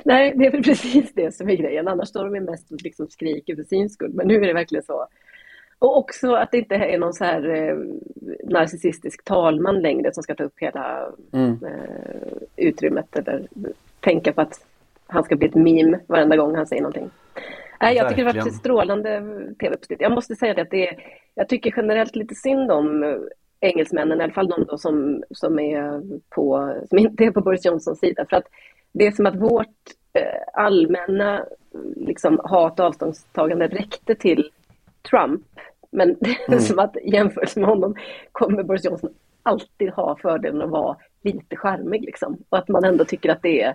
Nej, 0.05 0.33
det 0.37 0.47
är 0.47 0.51
väl 0.51 0.63
precis 0.63 1.13
det 1.15 1.35
som 1.35 1.51
är 1.51 1.57
grejen. 1.57 1.89
Annars 1.89 2.09
står 2.09 2.25
de 2.25 2.35
ju 2.35 2.41
mest 2.41 2.73
och 2.73 2.83
liksom 2.83 3.07
skriker 3.09 3.57
för 3.57 3.63
sin 3.63 3.91
skull. 3.91 4.11
Men 4.15 4.29
nu 4.29 4.35
är 4.35 4.47
det 4.47 4.53
verkligen 4.53 4.85
så. 4.85 5.07
Och 5.81 5.99
också 5.99 6.35
att 6.35 6.51
det 6.51 6.59
inte 6.59 6.75
är 6.75 6.99
någon 6.99 7.13
så 7.13 7.25
här 7.25 7.49
eh, 7.49 7.77
narcissistisk 8.45 9.25
talman 9.25 9.81
längre 9.81 10.15
som 10.15 10.23
ska 10.23 10.35
ta 10.35 10.45
upp 10.45 10.59
hela 10.59 11.13
mm. 11.33 11.59
eh, 11.65 12.33
utrymmet 12.57 13.17
eller 13.17 13.49
tänka 14.01 14.33
på 14.33 14.41
att 14.41 14.67
han 15.07 15.25
ska 15.25 15.37
bli 15.37 15.49
ett 15.49 15.55
meme 15.55 16.01
varenda 16.07 16.37
gång 16.37 16.55
han 16.55 16.67
säger 16.67 16.83
någonting. 16.83 17.11
Nej, 17.81 17.97
jag 17.97 18.09
tycker 18.09 18.25
det 18.25 18.33
var 18.33 18.49
ett 18.49 18.55
strålande 18.55 19.21
tv-uppsnitt. 19.61 20.01
Jag 20.01 20.13
måste 20.13 20.37
säga 20.37 20.55
det 20.55 20.63
att 20.63 20.71
det 20.71 20.89
är, 20.89 20.99
jag 21.35 21.49
tycker 21.49 21.75
generellt 21.77 22.17
lite 22.17 22.35
synd 22.35 22.71
om 22.71 23.19
engelsmännen, 23.61 24.21
i 24.21 24.25
alla 24.25 24.33
fall 24.33 24.49
de 24.49 24.65
då 24.65 24.79
som, 24.79 25.23
som, 25.31 25.59
är 25.59 26.03
på, 26.29 26.75
som 26.89 26.99
inte 26.99 27.25
är 27.25 27.31
på 27.31 27.41
Boris 27.41 27.65
Johnsons 27.65 27.99
sida. 27.99 28.27
För 28.31 28.37
att 28.37 28.47
det 28.93 29.07
är 29.07 29.11
som 29.11 29.27
att 29.27 29.37
vårt 29.37 29.67
eh, 30.13 30.63
allmänna 30.63 31.45
liksom, 31.97 32.41
hat 32.45 32.81
och 32.81 32.87
avståndstagande 32.87 33.67
räckte 33.67 34.15
till 34.15 34.51
Trump. 35.11 35.47
Men 35.91 36.17
det 36.21 36.31
är 36.31 36.49
mm. 36.49 36.61
som 36.61 36.79
att 36.79 36.97
jämfört 37.05 37.57
med 37.57 37.69
honom 37.69 37.97
kommer 38.33 38.63
Boris 38.63 38.85
Johnson 38.85 39.11
alltid 39.43 39.91
ha 39.91 40.17
fördelen 40.17 40.63
att 40.63 40.71
vara 40.71 40.97
lite 41.23 41.57
charmig 41.57 42.03
liksom. 42.03 42.39
Och 42.49 42.59
att 42.59 42.69
man 42.69 42.85
ändå 42.85 43.05
tycker 43.05 43.31
att 43.31 43.43
det 43.43 43.63
är 43.63 43.75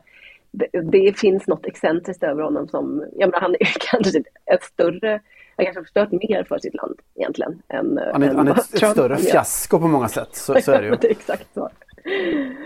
det, 0.52 0.68
det 0.82 1.20
finns 1.20 1.48
något 1.48 1.66
excentriskt 1.66 2.24
över 2.24 2.44
honom 2.44 2.68
som, 2.68 3.06
jag 3.16 3.28
menar 3.28 3.42
han 3.42 3.56
är 3.60 3.76
kanske 3.92 4.24
ett 4.46 4.64
större 4.64 5.22
han 5.58 5.66
kanske 5.66 5.80
har 5.80 5.84
förstört 5.84 6.12
mer 6.12 6.44
för 6.44 6.60
sitt 6.60 6.74
land 6.74 7.00
egentligen. 7.16 7.62
Än, 7.68 8.00
han 8.14 8.24
är, 8.24 8.30
än 8.30 8.38
han 8.38 8.48
är 8.48 8.52
ett, 8.52 8.74
ett 8.74 8.92
större 8.92 9.18
fiasko 9.18 9.80
på 9.80 9.88
många 9.88 10.08
sätt, 10.08 10.36
så, 10.36 10.62
så 10.62 10.72
är 10.72 10.82
det 10.82 10.88
ju. 10.88 10.96
det 11.02 11.08
är 11.08 11.12
exakt 11.12 11.48
så. 11.54 11.70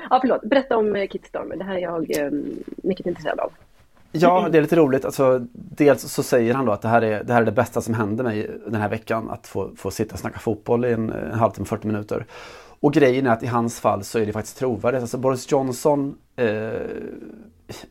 Ja, 0.09 0.17
förlåt. 0.21 0.41
Berätta 0.41 0.77
om 0.77 0.95
eh, 0.95 1.07
Kit 1.07 1.25
Stormer, 1.25 1.55
det 1.55 1.63
här 1.63 1.75
är 1.75 1.79
jag 1.79 2.17
eh, 2.17 2.31
mycket 2.83 3.05
intresserad 3.05 3.39
av. 3.39 3.51
Ja, 4.11 4.47
det 4.51 4.57
är 4.57 4.61
lite 4.61 4.75
roligt. 4.75 5.05
Alltså, 5.05 5.47
dels 5.53 6.01
så 6.01 6.23
säger 6.23 6.53
han 6.53 6.65
då 6.65 6.71
att 6.71 6.81
det 6.81 6.87
här, 6.87 7.01
är, 7.01 7.23
det 7.23 7.33
här 7.33 7.41
är 7.41 7.45
det 7.45 7.51
bästa 7.51 7.81
som 7.81 7.93
hände 7.93 8.23
mig 8.23 8.51
den 8.65 8.81
här 8.81 8.89
veckan. 8.89 9.29
Att 9.29 9.47
få, 9.47 9.71
få 9.75 9.91
sitta 9.91 10.13
och 10.13 10.19
snacka 10.19 10.39
fotboll 10.39 10.85
i 10.85 10.91
en, 10.91 11.09
en 11.09 11.39
halvtimme, 11.39 11.65
40 11.65 11.87
minuter. 11.87 12.25
Och 12.81 12.93
grejen 12.93 13.27
är 13.27 13.31
att 13.31 13.43
i 13.43 13.47
hans 13.47 13.79
fall 13.79 14.03
så 14.03 14.19
är 14.19 14.25
det 14.25 14.33
faktiskt 14.33 14.57
trovärdigt. 14.57 15.01
Alltså 15.01 15.17
Boris 15.17 15.51
Johnson 15.51 16.17
eh, 16.35 16.71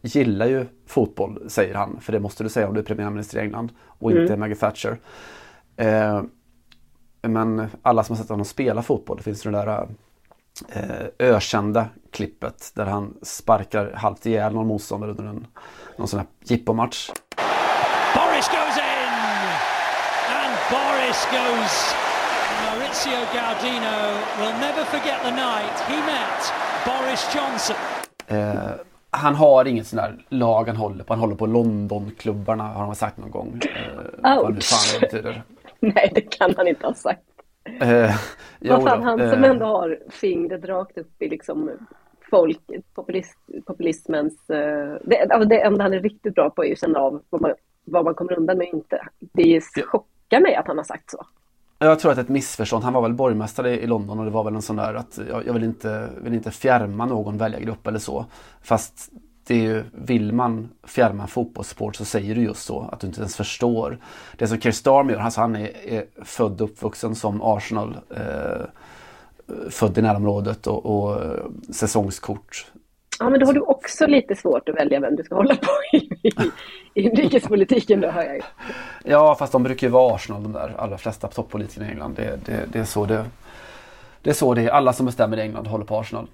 gillar 0.03 0.47
ju 0.47 0.67
fotboll, 0.87 1.51
säger 1.51 1.75
han. 1.75 2.01
För 2.01 2.13
det 2.13 2.21
måste 2.21 2.45
du 2.45 2.51
säga 2.51 2.69
om 2.69 2.75
du 2.75 2.81
är 2.81 2.85
premiärminister 2.85 3.39
i 3.39 3.41
England 3.41 3.73
och 3.81 4.11
mm. 4.11 4.23
inte 4.23 4.37
Maggie 4.37 4.57
Thatcher. 4.57 4.99
Eh, 5.77 6.23
men 7.23 7.67
alla 7.83 8.05
som 8.05 8.17
har 8.17 8.23
sett 8.23 8.31
honom 8.31 8.45
spela 8.45 8.83
fotboll, 8.83 9.17
det 9.17 9.23
finns 9.23 9.43
det 9.43 9.51
där 9.51 9.89
eh, 10.69 11.07
ökända 11.19 11.87
klippet 12.11 12.73
där 12.75 12.87
han 12.87 13.15
sparkar 13.23 13.93
halvt 13.93 14.27
ihjäl 14.27 14.55
någon 14.55 14.67
motståndare 14.67 15.11
under 15.11 15.25
en 15.25 15.47
någon 15.97 16.09
sån 16.09 16.19
här 16.19 16.29
jippomatch. 16.45 17.11
Boris 18.15 18.49
goes 18.49 18.77
in! 18.77 19.13
And 20.29 20.57
Boris 20.71 21.27
goes 21.31 22.08
Maurizio 22.65 23.19
Gaudino 23.35 23.97
will 24.39 24.55
never 24.67 24.85
forget 24.85 25.19
the 25.23 25.31
night 25.31 25.77
he 25.91 25.97
met 26.13 26.41
Boris 26.87 27.35
Johnson. 27.35 27.77
Eh, 28.27 28.71
han 29.11 29.35
har 29.35 29.65
inget 29.65 29.87
sånt 29.87 30.03
där 30.03 30.25
lag 30.29 30.67
han 30.67 30.77
håller 30.77 31.05
på. 31.05 31.13
Han 31.13 31.21
håller 31.21 31.35
på 31.35 31.47
Londonklubbarna 31.47 32.65
har 32.65 32.85
han 32.87 32.95
sagt 32.95 33.17
någon 33.17 33.31
gång. 33.31 33.61
Eh, 34.25 34.43
vad 34.43 34.55
nu 34.55 34.61
fan 34.61 35.01
det 35.01 35.07
betyder. 35.07 35.43
Nej, 35.81 36.13
det 36.15 36.21
kan 36.21 36.55
han 36.57 36.69
inte 36.69 36.87
ha 36.87 36.95
sagt. 36.95 37.23
Eh, 37.81 38.15
vad 38.61 38.83
fan, 38.83 39.03
han 39.03 39.31
som 39.31 39.45
eh, 39.45 39.51
ändå 39.51 39.67
har 39.67 39.99
fingret 40.11 40.65
rakt 40.65 40.99
upp 40.99 41.23
i 41.23 41.29
liksom 41.29 41.71
folk, 42.31 42.61
populist, 42.95 43.39
populismens... 43.67 44.51
Eh, 44.51 44.97
det, 45.05 45.45
det 45.49 45.61
enda 45.61 45.83
han 45.83 45.95
är 45.95 46.01
riktigt 46.01 46.35
bra 46.35 46.51
på 46.51 46.65
är 46.65 46.73
att 46.73 46.81
känna 46.81 46.99
av 46.99 47.23
vad 47.31 47.41
man, 47.41 47.55
vad 47.85 48.05
man 48.05 48.15
kommer 48.15 48.39
undan 48.39 48.59
med 48.59 48.69
och 48.69 48.75
inte. 48.75 49.09
Det 49.19 49.61
chockar 49.61 50.41
mig 50.41 50.55
att 50.55 50.67
han 50.67 50.77
har 50.77 50.85
sagt 50.85 51.11
så. 51.11 51.27
Jag 51.79 51.99
tror 51.99 52.11
att 52.11 52.17
det 52.17 52.21
är 52.21 52.25
ett 52.25 52.29
missförstånd. 52.31 52.85
Han 52.85 52.93
var 52.93 53.03
väl 53.03 53.15
borgmästare 53.15 53.81
i 53.81 53.87
London 53.87 54.19
och 54.19 54.25
det 54.25 54.31
var 54.31 54.45
väl 54.45 54.55
en 54.55 54.63
sån 54.63 54.77
där 54.77 54.95
att 54.95 55.19
jag, 55.47 55.53
vill, 55.53 55.65
inte, 55.65 56.09
vill 56.23 56.35
inte 56.35 56.51
fjärma 56.51 57.07
någon 57.07 57.39
väljargrupp 57.39 57.87
eller 57.87 57.99
så. 57.99 58.27
Fast 58.63 59.11
det 59.47 59.55
är 59.55 59.63
ju, 59.63 59.85
vill 59.93 60.33
man 60.33 60.69
fjärma 60.85 61.27
fotbollssport 61.27 61.97
så 61.97 62.05
säger 62.05 62.35
du 62.35 62.43
just 62.43 62.65
så, 62.65 62.89
att 62.93 63.01
du 63.01 63.07
inte 63.07 63.21
ens 63.21 63.37
förstår. 63.37 63.99
Det 64.37 64.47
som 64.47 64.61
Keir 64.61 64.73
Starmer 64.73 65.13
gör, 65.13 65.21
alltså 65.21 65.41
han 65.41 65.57
är, 65.57 65.87
är 65.87 66.05
född 66.25 66.61
och 66.61 66.71
uppvuxen 66.71 67.15
som 67.15 67.43
Arsenal 67.43 67.97
eh, 68.11 68.67
född 69.71 69.99
i 69.99 70.03
närområdet 70.03 70.67
och, 70.67 70.87
och 70.87 71.25
eh, 71.25 71.45
säsongskort. 71.71 72.67
Ja, 73.21 73.31
men 73.31 73.41
då 73.41 73.47
har 73.47 73.53
du 73.53 73.61
också 73.61 74.07
lite 74.07 74.37
svårt 74.37 74.69
att 74.69 74.75
välja 74.75 75.01
vem 75.01 75.17
du 75.17 75.25
ska 75.25 75.35
hålla 75.35 75.57
på 75.57 75.97
i, 75.97 75.97
i, 75.97 76.33
i 76.95 77.03
inrikespolitiken 77.03 78.01
då 78.01 78.09
hör 78.09 78.23
jag 78.23 78.35
ju. 78.35 78.43
Ja, 79.05 79.35
fast 79.35 79.53
de 79.53 79.63
brukar 79.63 79.87
ju 79.87 79.91
vara 79.91 80.15
Arsenal 80.15 80.43
de 80.43 80.53
där 80.53 80.75
allra 80.79 80.99
flesta 80.99 81.29
toppolitikerna 81.29 81.87
i 81.87 81.91
England. 81.91 82.15
Det, 82.17 82.39
det, 82.47 82.73
det, 82.73 82.79
är 82.79 82.85
så 82.85 83.07
det, 83.07 83.25
det 84.23 84.31
är 84.31 84.35
så 84.35 84.55
det 84.55 84.63
är. 84.63 84.69
Alla 84.69 84.93
som 84.93 85.07
bestämmer 85.07 85.37
i 85.37 85.41
England 85.41 85.67
håller 85.67 85.85
på 85.85 85.99
Arsenal. 85.99 86.27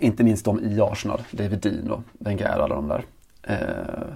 Inte 0.00 0.24
minst 0.24 0.44
de 0.44 0.60
i 0.60 0.80
Arsenal, 0.80 1.22
David 1.30 1.58
Dean 1.58 1.90
och 1.90 2.00
Wenger 2.12 2.58
och 2.58 2.64
alla 2.64 2.74
de 2.74 2.88
där. 2.88 3.04
Eh, 3.42 4.14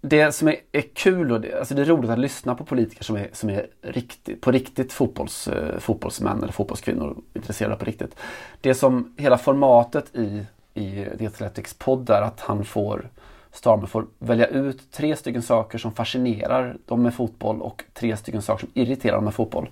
det 0.00 0.32
som 0.32 0.48
är, 0.48 0.56
är 0.72 0.84
kul 0.94 1.32
och 1.32 1.40
det, 1.40 1.58
alltså 1.58 1.74
det 1.74 1.82
är 1.82 1.86
roligt 1.86 2.10
att 2.10 2.18
lyssna 2.18 2.54
på 2.54 2.64
politiker 2.64 3.04
som 3.04 3.16
är, 3.16 3.28
som 3.32 3.50
är 3.50 3.66
riktigt, 3.82 4.40
på 4.40 4.50
riktigt 4.50 4.92
fotbolls, 4.92 5.48
eh, 5.48 5.78
fotbollsmän 5.78 6.42
eller 6.42 6.52
fotbollskvinnor 6.52 7.16
intresserade 7.34 7.76
på 7.76 7.84
riktigt. 7.84 8.16
Det 8.60 8.74
som 8.74 9.14
hela 9.16 9.38
formatet 9.38 10.16
i, 10.16 10.46
i 10.78 11.08
The 11.18 11.26
Athletics 11.26 11.74
podd 11.74 12.10
är 12.10 12.22
att 12.22 12.40
han 12.40 12.64
får 12.64 13.08
Starmer 13.50 13.86
får 13.86 14.06
välja 14.18 14.46
ut 14.46 14.92
tre 14.92 15.16
stycken 15.16 15.42
saker 15.42 15.78
som 15.78 15.92
fascinerar 15.92 16.76
dem 16.86 17.02
med 17.02 17.14
fotboll 17.14 17.62
och 17.62 17.84
tre 17.94 18.16
stycken 18.16 18.42
saker 18.42 18.60
som 18.60 18.70
irriterar 18.74 19.14
dem 19.14 19.24
med 19.24 19.34
fotboll. 19.34 19.68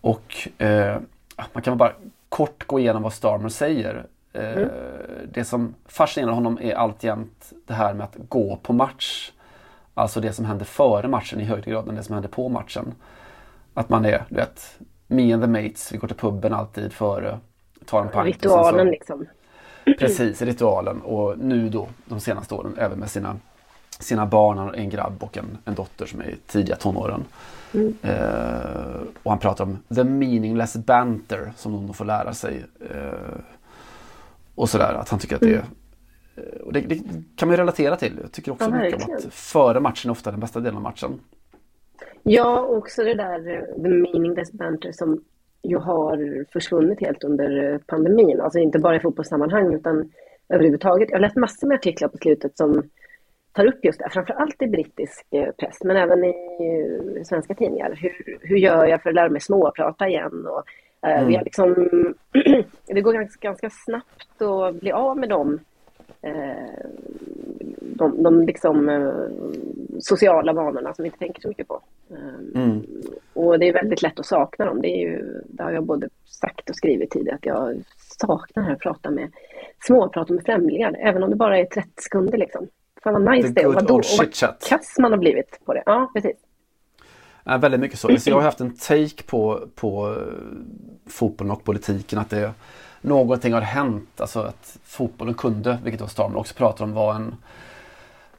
Och 0.00 0.48
eh, 0.58 0.96
man 1.52 1.62
kan 1.62 1.78
bara 1.78 1.92
kort 2.28 2.66
gå 2.66 2.78
igenom 2.78 3.02
vad 3.02 3.12
Starmer 3.12 3.48
säger. 3.48 4.06
Eh, 4.32 4.56
mm. 4.56 4.68
Det 5.32 5.44
som 5.44 5.74
fascinerar 5.86 6.32
honom 6.32 6.58
är 6.62 6.74
alltjämt 6.74 7.52
det 7.66 7.74
här 7.74 7.94
med 7.94 8.04
att 8.04 8.16
gå 8.28 8.56
på 8.62 8.72
match. 8.72 9.32
Alltså 9.94 10.20
det 10.20 10.32
som 10.32 10.44
händer 10.44 10.64
före 10.64 11.08
matchen 11.08 11.40
i 11.40 11.44
högre 11.44 11.70
grad 11.70 11.88
än 11.88 11.94
det 11.94 12.02
som 12.02 12.12
händer 12.12 12.28
på 12.28 12.48
matchen. 12.48 12.94
Att 13.74 13.88
man 13.88 14.04
är, 14.04 14.24
du 14.28 14.34
vet, 14.34 14.78
me 15.06 15.32
and 15.32 15.42
the 15.42 15.48
mates, 15.48 15.92
vi 15.92 15.98
går 15.98 16.08
till 16.08 16.16
puben 16.16 16.54
alltid 16.54 16.92
före, 16.92 17.38
tar 17.84 18.00
en 18.00 18.08
pint. 18.08 18.24
Ritualen 18.24 18.86
så, 18.86 18.90
liksom. 18.90 19.26
Precis, 19.98 20.42
ritualen. 20.42 21.00
Och 21.00 21.38
nu 21.38 21.68
då, 21.68 21.88
de 22.04 22.20
senaste 22.20 22.54
åren, 22.54 22.74
även 22.78 22.98
med 22.98 23.10
sina, 23.10 23.36
sina 24.00 24.26
barn, 24.26 24.74
en 24.74 24.90
grabb 24.90 25.22
och 25.22 25.36
en, 25.36 25.58
en 25.64 25.74
dotter 25.74 26.06
som 26.06 26.20
är 26.20 26.24
i 26.24 26.36
tidiga 26.46 26.76
tonåren. 26.76 27.24
Mm. 27.74 27.94
Eh, 28.02 29.00
och 29.22 29.30
han 29.30 29.38
pratar 29.38 29.64
om 29.64 29.78
the 29.94 30.04
meaningless 30.04 30.76
banter 30.76 31.52
som 31.56 31.72
de 31.72 31.94
får 31.94 32.04
lära 32.04 32.34
sig. 32.34 32.64
Eh, 32.90 33.38
och 34.54 34.70
sådär, 34.70 34.94
att 34.94 35.08
han 35.08 35.18
tycker 35.18 35.34
att 35.34 35.42
det 35.42 35.54
är 35.54 35.64
eh, 36.36 36.60
och 36.60 36.72
det, 36.72 36.80
det, 36.80 36.98
kan 37.36 37.48
man 37.48 37.50
ju 37.50 37.56
relatera 37.56 37.96
till. 37.96 38.18
Jag 38.22 38.32
tycker 38.32 38.52
också 38.52 38.70
ja, 38.70 38.82
mycket 38.82 39.08
om 39.08 39.14
att 39.14 39.24
före 39.34 39.80
matchen 39.80 40.08
är 40.08 40.12
ofta 40.12 40.30
den 40.30 40.40
bästa 40.40 40.60
delen 40.60 40.76
av 40.76 40.82
matchen. 40.82 41.20
Ja, 42.22 42.60
också 42.60 43.04
det 43.04 43.14
där 43.14 43.48
eh, 43.48 43.82
the 43.82 43.88
meaningless 43.88 44.52
banter 44.52 44.92
som 44.92 45.24
ju 45.66 45.76
har 45.76 46.44
försvunnit 46.52 47.00
helt 47.00 47.24
under 47.24 47.72
eh, 47.72 47.78
pandemin. 47.78 48.40
Alltså 48.40 48.58
inte 48.58 48.78
bara 48.78 48.96
i 48.96 49.00
fotbollssammanhang 49.00 49.74
utan 49.74 50.12
överhuvudtaget. 50.48 51.10
Jag 51.10 51.16
har 51.16 51.20
läst 51.20 51.36
massor 51.36 51.66
med 51.66 51.74
artiklar 51.74 52.08
på 52.08 52.18
slutet 52.18 52.56
som 52.56 52.82
tar 53.52 53.66
upp 53.66 53.84
just 53.84 53.98
det, 53.98 54.10
framförallt 54.10 54.62
i 54.62 54.66
brittisk 54.66 55.26
eh, 55.30 55.50
press, 55.50 55.78
men 55.84 55.96
även 55.96 56.24
i 56.24 56.28
eh, 56.28 57.22
svenska 57.22 57.54
tidningar. 57.54 57.98
Hur, 58.02 58.38
hur 58.40 58.56
gör 58.56 58.86
jag 58.86 59.02
för 59.02 59.10
att 59.10 59.14
lära 59.14 59.28
mig 59.28 59.40
småprata 59.40 60.08
igen? 60.08 60.46
Och, 60.46 60.62
mm. 61.02 61.44
liksom, 61.44 61.74
det 62.86 63.00
går 63.00 63.12
ganska, 63.12 63.48
ganska 63.48 63.70
snabbt 63.70 64.42
att 64.42 64.80
bli 64.80 64.92
av 64.92 65.18
med 65.18 65.28
dem. 65.28 65.60
Eh, 66.22 66.86
de, 67.80 68.22
de 68.22 68.42
liksom, 68.46 68.88
eh, 68.88 69.12
sociala 70.00 70.52
vanorna 70.52 70.94
som 70.94 71.02
vi 71.02 71.06
inte 71.06 71.18
tänker 71.18 71.42
så 71.42 71.48
mycket 71.48 71.68
på. 71.68 71.80
Eh, 72.10 72.62
mm. 72.62 72.86
Och 73.32 73.58
det 73.58 73.68
är 73.68 73.72
väldigt 73.72 74.02
lätt 74.02 74.20
att 74.20 74.26
sakna 74.26 74.64
dem. 74.64 74.82
Det, 74.82 74.88
är 74.88 75.00
ju, 75.00 75.42
det 75.44 75.62
har 75.62 75.72
jag 75.72 75.84
både 75.84 76.08
sagt 76.24 76.70
och 76.70 76.76
skrivit 76.76 77.10
tidigare, 77.10 77.36
att 77.36 77.46
jag 77.46 77.82
saknar 78.20 78.72
att 78.72 78.78
prata 78.78 79.10
med 79.10 79.32
småprata 79.86 80.32
med 80.32 80.44
främlingar, 80.44 80.96
även 81.00 81.22
om 81.22 81.30
det 81.30 81.36
bara 81.36 81.58
är 81.58 81.64
30 81.64 81.88
sekunder. 81.96 82.38
Liksom. 82.38 82.66
Fan 83.02 83.12
vad 83.12 83.34
nice 83.34 83.48
det 83.48 83.60
är. 83.60 83.66
Och 83.66 83.74
vad, 83.74 83.90
vad 83.90 84.34
kass 84.68 84.96
man 84.98 85.12
har 85.12 85.18
blivit 85.18 85.60
på 85.64 85.74
det. 85.74 85.82
Ja, 85.86 86.10
precis. 86.14 86.36
Ja, 87.44 87.56
väldigt 87.56 87.80
mycket 87.80 87.98
så. 87.98 88.16
jag 88.26 88.34
har 88.34 88.42
haft 88.42 88.60
en 88.60 88.76
take 88.76 89.22
på, 89.26 89.68
på 89.74 90.16
fotbollen 91.06 91.50
och 91.50 91.64
politiken 91.64 92.18
att 92.18 92.30
det 92.30 92.52
någonting 93.06 93.52
har 93.52 93.60
hänt. 93.60 94.20
Alltså 94.20 94.40
att 94.40 94.78
fotbollen 94.84 95.34
kunde, 95.34 95.78
vilket 95.82 96.00
då 96.00 96.06
Starman 96.06 96.36
också 96.36 96.54
pratar 96.54 96.84
om, 96.84 96.92
var 96.92 97.14
en, 97.14 97.34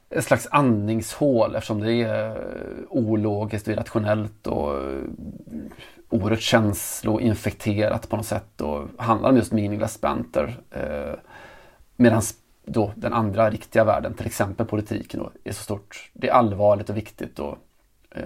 en 0.10 0.22
slags 0.22 0.48
andningshål 0.52 1.56
eftersom 1.56 1.80
det 1.80 1.94
är 1.94 2.30
eh, 2.30 2.36
ologiskt 2.90 3.68
och 3.68 3.74
irrationellt 3.74 4.48
och 4.48 4.74
eh, 4.74 5.04
oerhört 6.10 6.42
känsloinfekterat 6.42 8.10
på 8.10 8.18
något 8.18 8.26
sätt 8.26 8.62
och 8.62 8.88
handlar 8.98 9.30
om 9.30 9.36
just 9.36 9.52
meaningless 9.52 10.02
banter. 10.02 10.58
Eh, 10.72 11.14
Medan 11.96 12.22
då 12.66 12.92
den 12.96 13.14
andra 13.14 13.50
riktiga 13.50 13.84
världen, 13.84 14.14
till 14.14 14.26
exempel 14.26 14.66
politiken, 14.66 15.20
då, 15.20 15.32
är 15.44 15.52
så 15.52 15.64
stort. 15.64 16.12
Det 16.14 16.28
är 16.28 16.34
allvarligt 16.34 16.90
och 16.90 16.98
viktigt 16.98 17.40
och, 17.40 17.58
eh, 18.16 18.24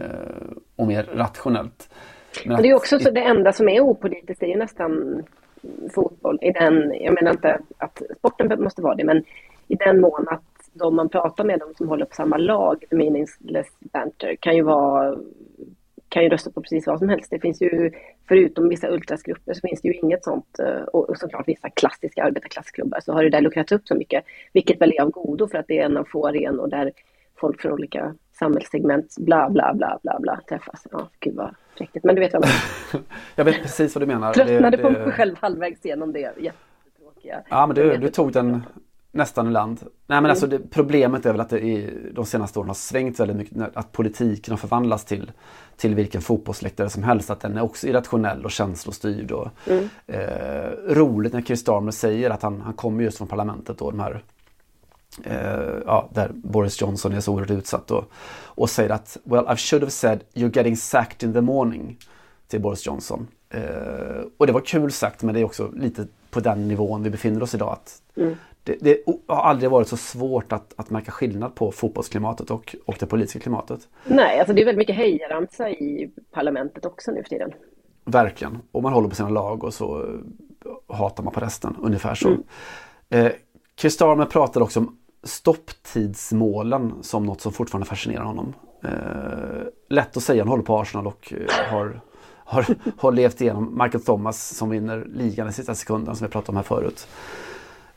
och 0.75 0.87
mer 0.87 1.03
rationellt. 1.03 1.89
Men 2.45 2.61
det 2.61 2.69
är 2.69 2.73
också 2.73 2.99
så 2.99 3.11
det 3.11 3.23
enda 3.23 3.53
som 3.53 3.69
är 3.69 3.81
opolitiskt, 3.81 4.39
det 4.39 4.45
är 4.45 4.49
ju 4.49 4.57
nästan 4.57 5.23
fotboll. 5.93 6.39
I 6.41 6.51
den, 6.51 6.93
jag 7.01 7.13
menar 7.13 7.31
inte 7.31 7.59
att 7.77 8.01
sporten 8.17 8.63
måste 8.63 8.81
vara 8.81 8.95
det, 8.95 9.03
men 9.03 9.23
i 9.67 9.75
den 9.75 10.01
mån 10.01 10.27
att 10.29 10.43
de 10.73 10.95
man 10.95 11.09
pratar 11.09 11.43
med, 11.43 11.59
de 11.59 11.73
som 11.75 11.89
håller 11.89 12.05
på 12.05 12.15
samma 12.15 12.37
lag, 12.37 12.83
meaningless 12.91 13.67
banter, 13.79 14.35
kan 14.35 14.55
ju 14.55 14.61
vara 14.61 15.15
kan 16.11 16.23
ju 16.23 16.29
rösta 16.29 16.51
på 16.51 16.61
precis 16.61 16.87
vad 16.87 16.99
som 16.99 17.09
helst. 17.09 17.31
Det 17.31 17.39
finns 17.39 17.61
ju, 17.61 17.91
förutom 18.27 18.69
vissa 18.69 18.89
ultrasgrupper, 18.89 19.53
så 19.53 19.59
finns 19.67 19.81
det 19.81 19.87
ju 19.87 19.93
inget 19.93 20.23
sånt, 20.23 20.59
eh, 20.59 20.83
och 20.83 21.17
såklart 21.17 21.47
vissa 21.47 21.69
klassiska 21.69 22.23
arbetarklassklubbar, 22.23 22.99
så 22.99 23.13
har 23.13 23.23
det 23.23 23.29
där 23.29 23.41
luckrats 23.41 23.71
upp 23.71 23.87
så 23.87 23.95
mycket, 23.95 24.23
vilket 24.53 24.81
väl 24.81 24.93
är 24.97 25.01
av 25.01 25.09
godo 25.09 25.47
för 25.47 25.57
att 25.57 25.67
det 25.67 25.79
är 25.79 25.85
en 25.85 25.97
av 25.97 26.03
få 26.03 26.27
arenor 26.27 26.67
där 26.67 26.91
folk 27.35 27.61
från 27.61 27.71
olika 27.71 28.15
samhällssegment, 28.41 29.15
bla 29.17 29.49
bla 29.49 29.73
bla 29.73 29.99
bla 30.03 30.19
bla, 30.19 30.39
träffas. 30.49 30.87
Ja, 30.91 31.09
gud 31.19 31.35
vad 31.35 31.55
präktigt, 31.77 32.05
men 32.05 32.15
du 32.15 32.21
vet 32.21 32.33
vad 32.33 32.43
jag 32.43 32.49
menar. 32.49 33.07
jag 33.35 33.45
vet 33.45 33.61
precis 33.61 33.95
vad 33.95 34.01
du 34.01 34.05
menar. 34.05 34.33
Tröttnade 34.33 34.77
det, 34.77 34.77
det... 34.77 34.83
på 34.83 34.89
mig 34.89 35.11
själv 35.11 35.35
halvvägs 35.39 35.85
igenom 35.85 36.13
det 36.13 36.19
jättetråkiga. 36.19 37.41
Ja, 37.49 37.67
men 37.67 37.75
du, 37.75 37.97
du 37.97 38.09
tog 38.09 38.33
den 38.33 38.63
nästan 39.11 39.47
i 39.47 39.51
land. 39.51 39.79
Nej 40.07 40.21
men 40.21 40.31
alltså 40.31 40.47
det, 40.47 40.59
problemet 40.59 41.25
är 41.25 41.31
väl 41.31 41.41
att 41.41 41.49
det 41.49 41.59
i 41.59 41.89
de 42.13 42.25
senaste 42.25 42.59
åren 42.59 42.69
har 42.69 42.75
svängt 42.75 43.19
väldigt 43.19 43.37
mycket. 43.37 43.77
Att 43.77 43.91
politiken 43.91 44.51
har 44.51 44.57
förvandlats 44.57 45.05
till, 45.05 45.31
till 45.77 45.95
vilken 45.95 46.21
fotbollsläktare 46.21 46.89
som 46.89 47.03
helst. 47.03 47.29
Att 47.29 47.39
den 47.39 47.57
är 47.57 47.61
också 47.61 47.87
irrationell 47.87 48.45
och 48.45 48.51
känslostyrd. 48.51 49.31
Och, 49.31 49.47
mm. 49.67 49.89
eh, 50.07 50.95
roligt 50.95 51.33
när 51.33 51.41
Keir 51.41 51.57
Starmer 51.57 51.91
säger 51.91 52.29
att 52.29 52.41
han, 52.41 52.61
han 52.61 52.73
kommer 52.73 53.03
just 53.03 53.17
från 53.17 53.27
parlamentet 53.27 53.77
då. 53.77 53.91
De 53.91 53.99
här, 53.99 54.23
eh, 55.23 55.81
ja, 55.85 56.09
där 56.13 56.31
Boris 56.33 56.81
Johnson 56.81 57.13
är 57.13 57.19
så 57.19 57.33
oerhört 57.33 57.51
utsatt. 57.51 57.91
Och, 57.91 58.11
och 58.45 58.69
säger 58.69 58.89
att 58.89 59.17
Well 59.23 59.45
I 59.53 59.55
should 59.55 59.83
have 59.83 59.91
said 59.91 60.23
you're 60.33 60.55
getting 60.55 60.77
sacked 60.77 61.27
in 61.29 61.33
the 61.33 61.41
morning. 61.41 61.97
Till 62.47 62.61
Boris 62.61 62.85
Johnson. 62.85 63.27
Eh, 63.49 64.21
och 64.37 64.47
det 64.47 64.53
var 64.53 64.61
kul 64.61 64.91
sagt 64.91 65.23
men 65.23 65.35
det 65.35 65.41
är 65.41 65.45
också 65.45 65.71
lite 65.75 66.07
på 66.29 66.39
den 66.39 66.67
nivån 66.67 67.03
vi 67.03 67.09
befinner 67.09 67.43
oss 67.43 67.55
idag. 67.55 67.71
Att 67.71 68.01
mm 68.17 68.35
det, 68.63 68.77
det, 68.81 69.03
har 69.27 69.43
aldrig 69.43 69.71
varit 69.71 69.87
så 69.87 69.97
svårt 69.97 70.51
att, 70.51 70.73
att 70.77 70.89
märka 70.89 71.11
skillnad 71.11 71.55
på 71.55 71.71
fotbollsklimatet 71.71 72.51
och, 72.51 72.75
och 72.85 72.95
det 72.99 73.05
politiska 73.05 73.39
klimatet. 73.39 73.87
Nej, 74.05 74.39
alltså 74.39 74.53
det 74.53 74.61
är 74.61 74.65
väldigt 74.65 74.87
mycket 74.87 74.95
hejaramsa 74.95 75.69
i 75.69 76.11
parlamentet 76.31 76.85
också 76.85 77.11
nu 77.11 77.23
för 77.23 77.29
tiden. 77.29 77.51
Verkligen, 78.05 78.59
och 78.71 78.83
man 78.83 78.93
håller 78.93 79.09
på 79.09 79.15
sina 79.15 79.29
lag 79.29 79.63
och 79.63 79.73
så 79.73 80.03
eh, 80.03 80.95
hatar 80.95 81.23
man 81.23 81.33
på 81.33 81.39
resten, 81.39 81.75
ungefär 81.81 82.15
så. 82.15 82.27
Mm. 82.27 82.43
Eh, 83.09 83.31
Chris 83.75 83.93
Starmer 83.93 84.25
pratar 84.25 84.61
också 84.61 84.79
om 84.79 84.97
stopptidsmålen 85.23 86.93
som 87.01 87.25
något 87.25 87.41
som 87.41 87.53
fortfarande 87.53 87.87
fascinerar 87.87 88.23
honom. 88.23 88.53
Eh, 88.83 89.67
lätt 89.89 90.17
att 90.17 90.23
säga, 90.23 90.41
han 90.41 90.49
håller 90.49 90.63
på 90.63 90.79
Arsenal 90.79 91.07
och 91.07 91.33
eh, 91.37 91.71
har, 91.71 92.01
har, 92.45 92.65
har 92.97 93.11
levt 93.11 93.41
igenom 93.41 93.77
Michael 93.83 94.03
Thomas 94.03 94.57
som 94.57 94.69
vinner 94.69 95.07
ligan 95.13 95.49
i 95.49 95.53
sista 95.53 95.75
sekunden 95.75 96.15
som 96.15 96.27
vi 96.27 96.31
pratade 96.31 96.49
om 96.49 96.55
här 96.55 96.63
förut. 96.63 97.07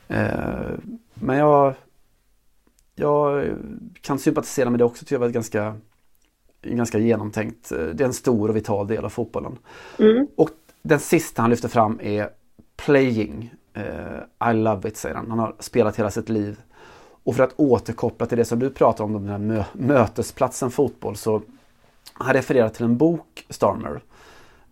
Eh, 0.07 0.71
men 1.13 1.37
jag, 1.37 1.73
jag 2.95 3.53
kan 4.01 4.19
sympatisera 4.19 4.69
med 4.69 4.79
det 4.79 4.83
också. 4.83 5.05
Tycker 5.05 5.15
jag 5.15 5.19
var 5.19 5.29
ganska, 5.29 5.75
ganska 6.61 6.97
genomtänkt. 6.97 7.71
Eh, 7.71 7.77
det 7.77 8.03
är 8.03 8.07
en 8.07 8.13
stor 8.13 8.49
och 8.49 8.55
vital 8.55 8.87
del 8.87 9.05
av 9.05 9.09
fotbollen. 9.09 9.57
Mm. 9.99 10.27
Och 10.37 10.49
den 10.81 10.99
sista 10.99 11.41
han 11.41 11.51
lyfter 11.51 11.69
fram 11.69 11.99
är 12.03 12.29
playing. 12.85 13.53
Uh, 13.77 14.51
I 14.51 14.53
love 14.53 14.89
it 14.89 14.97
säger 14.97 15.15
han. 15.15 15.29
Han 15.29 15.39
har 15.39 15.55
spelat 15.59 15.99
hela 15.99 16.11
sitt 16.11 16.29
liv. 16.29 16.61
Och 17.25 17.35
för 17.35 17.43
att 17.43 17.53
återkoppla 17.59 18.25
till 18.25 18.37
det 18.37 18.45
som 18.45 18.59
du 18.59 18.69
pratar 18.69 19.03
om, 19.03 19.13
den 19.13 19.29
här 19.29 19.37
mö 19.37 19.63
mötesplatsen 19.73 20.71
fotboll, 20.71 21.15
så 21.15 21.41
han 22.13 22.33
refererar 22.33 22.69
till 22.69 22.85
en 22.85 22.97
bok, 22.97 23.45
Starmer. 23.49 24.01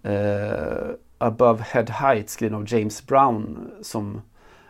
Uh, 0.05 0.95
Above 1.17 1.63
Head 1.63 1.85
Height 1.85 2.29
skriven 2.29 2.55
av 2.55 2.73
James 2.73 3.07
Brown 3.07 3.71
som 3.81 4.21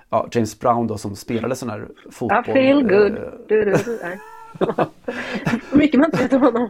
ja, 0.09 0.27
James 0.31 0.59
Brown 0.59 0.88
då 0.88 0.97
som 0.97 1.15
spelade 1.15 1.55
sån 1.55 1.69
här 1.69 1.88
fotboll. 2.11 2.49
I 2.49 2.53
feel 2.53 2.84
good. 2.84 3.17
Eh, 3.17 3.23
du, 3.47 3.65
du, 3.65 3.71
du. 3.71 3.97
mycket 5.77 5.99
man 5.99 6.05
inte 6.05 6.23
vet 6.23 6.34
om 6.34 6.41
honom. 6.41 6.69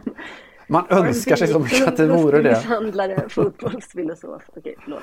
Man 0.66 0.84
önskar 0.88 1.36
sig 1.36 1.48
så 1.48 1.58
mycket 1.58 1.88
att 1.88 1.96
det 1.96 2.06
vore 2.06 2.42
det. 2.42 2.50
Misshandlare, 2.50 3.24
fotbollsfilosof. 3.28 4.42
Okej, 4.56 4.76
förlåt. 4.84 5.02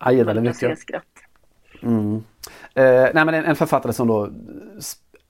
Jag 0.00 0.14
gillar 0.14 0.34
det 0.34 0.40
mycket. 0.40 0.78
Skratt. 0.78 1.02
Mm. 1.82 2.14
Eh, 2.74 3.10
nej, 3.14 3.24
men 3.24 3.28
en, 3.28 3.44
en, 3.44 3.56
författare 3.56 3.92
som 3.92 4.08
då 4.08 4.30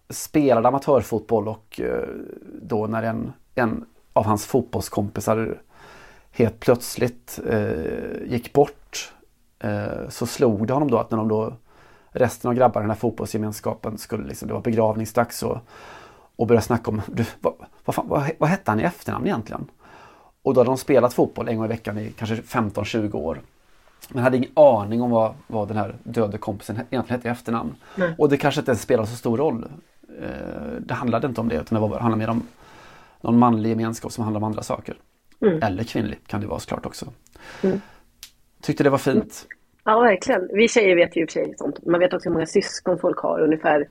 spelade 0.08 0.68
amatörfotboll 0.68 1.48
och 1.48 1.80
eh, 1.80 2.08
då 2.62 2.86
när 2.86 3.02
en, 3.02 3.32
en 3.54 3.84
av 4.12 4.24
hans 4.24 4.46
fotbollskompisar 4.46 5.58
helt 6.30 6.60
plötsligt 6.60 7.40
eh, 7.48 8.22
gick 8.26 8.52
bort 8.52 9.12
eh, 9.58 10.08
så 10.08 10.26
slog 10.26 10.66
det 10.66 10.72
honom 10.72 10.90
då 10.90 10.98
att 10.98 11.10
när 11.10 11.18
de 11.18 11.28
då 11.28 11.52
resten 12.10 12.48
av 12.48 12.54
grabbarna 12.54 12.80
i 12.80 12.84
den 12.84 12.90
här 12.90 12.98
fotbollsgemenskapen 12.98 13.98
skulle 13.98 14.28
liksom, 14.28 14.48
det 14.48 14.54
var 14.54 14.60
begravningsdags 14.60 15.42
och, 15.42 15.58
och 16.36 16.46
började 16.46 16.66
snacka 16.66 16.90
om 16.90 17.02
du, 17.06 17.24
vad, 17.40 17.54
vad, 17.84 17.94
fan, 17.94 18.08
vad, 18.08 18.30
vad 18.38 18.48
hette 18.48 18.70
han 18.70 18.80
i 18.80 18.82
efternamn 18.82 19.26
egentligen? 19.26 19.70
Och 20.42 20.54
då 20.54 20.60
hade 20.60 20.70
de 20.70 20.78
spelat 20.78 21.14
fotboll 21.14 21.48
en 21.48 21.56
gång 21.56 21.64
i 21.64 21.68
veckan 21.68 21.98
i 21.98 22.12
kanske 22.18 22.34
15-20 22.34 23.14
år. 23.14 23.40
Men 24.08 24.22
hade 24.22 24.36
ingen 24.36 24.50
aning 24.54 25.02
om 25.02 25.10
vad, 25.10 25.34
vad 25.46 25.68
den 25.68 25.76
här 25.76 25.96
döde 26.02 26.38
kompisen 26.38 26.76
egentligen 26.76 27.18
hette 27.18 27.28
i 27.28 27.30
efternamn. 27.30 27.74
Nej. 27.94 28.14
Och 28.18 28.28
det 28.28 28.36
kanske 28.36 28.60
inte 28.60 28.76
spelade 28.76 29.08
så 29.08 29.16
stor 29.16 29.36
roll. 29.36 29.68
Eh, 30.22 30.80
det 30.80 30.94
handlade 30.94 31.26
inte 31.26 31.40
om 31.40 31.48
det 31.48 31.54
utan 31.54 31.82
det 31.82 31.88
var, 31.88 31.98
handlade 31.98 32.18
mer 32.18 32.30
om 32.30 32.46
någon 33.20 33.38
manlig 33.38 33.70
gemenskap 33.70 34.12
som 34.12 34.24
handlar 34.24 34.40
om 34.40 34.44
andra 34.44 34.62
saker. 34.62 34.96
Mm. 35.40 35.62
Eller 35.62 35.84
kvinnlig 35.84 36.18
kan 36.26 36.40
det 36.40 36.46
vara 36.46 36.58
såklart 36.58 36.86
också. 36.86 37.06
Mm. 37.62 37.80
Tyckte 38.62 38.84
det 38.84 38.90
var 38.90 38.98
fint. 38.98 39.46
Ja, 39.84 40.00
verkligen. 40.00 40.48
Vi 40.52 40.68
tjejer 40.68 40.96
vet 40.96 41.16
ju 41.16 41.24
i 41.24 41.28
sig 41.28 41.54
sånt. 41.56 41.86
Man 41.86 42.00
vet 42.00 42.14
också 42.14 42.28
hur 42.28 42.34
många 42.34 42.46
syskon 42.46 42.98
folk 42.98 43.18
har, 43.18 43.40
ungefär 43.40 43.88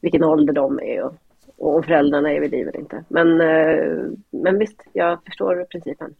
vilken 0.00 0.24
ålder 0.24 0.52
de 0.52 0.80
är 0.80 1.02
och, 1.02 1.14
och 1.56 1.76
om 1.76 1.82
föräldrarna 1.82 2.32
är 2.32 2.40
vid 2.40 2.50
liv 2.50 2.68
eller 2.68 2.80
inte. 2.80 3.04
Men, 3.08 3.40
eh, 3.40 4.10
men 4.30 4.58
visst, 4.58 4.82
jag 4.92 5.18
förstår 5.24 5.64
principen. 5.64 6.14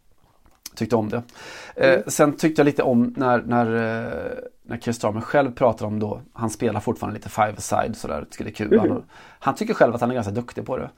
Tyckte 0.75 0.95
om 0.95 1.09
det. 1.09 1.21
Eh, 1.75 1.93
mm. 1.93 2.03
sen 2.07 2.33
tyckte 2.33 2.59
jag 2.59 2.65
lite 2.65 2.83
om 2.83 3.13
när, 3.17 3.41
när, 3.41 3.65
eh, 3.65 4.29
när 4.63 4.77
Keir 4.77 4.93
Starmer 4.93 5.21
själv 5.21 5.51
pratar 5.51 5.85
om 5.85 5.99
då, 5.99 6.21
han 6.33 6.49
spelar 6.49 6.79
fortfarande 6.79 7.17
lite 7.19 7.29
five-side 7.29 7.97
sådär, 7.97 8.25
är 8.39 8.49
kul. 8.49 8.73
Mm. 8.73 8.91
Han, 8.91 9.03
han, 9.39 9.55
tycker 9.55 9.73
själv 9.73 9.95
att 9.95 10.01
han 10.01 10.09
är 10.09 10.15
ganska 10.15 10.31
duktig 10.31 10.65
på 10.65 10.77
det. 10.77 10.89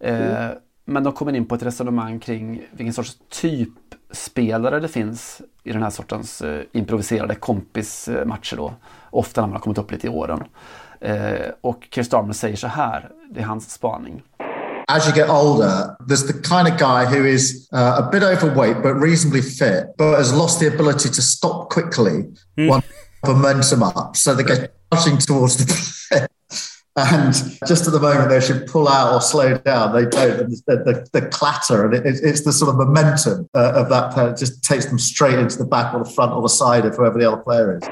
Mm. 0.00 0.54
Men 0.84 1.04
de 1.04 1.12
kommer 1.12 1.36
in 1.36 1.46
på 1.46 1.54
ett 1.54 1.62
resonemang 1.62 2.20
kring 2.20 2.62
vilken 2.70 2.92
sorts 2.92 3.18
typspelare 3.28 4.80
det 4.80 4.88
finns 4.88 5.42
i 5.64 5.72
den 5.72 5.82
här 5.82 5.90
sortens 5.90 6.42
eh, 6.42 6.62
improviserade 6.72 7.34
kompismatcher 7.34 8.56
då. 8.56 8.72
Ofta 9.10 9.40
när 9.40 9.48
man 9.48 9.52
har 9.52 9.60
kommit 9.60 9.78
upp 9.78 9.90
lite 9.92 10.06
i 10.06 10.10
åren. 10.10 10.44
Eh, 11.00 11.50
och 11.60 11.88
Keir 11.90 12.04
Starmer 12.04 12.32
säger 12.32 12.56
så 12.56 12.66
här, 12.66 13.10
det 13.30 13.40
är 13.40 13.44
hans 13.44 13.70
spaning. 13.70 14.22
As 14.88 15.06
you 15.06 15.12
get 15.12 15.28
older, 15.28 15.96
there's 16.06 16.24
the 16.24 16.32
kind 16.32 16.66
of 16.66 16.78
guy 16.78 17.04
who 17.04 17.24
is 17.24 17.68
uh, 17.72 18.02
a 18.04 18.10
bit 18.10 18.22
overweight 18.22 18.82
but 18.82 18.94
reasonably 18.94 19.42
fit, 19.42 19.88
but 19.96 20.16
has 20.16 20.32
lost 20.32 20.60
the 20.60 20.66
ability 20.66 21.10
to 21.10 21.22
stop 21.22 21.68
quickly 21.68 22.24
mm. 22.56 22.68
when 22.68 22.82
momentum 23.26 23.82
up. 23.82 24.16
So 24.16 24.34
they 24.34 24.42
go 24.42 24.66
rushing 24.92 25.18
towards 25.18 25.58
the 25.58 26.28
And 26.96 27.32
just 27.68 27.86
at 27.86 27.92
the 27.92 28.00
moment 28.00 28.28
they 28.28 28.40
should 28.40 28.66
pull 28.66 28.88
out 28.88 29.14
or 29.14 29.20
slow 29.20 29.56
down, 29.58 29.94
they 29.94 30.04
don't. 30.04 30.50
The, 30.66 31.06
the, 31.12 31.20
the 31.20 31.28
clatter 31.28 31.84
and 31.84 31.94
it, 31.94 32.04
it's 32.04 32.42
the 32.42 32.52
sort 32.52 32.70
of 32.70 32.76
momentum 32.76 33.48
uh, 33.54 33.72
of 33.74 33.88
that 33.90 34.12
player 34.12 34.34
just 34.34 34.64
takes 34.64 34.86
them 34.86 34.98
straight 34.98 35.38
into 35.38 35.58
the 35.58 35.64
back 35.64 35.94
or 35.94 36.02
the 36.02 36.10
front 36.10 36.32
or 36.32 36.42
the 36.42 36.48
side 36.48 36.84
of 36.84 36.96
whoever 36.96 37.16
the 37.16 37.30
other 37.30 37.40
player 37.40 37.78
is. 37.78 37.84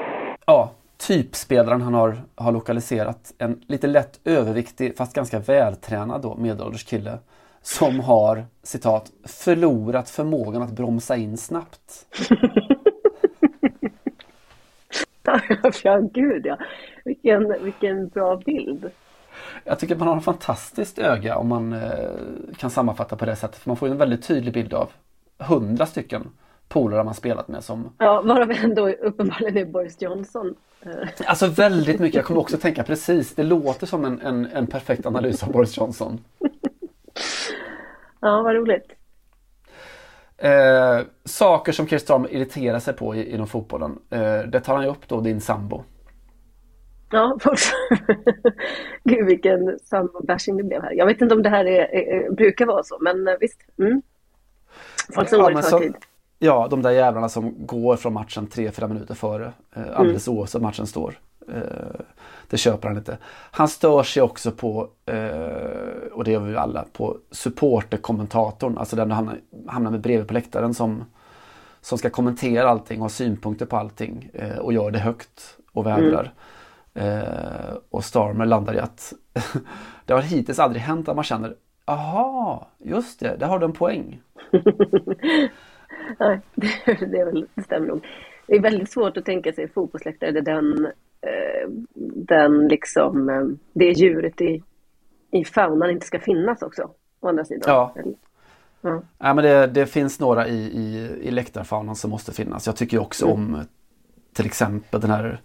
Ja, 0.47 0.73
typspelaren 0.97 1.81
han 1.81 1.93
har, 1.93 2.17
har 2.35 2.51
lokaliserat. 2.51 3.33
En 3.37 3.61
lite 3.67 3.87
lätt 3.87 4.19
överviktig 4.25 4.97
fast 4.97 5.15
ganska 5.15 5.39
vältränad 5.39 6.21
då, 6.21 6.35
medelålders 6.35 6.83
kille. 6.85 7.19
Som 7.61 7.99
har, 7.99 8.45
citat, 8.63 9.11
förlorat 9.23 10.09
förmågan 10.09 10.61
att 10.61 10.75
bromsa 10.75 11.15
in 11.15 11.37
snabbt. 11.37 12.05
ja, 15.83 15.99
gud 16.13 16.45
ja. 16.45 16.57
Vilken, 17.05 17.63
vilken 17.63 18.07
bra 18.07 18.41
bild. 18.45 18.91
Jag 19.63 19.79
tycker 19.79 19.95
man 19.95 20.07
har 20.07 20.15
en 20.15 20.21
fantastiskt 20.21 20.99
öga 20.99 21.37
om 21.37 21.47
man 21.47 21.73
eh, 21.73 22.09
kan 22.57 22.69
sammanfatta 22.69 23.15
på 23.15 23.25
det 23.25 23.35
sättet. 23.35 23.55
För 23.55 23.69
man 23.69 23.77
får 23.77 23.87
en 23.87 23.97
väldigt 23.97 24.27
tydlig 24.27 24.53
bild 24.53 24.73
av 24.73 24.89
hundra 25.39 25.85
stycken 25.85 26.31
polare 26.67 27.03
man 27.03 27.13
spelat 27.13 27.47
med 27.47 27.63
som... 27.63 27.89
Ja, 27.97 28.21
varav 28.21 28.51
ändå 28.51 28.89
uppenbarligen 28.89 29.57
är 29.57 29.65
Boris 29.65 30.01
Johnson. 30.01 30.55
Eh. 30.81 30.91
Alltså 31.25 31.47
väldigt 31.47 31.99
mycket. 31.99 32.15
Jag 32.15 32.25
kommer 32.25 32.39
också 32.39 32.57
tänka 32.57 32.83
precis. 32.83 33.35
Det 33.35 33.43
låter 33.43 33.87
som 33.87 34.05
en, 34.05 34.21
en, 34.21 34.45
en 34.45 34.67
perfekt 34.67 35.05
analys 35.05 35.43
av 35.43 35.51
Boris 35.51 35.77
Johnson. 35.77 36.19
ja, 38.19 38.41
vad 38.41 38.55
roligt. 38.55 38.93
Eh, 40.37 40.99
saker 41.23 41.71
som 41.71 41.87
Keir 41.87 41.99
Starmer 41.99 42.33
irriterar 42.33 42.79
sig 42.79 42.93
på 42.93 43.15
inom 43.15 43.47
fotbollen. 43.47 43.99
Eh, 44.09 44.39
det 44.39 44.59
tar 44.59 44.75
han 44.75 44.83
ju 44.83 44.89
upp 44.89 45.07
då, 45.07 45.21
din 45.21 45.41
sambo. 45.41 45.83
Ja, 47.11 47.37
gud 49.03 49.25
vilken 49.25 49.79
sambo-bashing 49.79 50.57
det 50.57 50.63
blev 50.63 50.81
här. 50.81 50.91
Jag 50.91 51.05
vet 51.05 51.21
inte 51.21 51.35
om 51.35 51.43
det 51.43 51.49
här 51.49 51.65
är, 51.65 51.95
är, 51.95 52.31
brukar 52.31 52.65
vara 52.65 52.83
så, 52.83 52.97
men 53.01 53.27
eh, 53.27 53.33
visst. 53.39 53.59
Mm. 53.79 54.01
Folk 55.15 55.29
som 55.29 55.39
ja, 55.39 55.49
går 55.49 55.59
i 55.59 55.63
förtid. 55.63 55.95
Ja, 56.39 56.67
de 56.69 56.81
där 56.81 56.91
jävlarna 56.91 57.29
som 57.29 57.65
går 57.65 57.95
från 57.95 58.13
matchen 58.13 58.47
3-4 58.47 58.87
minuter 58.87 59.15
före. 59.15 59.51
Eh, 59.75 59.83
alldeles 59.99 60.27
mm. 60.27 60.39
oavsett 60.39 60.61
matchen 60.61 60.87
står. 60.87 61.19
Eh, 61.53 62.01
det 62.49 62.57
köper 62.57 62.87
han 62.87 62.97
inte. 62.97 63.17
Han 63.51 63.67
stör 63.67 64.03
sig 64.03 64.23
också 64.23 64.51
på, 64.51 64.89
eh, 65.05 66.11
och 66.11 66.23
det 66.23 66.31
gör 66.31 66.39
vi 66.39 66.55
alla, 66.55 66.85
på 66.93 67.17
supporterkommentatorn. 67.31 68.77
Alltså 68.77 68.95
den 68.95 69.09
du 69.09 69.15
hamnar, 69.15 69.39
hamnar 69.67 69.91
med 69.91 70.01
bredvid 70.01 70.27
på 70.27 70.33
läktaren 70.33 70.73
som, 70.73 71.03
som 71.81 71.97
ska 71.97 72.09
kommentera 72.09 72.69
allting 72.69 72.97
och 72.97 73.03
ha 73.03 73.09
synpunkter 73.09 73.65
på 73.65 73.77
allting. 73.77 74.29
Eh, 74.33 74.57
och 74.57 74.73
gör 74.73 74.91
det 74.91 74.99
högt 74.99 75.57
och 75.71 75.85
vädrar. 75.85 76.33
Mm. 76.93 77.25
och 77.89 78.03
Starmer 78.03 78.45
landar 78.45 78.75
i 78.75 78.79
att 78.79 79.13
det 80.05 80.13
har 80.13 80.21
hittills 80.21 80.59
aldrig 80.59 80.81
hänt 80.81 81.09
att 81.09 81.15
man 81.15 81.23
känner 81.23 81.55
Aha, 81.85 82.67
just 82.77 83.19
det, 83.19 83.35
där 83.39 83.47
har 83.47 83.59
du 83.59 83.65
en 83.65 83.73
poäng. 83.73 84.21
Nej, 86.19 86.39
det, 86.55 86.69
det, 86.85 87.17
är 87.17 87.25
väl, 87.25 87.47
det 87.55 87.63
stämmer 87.63 87.87
nog. 87.87 88.07
Det 88.47 88.55
är 88.55 88.61
väldigt 88.61 88.91
svårt 88.91 89.17
att 89.17 89.25
tänka 89.25 89.53
sig 89.53 89.67
fotbollsläktare 89.67 90.31
där 90.31 90.41
den 90.41 90.87
Eh, 91.21 91.69
den 92.15 92.67
liksom, 92.67 93.29
eh, 93.29 93.45
det 93.73 93.91
djuret 93.91 94.41
i, 94.41 94.63
i 95.31 95.45
faunan 95.45 95.89
inte 95.89 96.05
ska 96.05 96.19
finnas 96.19 96.61
också. 96.61 96.89
Å 97.19 97.27
andra 97.27 97.45
sidan. 97.45 97.63
Ja. 97.65 97.95
Ja. 98.81 99.01
ja 99.17 99.33
men 99.33 99.43
det, 99.43 99.67
det, 99.67 99.85
finns 99.85 100.19
några 100.19 100.47
i, 100.47 100.57
i, 100.57 101.09
i 101.21 101.31
läktarfaunan 101.31 101.95
som 101.95 102.11
måste 102.11 102.31
finnas. 102.31 102.65
Jag 102.65 102.75
tycker 102.75 102.99
också 102.99 103.25
mm. 103.25 103.35
om 103.35 103.65
till 104.33 104.45
exempel 104.45 105.01
den 105.01 105.11
här 105.11 105.41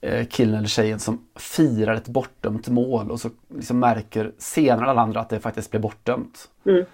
eh, 0.00 0.26
killen 0.26 0.54
eller 0.54 0.68
tjejen 0.68 0.98
som 0.98 1.26
firar 1.36 1.94
ett 1.94 2.08
bortdömt 2.08 2.68
mål 2.68 3.10
och 3.10 3.20
så 3.20 3.30
liksom 3.48 3.78
märker 3.78 4.32
senare 4.38 4.90
alla 4.90 5.00
andra 5.02 5.20
att 5.20 5.28
det 5.28 5.40
faktiskt 5.40 5.70
blev 5.70 5.82
bortdömt. 5.82 6.50
Mm. 6.64 6.84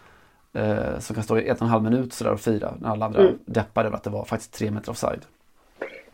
Eh, 0.57 0.99
som 0.99 1.15
kan 1.15 1.25
stå 1.25 1.39
i 1.39 1.49
en 1.49 1.57
och 1.57 1.63
en 1.63 1.69
halv 1.69 1.83
minut 1.83 2.13
sådär 2.13 2.33
och 2.33 2.41
fira 2.41 2.75
när 2.81 2.89
alla 2.89 3.07
andra 3.07 3.21
mm. 3.21 3.39
deppar 3.45 3.85
över 3.85 3.97
att 3.97 4.03
det 4.03 4.11
var 4.11 4.25
faktiskt 4.25 4.55
tre 4.55 4.71
meter 4.71 4.91
offside. 4.91 5.21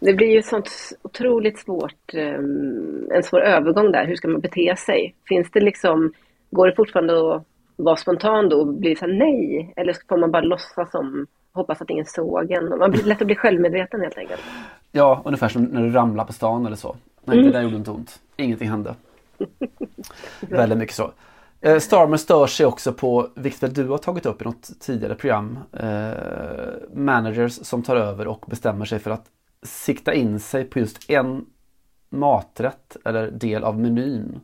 Det 0.00 0.12
blir 0.12 0.26
ju 0.26 0.42
sånt 0.42 0.70
otroligt 1.02 1.58
svårt, 1.58 2.14
ehm, 2.14 3.10
en 3.10 3.22
svår 3.22 3.40
övergång 3.40 3.92
där. 3.92 4.06
Hur 4.06 4.16
ska 4.16 4.28
man 4.28 4.40
bete 4.40 4.76
sig? 4.76 5.14
Finns 5.28 5.50
det 5.50 5.60
liksom, 5.60 6.12
går 6.50 6.66
det 6.66 6.74
fortfarande 6.74 7.34
att 7.34 7.44
vara 7.76 7.96
spontan 7.96 8.48
då 8.48 8.60
och 8.60 8.66
bli 8.66 8.96
så 8.96 9.06
nej? 9.06 9.72
Eller 9.76 9.96
får 10.08 10.16
man 10.16 10.30
bara 10.30 10.42
låtsas 10.42 10.90
som, 10.90 11.26
hoppas 11.52 11.82
att 11.82 11.90
ingen 11.90 12.06
såg 12.06 12.50
en? 12.50 12.78
Man 12.78 12.90
blir 12.90 13.04
lätt 13.04 13.20
att 13.20 13.26
bli 13.26 13.36
självmedveten 13.36 14.00
helt 14.00 14.18
enkelt. 14.18 14.42
Ja, 14.92 15.22
ungefär 15.24 15.48
som 15.48 15.64
när 15.64 15.82
du 15.82 15.90
ramlar 15.90 16.24
på 16.24 16.32
stan 16.32 16.66
eller 16.66 16.76
så. 16.76 16.96
Nej, 17.24 17.38
mm. 17.38 17.50
det 17.50 17.58
där 17.58 17.62
gjorde 17.62 17.76
inte 17.76 17.90
ont. 17.90 18.20
Ingenting 18.36 18.68
hände. 18.68 18.94
Väldigt 20.40 20.78
mycket 20.78 20.94
så. 20.94 21.10
Eh, 21.64 21.78
Starmer 21.78 22.16
stör 22.16 22.46
sig 22.46 22.66
också 22.66 22.92
på, 22.92 23.28
vilket 23.34 23.74
du 23.74 23.88
har 23.88 23.98
tagit 23.98 24.26
upp 24.26 24.42
i 24.42 24.44
något 24.44 24.80
tidigare 24.80 25.14
program, 25.14 25.58
eh, 25.72 26.10
managers 26.92 27.52
som 27.52 27.82
tar 27.82 27.96
över 27.96 28.26
och 28.26 28.44
bestämmer 28.46 28.84
sig 28.84 28.98
för 28.98 29.10
att 29.10 29.24
sikta 29.62 30.14
in 30.14 30.40
sig 30.40 30.64
på 30.64 30.78
just 30.78 31.10
en 31.10 31.46
maträtt 32.10 32.96
eller 33.04 33.30
del 33.30 33.64
av 33.64 33.80
menyn. 33.80 34.40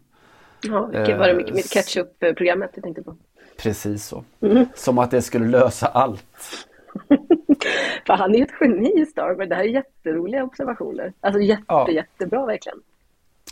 Ja, 0.63 0.87
vilket 0.87 1.19
var 1.19 1.27
det 1.29 1.35
mycket, 1.35 1.55
mycket 1.55 1.71
ketchup-programmet 1.71 2.71
jag 2.75 2.85
tänkte 2.85 3.03
på. 3.03 3.17
Precis 3.57 4.05
så. 4.05 4.25
Mm. 4.41 4.67
Som 4.75 4.99
att 4.99 5.11
det 5.11 5.23
skulle 5.23 5.47
lösa 5.47 5.87
allt. 5.87 6.67
För 8.07 8.15
han 8.15 8.35
är 8.35 8.39
ju 8.39 8.45
ett 8.45 8.55
geni 8.61 9.07
Starmer. 9.07 9.47
Det 9.47 9.55
här 9.55 9.65
är 9.65 9.69
jätteroliga 9.69 10.45
observationer. 10.45 11.13
Alltså 11.21 11.41
jätte, 11.41 11.65
ja. 11.69 11.91
jättebra 11.91 12.47
verkligen. 12.47 12.79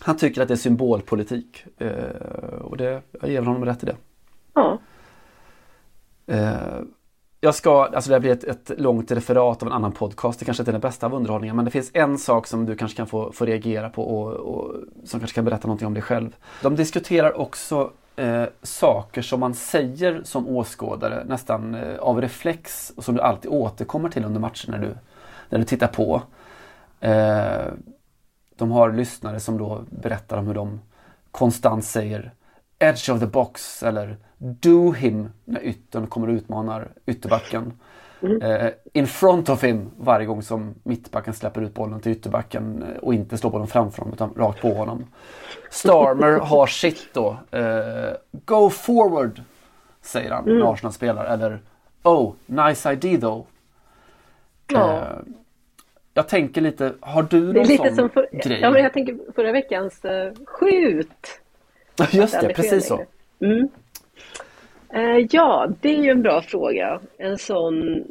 Han 0.01 0.17
tycker 0.17 0.43
att 0.43 0.49
det 0.49 0.55
är 0.55 0.59
symbolpolitik. 0.59 1.65
Eh, 1.79 2.61
och 2.61 2.77
det, 2.77 3.03
jag 3.21 3.31
ger 3.31 3.43
honom 3.43 3.65
rätt 3.65 3.83
i 3.83 3.87
det. 3.87 3.97
Ja. 4.55 4.79
Eh, 6.27 6.81
jag 7.41 7.55
ska, 7.55 7.85
alltså 7.85 8.11
det 8.11 8.21
blir 8.21 8.33
ett, 8.33 8.45
ett 8.45 8.71
långt 8.81 9.11
referat 9.11 9.63
av 9.63 9.69
en 9.69 9.75
annan 9.75 9.93
podcast. 9.93 10.39
Det 10.39 10.45
kanske 10.45 10.61
inte 10.63 10.71
är 10.71 10.73
den 10.73 10.81
bästa 10.81 11.07
av 11.07 11.15
underhållningen 11.15 11.57
men 11.57 11.65
det 11.65 11.71
finns 11.71 11.91
en 11.95 12.19
sak 12.19 12.47
som 12.47 12.67
du 12.67 12.77
kanske 12.77 12.97
kan 12.97 13.07
få, 13.07 13.33
få 13.33 13.45
reagera 13.45 13.91
på 13.91 14.03
och, 14.03 14.33
och 14.33 14.75
som 15.05 15.21
kanske 15.21 15.35
kan 15.35 15.45
berätta 15.45 15.69
någonting 15.69 15.87
om 15.87 15.95
dig 15.95 16.03
själv. 16.03 16.37
De 16.63 16.77
diskuterar 16.77 17.41
också 17.41 17.91
eh, 18.17 18.45
saker 18.63 19.23
som 19.23 19.41
man 19.41 19.55
säger 19.55 20.21
som 20.25 20.49
åskådare 20.49 21.25
nästan 21.25 21.75
eh, 21.75 21.99
av 21.99 22.21
reflex 22.21 22.93
och 22.97 23.05
som 23.05 23.15
du 23.15 23.21
alltid 23.21 23.51
återkommer 23.51 24.09
till 24.09 24.25
under 24.25 24.41
matchen 24.41 24.71
när 24.71 24.79
du, 24.79 24.95
när 25.49 25.59
du 25.59 25.65
tittar 25.65 25.89
på. 25.89 26.23
Eh, 27.01 27.73
de 28.57 28.71
har 28.71 28.93
lyssnare 28.93 29.41
som 29.41 29.59
då 29.59 29.85
berättar 29.91 30.37
om 30.39 30.47
hur 30.47 30.55
de 30.55 30.81
konstant 31.31 31.85
säger 31.85 32.33
Edge 32.79 33.11
of 33.11 33.21
the 33.21 33.27
box 33.27 33.83
eller 33.83 34.17
Do 34.39 34.93
him 34.93 35.31
när 35.45 35.65
yttern 35.65 36.07
kommer 36.07 36.29
och 36.29 36.35
utmanar 36.35 36.89
ytterbacken. 37.07 37.73
Eh, 38.43 38.69
in 38.93 39.07
front 39.07 39.49
of 39.49 39.65
him 39.65 39.91
varje 39.99 40.27
gång 40.27 40.43
som 40.43 40.75
mittbacken 40.83 41.35
släpper 41.35 41.63
ut 41.63 41.75
bollen 41.75 42.01
till 42.01 42.13
ytterbacken 42.13 42.83
eh, 42.83 42.97
och 43.03 43.15
inte 43.15 43.39
slår 43.39 43.51
bollen 43.51 43.67
framför 43.67 43.99
honom 43.99 44.15
utan 44.15 44.35
rakt 44.37 44.61
på 44.61 44.75
honom. 44.75 45.05
Starmer 45.71 46.33
har 46.41 46.67
sitt 46.67 47.15
då. 47.15 47.37
Eh, 47.51 48.13
Go 48.45 48.71
forward 48.71 49.43
säger 50.03 50.31
han 50.31 50.45
när 50.45 50.73
Arsenal 50.73 50.93
spelar. 50.93 51.25
Eller 51.25 51.61
Oh, 52.03 52.33
nice 52.47 52.93
idea 52.93 53.21
though. 53.21 53.47
Ja. 54.67 54.97
Eh, 54.97 55.19
jag 56.17 56.29
tänker 56.29 56.61
lite, 56.61 56.93
har 57.01 57.23
du 57.23 57.41
Det 57.41 57.51
är 57.51 57.55
någon 57.55 57.67
lite 57.67 57.89
sån 57.89 57.95
som 57.97 58.11
för, 58.11 58.29
grej? 58.33 58.61
ja, 58.61 58.71
men 58.71 58.83
jag 58.83 58.93
tänker 58.93 59.19
förra 59.35 59.53
veckans 59.53 60.05
uh, 60.05 60.45
skjut. 60.47 61.41
Just 62.13 62.41
det, 62.41 62.55
precis 62.55 62.87
så. 62.87 63.05
Mm. 63.41 63.69
Eh, 64.89 65.27
ja, 65.31 65.69
det 65.81 65.89
är 65.89 66.03
ju 66.03 66.11
en 66.11 66.23
bra 66.23 66.43
fråga. 66.43 67.01
En 67.19 67.39
sån... 67.39 68.05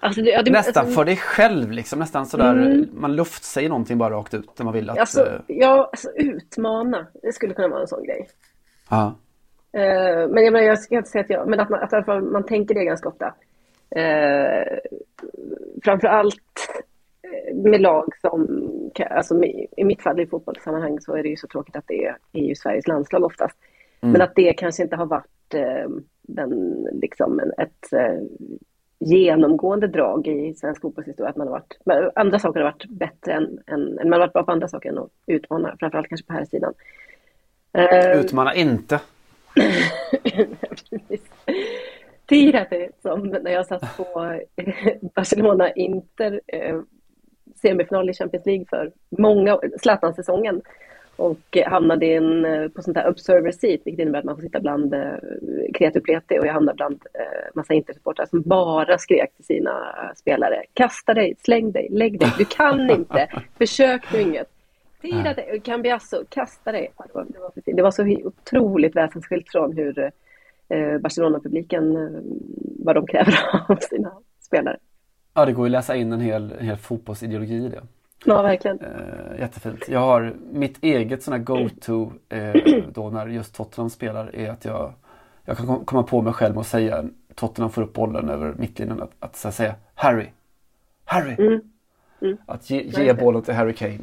Alltså, 0.00 0.22
det, 0.22 0.30
ja, 0.30 0.42
det, 0.42 0.50
Nästan 0.50 0.80
alltså, 0.80 0.98
för 0.98 1.04
dig 1.04 1.16
själv 1.16 1.70
liksom, 1.70 1.98
nästan 1.98 2.26
sådär, 2.26 2.52
Mm. 2.52 2.88
man 2.94 3.16
luftsäger 3.16 3.68
någonting 3.68 3.98
bara 3.98 4.14
rakt 4.14 4.34
ut 4.34 4.58
när 4.58 4.64
man 4.64 4.74
vill 4.74 4.90
att... 4.90 4.98
Alltså, 4.98 5.20
eh, 5.20 5.40
ja, 5.46 5.88
alltså 5.92 6.10
utmana. 6.14 7.06
Det 7.22 7.32
skulle 7.32 7.54
kunna 7.54 7.68
vara 7.68 7.80
en 7.80 7.88
sån 7.88 8.04
grej. 8.04 8.28
ja. 8.90 9.14
Eh, 9.72 10.28
men 10.28 10.44
jag, 10.44 10.52
menar, 10.52 10.66
jag 10.66 10.78
ska 10.78 10.96
inte 10.96 11.10
säga 11.10 11.24
att 11.24 11.30
jag, 11.30 11.48
men 11.48 11.60
att 11.60 11.70
man, 11.70 11.80
att 11.82 12.06
man 12.32 12.44
tänker 12.44 12.74
det 12.74 12.84
ganska 12.84 13.08
ofta. 13.08 13.34
Eh, 13.90 14.78
framför 15.84 16.08
allt 16.08 16.82
eh, 17.22 17.54
med 17.56 17.80
lag 17.80 18.16
som, 18.20 18.70
alltså 19.10 19.34
med, 19.34 19.66
i 19.76 19.84
mitt 19.84 20.02
fall 20.02 20.20
i 20.20 20.26
fotbollssammanhang 20.26 21.00
så 21.00 21.14
är 21.16 21.22
det 21.22 21.28
ju 21.28 21.36
så 21.36 21.46
tråkigt 21.46 21.76
att 21.76 21.88
det 21.88 22.04
är, 22.04 22.16
är 22.32 22.42
ju 22.42 22.54
Sveriges 22.54 22.88
landslag 22.88 23.24
oftast. 23.24 23.58
Men 24.00 24.22
att 24.22 24.34
det 24.34 24.52
kanske 24.52 24.82
inte 24.82 24.96
har 24.96 25.06
varit 25.06 25.54
eh, 25.54 25.88
den, 26.22 26.86
liksom 26.92 27.40
en, 27.40 27.52
ett 27.58 27.92
eh, 27.92 28.20
genomgående 28.98 29.86
drag 29.86 30.26
i 30.26 30.54
svensk 30.54 30.80
fotbollshistoria. 30.80 31.30
Att 31.30 31.36
man 31.36 31.46
har 31.46 31.52
varit, 31.52 31.78
men 31.84 32.10
andra 32.14 32.38
saker 32.38 32.60
har 32.60 32.72
varit 32.72 32.86
bättre 32.88 33.32
än, 33.32 33.58
än, 33.66 33.98
än 33.98 34.10
man 34.10 34.12
har 34.12 34.18
varit 34.20 34.32
bra 34.32 34.42
på 34.42 34.52
andra 34.52 34.68
saker 34.68 34.88
än 34.88 34.98
att 34.98 35.10
utmana, 35.26 35.76
framförallt 35.78 36.08
kanske 36.08 36.26
på 36.26 36.32
här 36.32 36.44
sidan. 36.44 36.74
Eh, 37.72 38.20
Utmana 38.20 38.54
inte. 38.54 39.00
Tirate, 42.26 42.88
som 43.02 43.20
när 43.20 43.50
jag 43.50 43.66
satt 43.66 43.96
på 43.96 44.38
eh, 44.56 44.74
Barcelona-Inter 45.14 46.40
eh, 46.46 46.80
semifinal 47.62 48.10
i 48.10 48.14
Champions 48.14 48.46
League 48.46 48.64
för 48.70 48.92
många 49.10 49.58
Zlatan-säsongen 49.82 50.62
och 51.16 51.56
eh, 51.56 51.70
hamnade 51.70 52.06
i 52.06 52.14
en, 52.14 52.44
eh, 52.44 52.68
på 52.68 52.82
sånt 52.82 52.96
här 52.96 53.08
observer 53.08 53.50
seat, 53.50 53.80
vilket 53.84 54.02
innebär 54.02 54.18
att 54.18 54.24
man 54.24 54.36
får 54.36 54.42
sitta 54.42 54.60
bland 54.60 54.94
kreti 55.74 55.98
och 55.98 56.04
pleti 56.04 56.38
och 56.38 56.46
jag 56.46 56.52
hamnade 56.52 56.76
bland 56.76 57.02
massa 57.54 57.74
Intersupportrar 57.74 58.26
som 58.26 58.42
bara 58.42 58.98
skrek 58.98 59.34
till 59.36 59.44
sina 59.44 59.72
spelare. 60.16 60.62
Kasta 60.74 61.14
dig, 61.14 61.34
släng 61.38 61.72
dig, 61.72 61.88
lägg 61.90 62.20
dig, 62.20 62.28
du 62.38 62.44
kan 62.44 62.90
inte, 62.90 63.28
försök 63.58 64.12
nu 64.12 64.20
inget. 64.20 64.48
Tirate, 65.02 65.58
Cambiasso, 65.64 66.24
kasta 66.28 66.72
dig. 66.72 66.92
Det 66.98 67.14
var, 67.14 67.24
det 67.28 67.38
var, 67.38 67.50
precis- 67.50 67.76
det 67.76 67.82
var 67.82 67.90
så 67.90 68.16
otroligt 68.24 68.96
väsensskilt 68.96 69.48
från 69.48 69.72
hur 69.76 70.10
Barcelona-publiken, 71.00 71.96
eh, 71.96 72.20
vad 72.84 72.94
de 72.94 73.06
kräver 73.06 73.34
av 73.68 73.76
sina 73.76 74.12
spelare. 74.40 74.76
Ja, 75.34 75.44
det 75.44 75.52
går 75.52 75.66
ju 75.66 75.68
att 75.68 75.78
läsa 75.78 75.96
in 75.96 76.12
en 76.12 76.20
hel, 76.20 76.52
en 76.58 76.66
hel 76.66 76.76
fotbollsideologi 76.76 77.54
i 77.54 77.68
det. 77.68 77.82
Ja, 78.24 78.42
verkligen. 78.42 78.80
Eh, 78.80 79.40
jättefint. 79.40 79.88
Jag 79.88 80.00
har 80.00 80.34
mitt 80.52 80.84
eget 80.84 81.22
sån 81.22 81.32
här 81.32 81.40
go-to 81.40 82.12
eh, 82.28 82.54
då 82.92 83.10
när 83.10 83.26
just 83.26 83.54
Tottenham 83.54 83.90
spelar 83.90 84.36
är 84.36 84.50
att 84.50 84.64
jag, 84.64 84.92
jag 85.44 85.56
kan 85.56 85.66
kom- 85.66 85.84
komma 85.84 86.02
på 86.02 86.22
mig 86.22 86.32
själv 86.32 86.58
och 86.58 86.66
säga 86.66 87.04
Tottenham 87.34 87.70
får 87.70 87.82
upp 87.82 87.92
bollen 87.92 88.28
över 88.28 88.54
mittlinjen 88.58 89.02
att, 89.02 89.10
att 89.18 89.46
att 89.46 89.54
säga 89.54 89.74
Harry, 89.94 90.26
Harry. 91.04 91.60
Att 92.46 92.70
ge, 92.70 92.82
ge 92.82 93.12
bollen 93.12 93.42
till 93.42 93.54
Harry 93.54 93.72
Kane. 93.72 93.98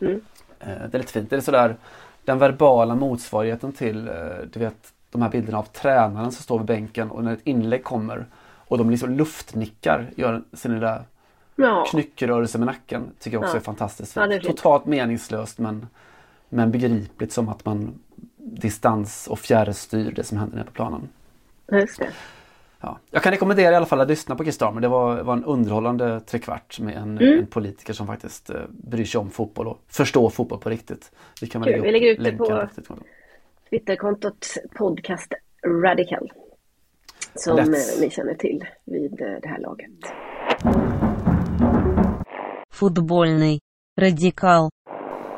Mm. 0.00 0.20
Eh, 0.60 0.66
det 0.90 0.94
är 0.94 0.98
lite 0.98 1.12
fint. 1.12 1.30
Det 1.30 1.36
är 1.36 1.40
sådär 1.40 1.76
den 2.24 2.38
verbala 2.38 2.94
motsvarigheten 2.94 3.72
till 3.72 4.08
eh, 4.08 4.14
du 4.52 4.60
vet 4.60 4.92
de 5.10 5.22
här 5.22 5.28
bilderna 5.30 5.58
av 5.58 5.62
tränaren 5.62 6.32
som 6.32 6.42
står 6.42 6.58
vid 6.58 6.66
bänken 6.66 7.10
och 7.10 7.24
när 7.24 7.32
ett 7.32 7.40
inlägg 7.46 7.84
kommer 7.84 8.26
och 8.42 8.78
de 8.78 8.90
liksom 8.90 9.10
luftnickar, 9.10 10.10
gör 10.16 10.42
sin 10.52 10.74
lilla 10.74 11.04
Ja, 11.56 11.84
knyckrörelse 11.90 12.58
med 12.58 12.66
nacken 12.66 13.02
tycker 13.18 13.36
jag 13.36 13.42
också 13.42 13.56
Ja. 13.56 13.60
är 13.60 13.64
fantastiskt 13.64 14.16
Ja, 14.16 14.22
fint. 14.30 14.42
fint. 14.44 14.56
Totalt 14.56 14.86
meningslöst 14.86 15.58
men, 15.58 15.86
men 16.48 16.70
begripligt 16.70 17.32
som 17.32 17.48
att 17.48 17.64
man 17.64 17.98
distans 18.36 19.26
och 19.26 19.38
fjärrstyr 19.38 20.12
det 20.16 20.24
som 20.24 20.38
händer 20.38 20.56
nere 20.56 20.64
på 20.66 20.72
planen. 20.72 21.08
just 21.72 21.98
det. 21.98 22.08
Ja. 22.80 22.98
Jag 23.10 23.22
kan 23.22 23.32
rekommendera 23.32 23.72
i 23.72 23.76
alla 23.76 23.86
fall 23.86 24.00
att 24.00 24.08
lyssna 24.08 24.34
på 24.36 24.44
Kistarmer. 24.44 24.80
Det 24.80 24.88
var, 24.88 25.22
var 25.22 25.32
en 25.32 25.44
underhållande 25.44 26.20
trekvart 26.20 26.80
med 26.80 26.96
en, 26.96 27.18
Mm. 27.18 27.38
en 27.38 27.46
politiker 27.46 27.92
som 27.92 28.06
faktiskt 28.06 28.50
eh, 28.50 28.56
bryr 28.68 29.04
sig 29.04 29.18
om 29.18 29.30
fotboll 29.30 29.66
och 29.68 29.80
förstår 29.88 30.30
fotboll 30.30 30.58
på 30.58 30.70
riktigt. 30.70 31.10
Vi 31.40 31.46
kan 31.46 31.62
väl 31.62 31.72
Kul. 31.74 31.82
Vi 31.82 31.92
lägger 31.92 32.10
ut 32.10 32.16
det 32.18 32.22
länkar 32.24 32.70
på-. 32.88 32.94
Twitterkontot 33.70 34.46
Podcast 34.76 35.34
Radical. 35.82 36.32
Som 37.34 37.58
Let's. 37.58 37.96
Eh, 37.96 38.00
ni 38.00 38.10
känner 38.10 38.34
till 38.34 38.64
vid 38.84 39.20
eh, 39.20 39.28
det 39.42 39.48
här 39.48 39.58
laget. 39.58 39.90
Fotbollny 42.70 43.58
Radikal. 44.00 44.68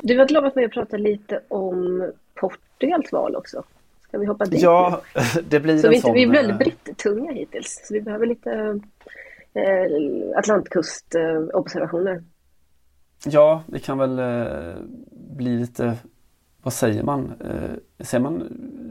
Du 0.01 0.19
har 0.19 0.27
lovat 0.27 0.55
mig 0.55 0.65
att 0.65 0.71
prata 0.71 0.97
lite 0.97 1.41
om 1.47 2.11
Portugals 2.33 3.11
val 3.11 3.35
också. 3.35 3.63
Ska 4.07 4.17
vi 4.17 4.25
hoppa 4.25 4.45
dit? 4.45 4.61
Ja, 4.61 5.01
nu? 5.15 5.21
det 5.49 5.59
blir 5.59 5.77
så 5.77 5.87
en 5.87 5.91
vi, 5.91 6.01
sån... 6.01 6.13
Vi 6.13 6.23
är 6.23 6.31
väldigt 6.31 6.51
eh, 6.51 6.57
britt-tunga 6.57 7.31
hittills, 7.31 7.81
så 7.87 7.93
vi 7.93 8.01
behöver 8.01 8.25
lite 8.25 8.79
eh, 9.53 10.37
Atlantkussobservationer. 10.37 12.15
Eh, 12.15 12.21
ja, 13.25 13.63
det 13.67 13.79
kan 13.79 13.97
väl 13.97 14.19
eh, 14.19 14.75
bli 15.11 15.57
lite 15.57 15.97
vad 16.63 16.73
säger 16.73 17.03
man? 17.03 17.33
Eh, 17.39 18.03
säger 18.05 18.21
man 18.21 18.43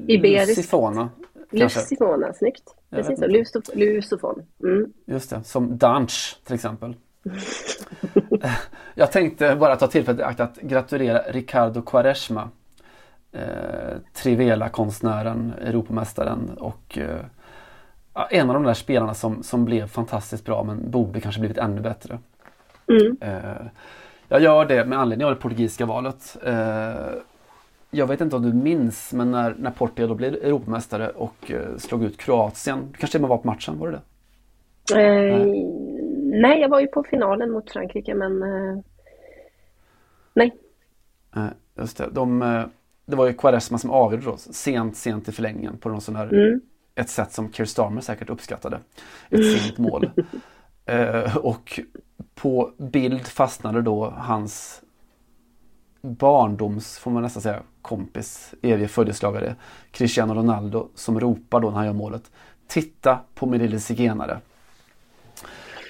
Iberiskt. 0.09 0.49
Lusifona? 0.57 1.09
Kanske. 1.51 1.81
Lusifona, 1.81 2.33
snyggt. 2.33 2.63
Precis 2.91 3.19
så, 3.19 3.27
vet 3.27 3.31
Lusof- 3.31 3.77
lusofon. 3.79 4.43
Mm. 4.63 4.93
Just 5.07 5.31
det, 5.31 5.45
som 5.45 5.79
Dunch 5.79 6.41
till 6.45 6.55
exempel. 6.55 6.95
Jag 8.95 9.13
tänkte 9.13 9.57
bara 9.57 9.77
ta 9.77 9.87
tillfället 9.87 10.21
i 10.21 10.23
akt 10.25 10.41
att 10.41 10.57
gratulera 10.57 11.19
Ricardo 11.19 11.83
Quaresma. 11.83 12.49
Eh, 13.33 13.97
Trivela-konstnären, 14.15 15.53
Europamästaren 15.61 16.51
och 16.59 16.99
eh, 16.99 17.21
en 18.31 18.51
av 18.51 18.55
de 18.55 18.63
där 18.63 18.75
spelarna 18.75 19.15
som, 19.15 19.43
som 19.43 19.65
blev 19.65 19.87
fantastiskt 19.87 20.45
bra 20.45 20.65
men 20.65 20.91
borde 20.91 21.21
kanske 21.21 21.41
blivit 21.41 21.59
ännu 21.59 21.81
bättre. 21.81 22.19
Mm. 22.87 23.17
Eh, 23.21 23.67
jag 24.29 24.41
gör 24.41 24.65
det 24.65 24.85
med 24.85 24.99
anledning 24.99 25.27
av 25.27 25.35
det 25.35 25.41
portugisiska 25.41 25.87
valet. 25.87 26.37
Eh, 26.43 26.95
jag 27.91 28.07
vet 28.07 28.21
inte 28.21 28.37
om 28.37 28.43
du 28.43 28.53
minns 28.53 29.13
men 29.13 29.31
när, 29.31 29.55
när 29.59 29.71
Portugal 29.71 30.09
då 30.09 30.15
blev 30.15 30.35
Europamästare 30.35 31.09
och 31.09 31.51
eh, 31.51 31.77
slog 31.77 32.05
ut 32.05 32.17
Kroatien. 32.17 32.89
Du 32.93 32.99
kanske 32.99 33.19
med 33.19 33.29
var 33.29 33.39
på 33.39 33.47
matchen, 33.47 33.79
var 33.79 33.89
det 33.89 33.93
det? 33.93 34.03
Eh, 35.01 35.47
nej, 36.43 36.61
jag 36.61 36.69
var 36.69 36.81
ju 36.81 36.87
på 36.87 37.03
finalen 37.03 37.51
mot 37.51 37.71
Frankrike 37.71 38.15
men 38.15 38.43
eh, 38.43 38.79
nej. 40.35 40.57
Eh, 41.37 41.47
just 41.79 41.97
det. 41.97 42.09
De, 42.13 42.43
eh, 42.43 42.63
det 43.07 43.17
var 43.17 43.27
ju 43.27 43.33
Quaresma 43.33 43.79
som 43.79 43.91
avgjorde 43.91 44.25
då, 44.25 44.37
sent, 44.37 44.97
sent 44.97 45.29
i 45.29 45.33
förlängningen 45.33 45.79
på 45.79 45.89
någon 45.89 46.01
sån 46.01 46.17
här, 46.17 46.35
Mm. 46.35 46.61
ett 46.95 47.09
sätt 47.11 47.33
som 47.33 47.53
Keir 47.53 47.67
Starmer 47.67 48.01
säkert 48.01 48.31
uppskattade. 48.31 48.79
Ett 49.31 49.61
sent 49.61 49.79
mål. 49.79 50.11
Eh, 50.87 51.37
och 51.37 51.81
på 52.35 52.71
bild 52.79 53.27
fastnade 53.27 53.83
då 53.83 54.15
hans 54.17 54.83
barndoms, 56.01 56.99
får 56.99 57.11
man 57.11 57.23
nästan 57.23 57.43
säga, 57.43 57.63
kompis, 57.83 58.55
evige 58.63 58.89
följeslagare 58.89 59.55
Cristiano 59.91 60.35
Ronaldo 60.35 60.89
som 60.95 61.21
ropar 61.21 61.61
då 61.61 61.71
när 61.71 61.77
han 61.77 61.87
gör 61.87 61.93
målet. 61.93 62.31
Titta 62.67 63.19
på 63.35 63.47
min 63.47 63.61
lille 63.63 63.81
zigenare. 63.81 64.41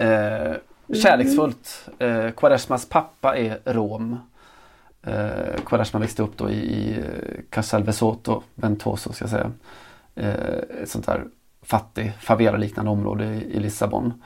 Eh, 0.00 0.54
kärleksfullt. 1.02 1.88
Eh, 1.98 2.30
Quaresmas 2.30 2.88
pappa 2.88 3.36
är 3.36 3.58
rom. 3.64 4.18
Eh, 5.02 5.60
Quaresma 5.66 6.00
växte 6.00 6.22
upp 6.22 6.36
då 6.36 6.50
i, 6.50 6.56
i 6.56 6.98
eh, 6.98 7.40
Casalvesoto, 7.50 8.42
Ventoso 8.54 9.12
ska 9.12 9.22
jag 9.22 9.30
säga. 9.30 9.52
Eh, 10.14 10.82
ett 10.82 10.90
sånt 10.90 11.06
där 11.06 11.24
fattig 11.62 12.12
favela-liknande 12.20 12.90
område 12.90 13.24
i, 13.24 13.56
i 13.56 13.60
Lissabon. 13.60 14.22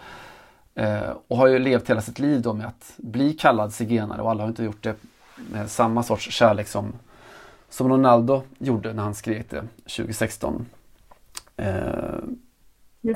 Eh, 0.74 1.10
och 1.28 1.36
har 1.36 1.46
ju 1.46 1.58
levt 1.58 1.90
hela 1.90 2.00
sitt 2.00 2.18
liv 2.18 2.42
då 2.42 2.52
med 2.52 2.66
att 2.66 2.92
bli 2.96 3.32
kallad 3.32 3.72
zigenare 3.72 4.22
och 4.22 4.30
alla 4.30 4.42
har 4.42 4.48
inte 4.48 4.64
gjort 4.64 4.82
det 4.82 4.94
samma 5.66 6.02
sorts 6.02 6.30
kärlek 6.30 6.68
som, 6.68 6.92
som 7.68 7.88
Ronaldo 7.88 8.42
gjorde 8.58 8.92
när 8.92 9.02
han 9.02 9.14
skrek 9.14 9.50
det 9.50 9.64
2016. 9.76 10.66
Eh, 11.56 11.74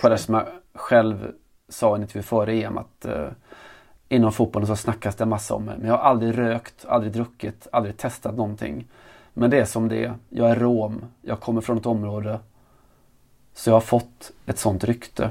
Quaresma 0.00 0.46
själv 0.74 1.32
sa 1.68 1.92
i 1.92 1.96
en 1.96 2.02
intervju 2.02 2.22
före 2.22 2.52
EM 2.52 2.78
att 2.78 3.04
eh, 3.04 3.28
inom 4.08 4.32
fotbollen 4.32 4.66
så 4.66 4.76
snackas 4.76 5.16
det 5.16 5.26
massa 5.26 5.54
om 5.54 5.64
mig. 5.64 5.74
Men 5.78 5.86
jag 5.86 5.94
har 5.96 6.04
aldrig 6.04 6.38
rökt, 6.38 6.84
aldrig 6.88 7.12
druckit, 7.12 7.68
aldrig 7.72 7.96
testat 7.96 8.36
någonting. 8.36 8.86
Men 9.34 9.50
det 9.50 9.60
är 9.60 9.64
som 9.64 9.88
det 9.88 10.04
är. 10.04 10.14
Jag 10.28 10.50
är 10.50 10.56
rom. 10.56 11.04
Jag 11.22 11.40
kommer 11.40 11.60
från 11.60 11.78
ett 11.78 11.86
område. 11.86 12.40
Så 13.54 13.70
jag 13.70 13.74
har 13.74 13.80
fått 13.80 14.32
ett 14.46 14.58
sånt 14.58 14.84
rykte. 14.84 15.30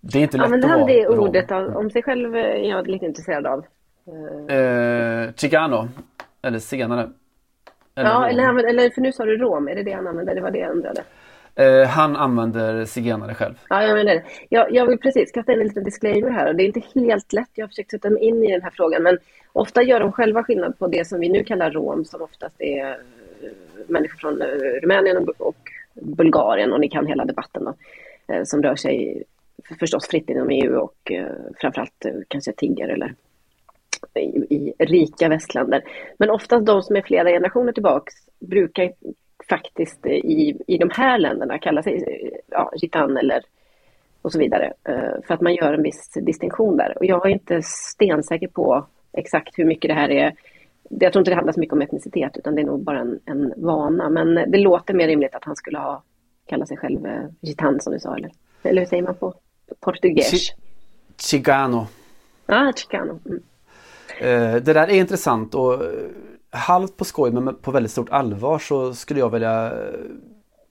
Det 0.00 0.18
är 0.18 0.22
inte 0.22 0.36
lätt 0.36 0.44
Använder 0.44 0.68
att 0.68 0.72
han 0.72 0.80
vara 0.80 0.92
det 0.92 1.04
rom. 1.04 1.28
ordet 1.28 1.50
av, 1.50 1.76
om 1.76 1.90
sig 1.90 2.02
själv 2.02 2.36
är 2.36 2.68
jag 2.68 2.86
lite 2.88 3.06
intresserad 3.06 3.46
av. 3.46 3.64
Eh, 4.06 4.56
Eh, 4.56 5.32
Chicano. 5.34 5.88
Eller 6.42 6.58
senare. 6.58 7.10
Eller 7.94 8.10
ja, 8.10 8.28
eller, 8.28 8.68
eller 8.68 8.90
för 8.90 9.00
nu 9.00 9.12
sa 9.12 9.24
du 9.24 9.36
rom, 9.36 9.68
är 9.68 9.74
det 9.74 9.82
det 9.82 9.92
han 9.92 10.06
använder? 10.06 10.34
Det 10.34 10.40
var 10.40 10.50
det 10.50 10.58
jag 10.58 10.70
undrade. 10.70 11.02
Eh, 11.54 11.88
han 11.88 12.16
använder 12.16 12.84
zigenare 12.84 13.34
själv. 13.34 13.54
Ja, 13.68 13.82
jag 13.82 13.94
menar 13.94 14.14
det. 14.14 14.22
Jag, 14.48 14.72
jag 14.72 14.86
vill 14.86 14.98
precis 14.98 15.32
kasta 15.32 15.52
in 15.52 15.60
en 15.60 15.66
liten 15.66 15.84
disclaimer 15.84 16.30
här. 16.30 16.48
Och 16.48 16.56
det 16.56 16.62
är 16.62 16.66
inte 16.66 16.82
helt 16.94 17.32
lätt. 17.32 17.50
Jag 17.54 17.64
har 17.64 17.68
försökt 17.68 17.90
sätta 17.90 18.10
mig 18.10 18.22
in 18.22 18.44
i 18.44 18.52
den 18.52 18.62
här 18.62 18.70
frågan. 18.70 19.02
Men 19.02 19.18
ofta 19.52 19.82
gör 19.82 20.00
de 20.00 20.12
själva 20.12 20.44
skillnad 20.44 20.78
på 20.78 20.86
det 20.86 21.08
som 21.08 21.20
vi 21.20 21.28
nu 21.28 21.44
kallar 21.44 21.70
rom, 21.70 22.04
som 22.04 22.22
oftast 22.22 22.60
är 22.60 22.90
eh, 22.90 22.96
människor 23.86 24.18
från 24.18 24.42
eh, 24.42 24.46
Rumänien 24.82 25.28
och, 25.38 25.56
Bulgarien. 25.94 26.72
Och 26.72 26.80
ni 26.80 26.88
kan 26.88 27.06
hela 27.06 27.24
debatten 27.24 27.64
då. 27.64 27.74
Som 28.44 28.62
rör 28.62 28.76
sig 28.76 29.22
förstås 29.78 30.08
fritt 30.08 30.30
inom 30.30 30.50
EU 30.50 30.76
och 30.78 31.12
framförallt 31.60 32.06
kanske 32.28 32.52
tigger 32.52 32.88
eller 32.88 33.14
i, 34.14 34.54
i 34.54 34.72
rika 34.78 35.28
västländer. 35.28 35.82
Men 36.18 36.30
oftast 36.30 36.66
de 36.66 36.82
som 36.82 36.96
är 36.96 37.02
flera 37.02 37.28
generationer 37.28 37.72
tillbaks 37.72 38.14
brukar 38.40 38.92
faktiskt 39.48 40.06
i, 40.06 40.56
i 40.66 40.78
de 40.78 40.90
här 40.92 41.18
länderna 41.18 41.58
kalla 41.58 41.82
sig 41.82 42.30
ja, 42.46 42.72
gitan 42.76 43.16
eller 43.16 43.42
och 44.22 44.32
så 44.32 44.38
vidare. 44.38 44.72
eh, 44.88 45.22
För 45.26 45.34
att 45.34 45.40
man 45.40 45.54
gör 45.54 45.72
en 45.72 45.82
viss 45.82 46.10
distinktion 46.14 46.76
där. 46.76 46.98
Och 46.98 47.04
jag 47.04 47.26
är 47.26 47.30
inte 47.30 47.60
stensäker 47.62 48.48
på 48.48 48.86
exakt 49.12 49.58
hur 49.58 49.64
mycket 49.64 49.88
det 49.88 49.94
här 49.94 50.10
är. 50.10 50.34
Jag 50.90 51.12
tror 51.12 51.20
inte 51.20 51.30
det 51.30 51.34
handlar 51.34 51.52
så 51.52 51.60
mycket 51.60 51.72
om 51.72 51.82
etnicitet 51.82 52.36
utan 52.36 52.54
det 52.54 52.60
är 52.62 52.66
nog 52.66 52.80
bara 52.84 53.00
en, 53.00 53.20
en 53.24 53.52
vana. 53.56 54.08
Men 54.10 54.34
det 54.34 54.58
låter 54.58 54.94
mer 54.94 55.06
rimligt 55.06 55.34
att 55.34 55.44
han 55.44 55.56
skulle 55.56 55.78
ha 55.78 56.02
kallat 56.46 56.68
sig 56.68 56.76
själv 56.76 57.06
eh, 57.06 57.24
gitan 57.40 57.80
som 57.80 57.92
du 57.92 57.98
sa. 57.98 58.16
Eller, 58.16 58.30
eller 58.62 58.80
hur 58.82 58.86
säger 58.88 59.02
man 59.02 59.14
på 59.14 59.34
portugis? 59.80 60.32
Chi- 60.32 60.54
Chicano. 61.18 61.86
Ah, 62.46 62.72
chicano. 62.72 63.18
Mm. 63.26 63.42
Eh, 64.20 64.54
det 64.54 64.72
där 64.72 64.88
är 64.88 64.94
intressant 64.94 65.54
och 65.54 65.74
eh, 65.74 65.90
halvt 66.50 66.96
på 66.96 67.04
skoj 67.04 67.32
men 67.32 67.54
på 67.54 67.70
väldigt 67.70 67.92
stort 67.92 68.10
allvar 68.10 68.58
så 68.58 68.94
skulle 68.94 69.20
jag 69.20 69.30
vilja 69.30 69.66
eh, 69.66 70.00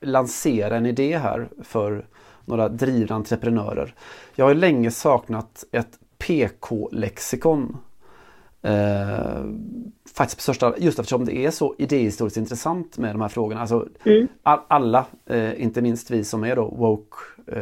lansera 0.01 0.75
en 0.77 0.85
idé 0.85 1.17
här 1.17 1.49
för 1.63 2.05
några 2.45 2.69
drivna 2.69 3.15
entreprenörer. 3.15 3.93
Jag 4.35 4.45
har 4.45 4.53
länge 4.53 4.91
saknat 4.91 5.65
ett 5.71 5.99
PK-lexikon. 6.17 7.77
Eh, 8.61 9.43
faktiskt 10.15 10.37
på 10.37 10.41
största, 10.41 10.73
just 10.77 10.99
eftersom 10.99 11.25
det 11.25 11.37
är 11.37 11.51
så 11.51 11.75
idéhistoriskt 11.77 12.37
intressant 12.37 12.97
med 12.97 13.15
de 13.15 13.21
här 13.21 13.27
frågorna. 13.27 13.61
Alltså, 13.61 13.87
all, 14.43 14.59
alla, 14.67 15.05
eh, 15.25 15.61
inte 15.63 15.81
minst 15.81 16.11
vi 16.11 16.23
som 16.23 16.43
är 16.43 16.55
då 16.55 16.65
woke 16.65 17.17
eh, 17.47 17.61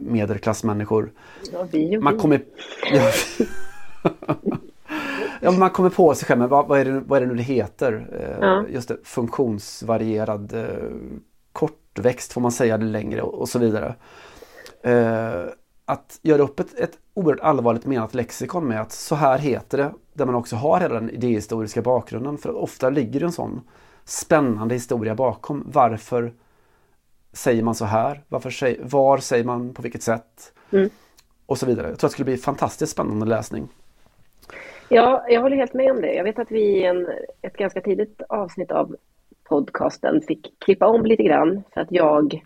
medelklassmänniskor. 0.00 1.12
Ja, 1.52 1.66
vi 1.70 1.96
och 1.98 2.02
Man 2.02 2.14
vi. 2.14 2.20
kommer, 2.20 2.40
ja, 2.92 3.10
ja, 5.44 5.50
man 5.50 5.70
kommer 5.70 5.90
på 5.90 6.14
sig 6.14 6.26
själv, 6.26 6.40
men 6.40 6.48
vad, 6.48 6.66
vad, 6.68 6.80
är 6.80 6.84
det, 6.84 7.00
vad 7.00 7.16
är 7.16 7.20
det 7.20 7.26
nu 7.26 7.34
det 7.34 7.42
heter? 7.42 8.06
Eh, 8.20 8.48
Ja. 8.48 8.64
Just 8.68 8.88
det, 8.88 8.96
funktionsvarierad 9.04 10.52
eh, 10.52 10.66
kortväxt 11.52 12.32
får 12.32 12.40
man 12.40 12.52
säga 12.52 12.78
det 12.78 12.84
längre 12.84 13.22
och, 13.22 13.34
och 13.34 13.48
så 13.48 13.58
vidare. 13.58 13.94
Eh, 14.82 15.44
att 15.86 16.18
göra 16.22 16.42
upp 16.42 16.60
ett, 16.60 16.74
ett 16.78 16.98
oerhört 17.14 17.40
allvarligt 17.40 17.86
menat 17.86 18.14
lexikon 18.14 18.68
med 18.68 18.80
att 18.80 18.92
så 18.92 19.14
här 19.14 19.38
heter 19.38 19.78
det, 19.78 19.92
där 20.12 20.26
man 20.26 20.34
också 20.34 20.56
har 20.56 20.80
hela 20.80 20.94
den 20.94 21.10
idéhistoriska 21.10 21.82
bakgrunden. 21.82 22.38
För 22.38 22.56
ofta 22.56 22.90
ligger 22.90 23.20
det 23.20 23.26
en 23.26 23.32
sån 23.32 23.60
spännande 24.04 24.74
historia 24.74 25.14
bakom. 25.14 25.64
Varför 25.66 26.32
säger 27.32 27.62
man 27.62 27.74
så 27.74 27.84
här? 27.84 28.24
Varför 28.28 28.78
var 28.84 29.18
säger 29.18 29.44
man 29.44 29.74
på 29.74 29.82
vilket 29.82 30.02
sätt? 30.02 30.52
Mm. 30.70 30.90
Och 31.46 31.58
så 31.58 31.66
vidare. 31.66 31.88
Jag 31.88 31.98
tror 31.98 32.06
att 32.08 32.10
det 32.10 32.14
skulle 32.14 32.24
bli 32.24 32.36
fantastiskt 32.36 32.92
spännande 32.92 33.26
läsning. 33.26 33.68
Ja, 34.94 35.24
jag 35.28 35.40
håller 35.40 35.56
helt 35.56 35.74
med 35.74 35.90
om 35.90 36.00
det. 36.00 36.14
Jag 36.14 36.24
vet 36.24 36.38
att 36.38 36.50
vi 36.50 36.60
i 36.60 36.84
en, 36.84 37.08
ett 37.42 37.56
ganska 37.56 37.80
tidigt 37.80 38.22
avsnitt 38.28 38.72
av 38.72 38.96
podcasten 39.48 40.20
fick 40.20 40.58
klippa 40.58 40.86
om 40.86 41.06
lite 41.06 41.22
grann 41.22 41.62
för 41.74 41.80
att 41.80 41.92
jag 41.92 42.42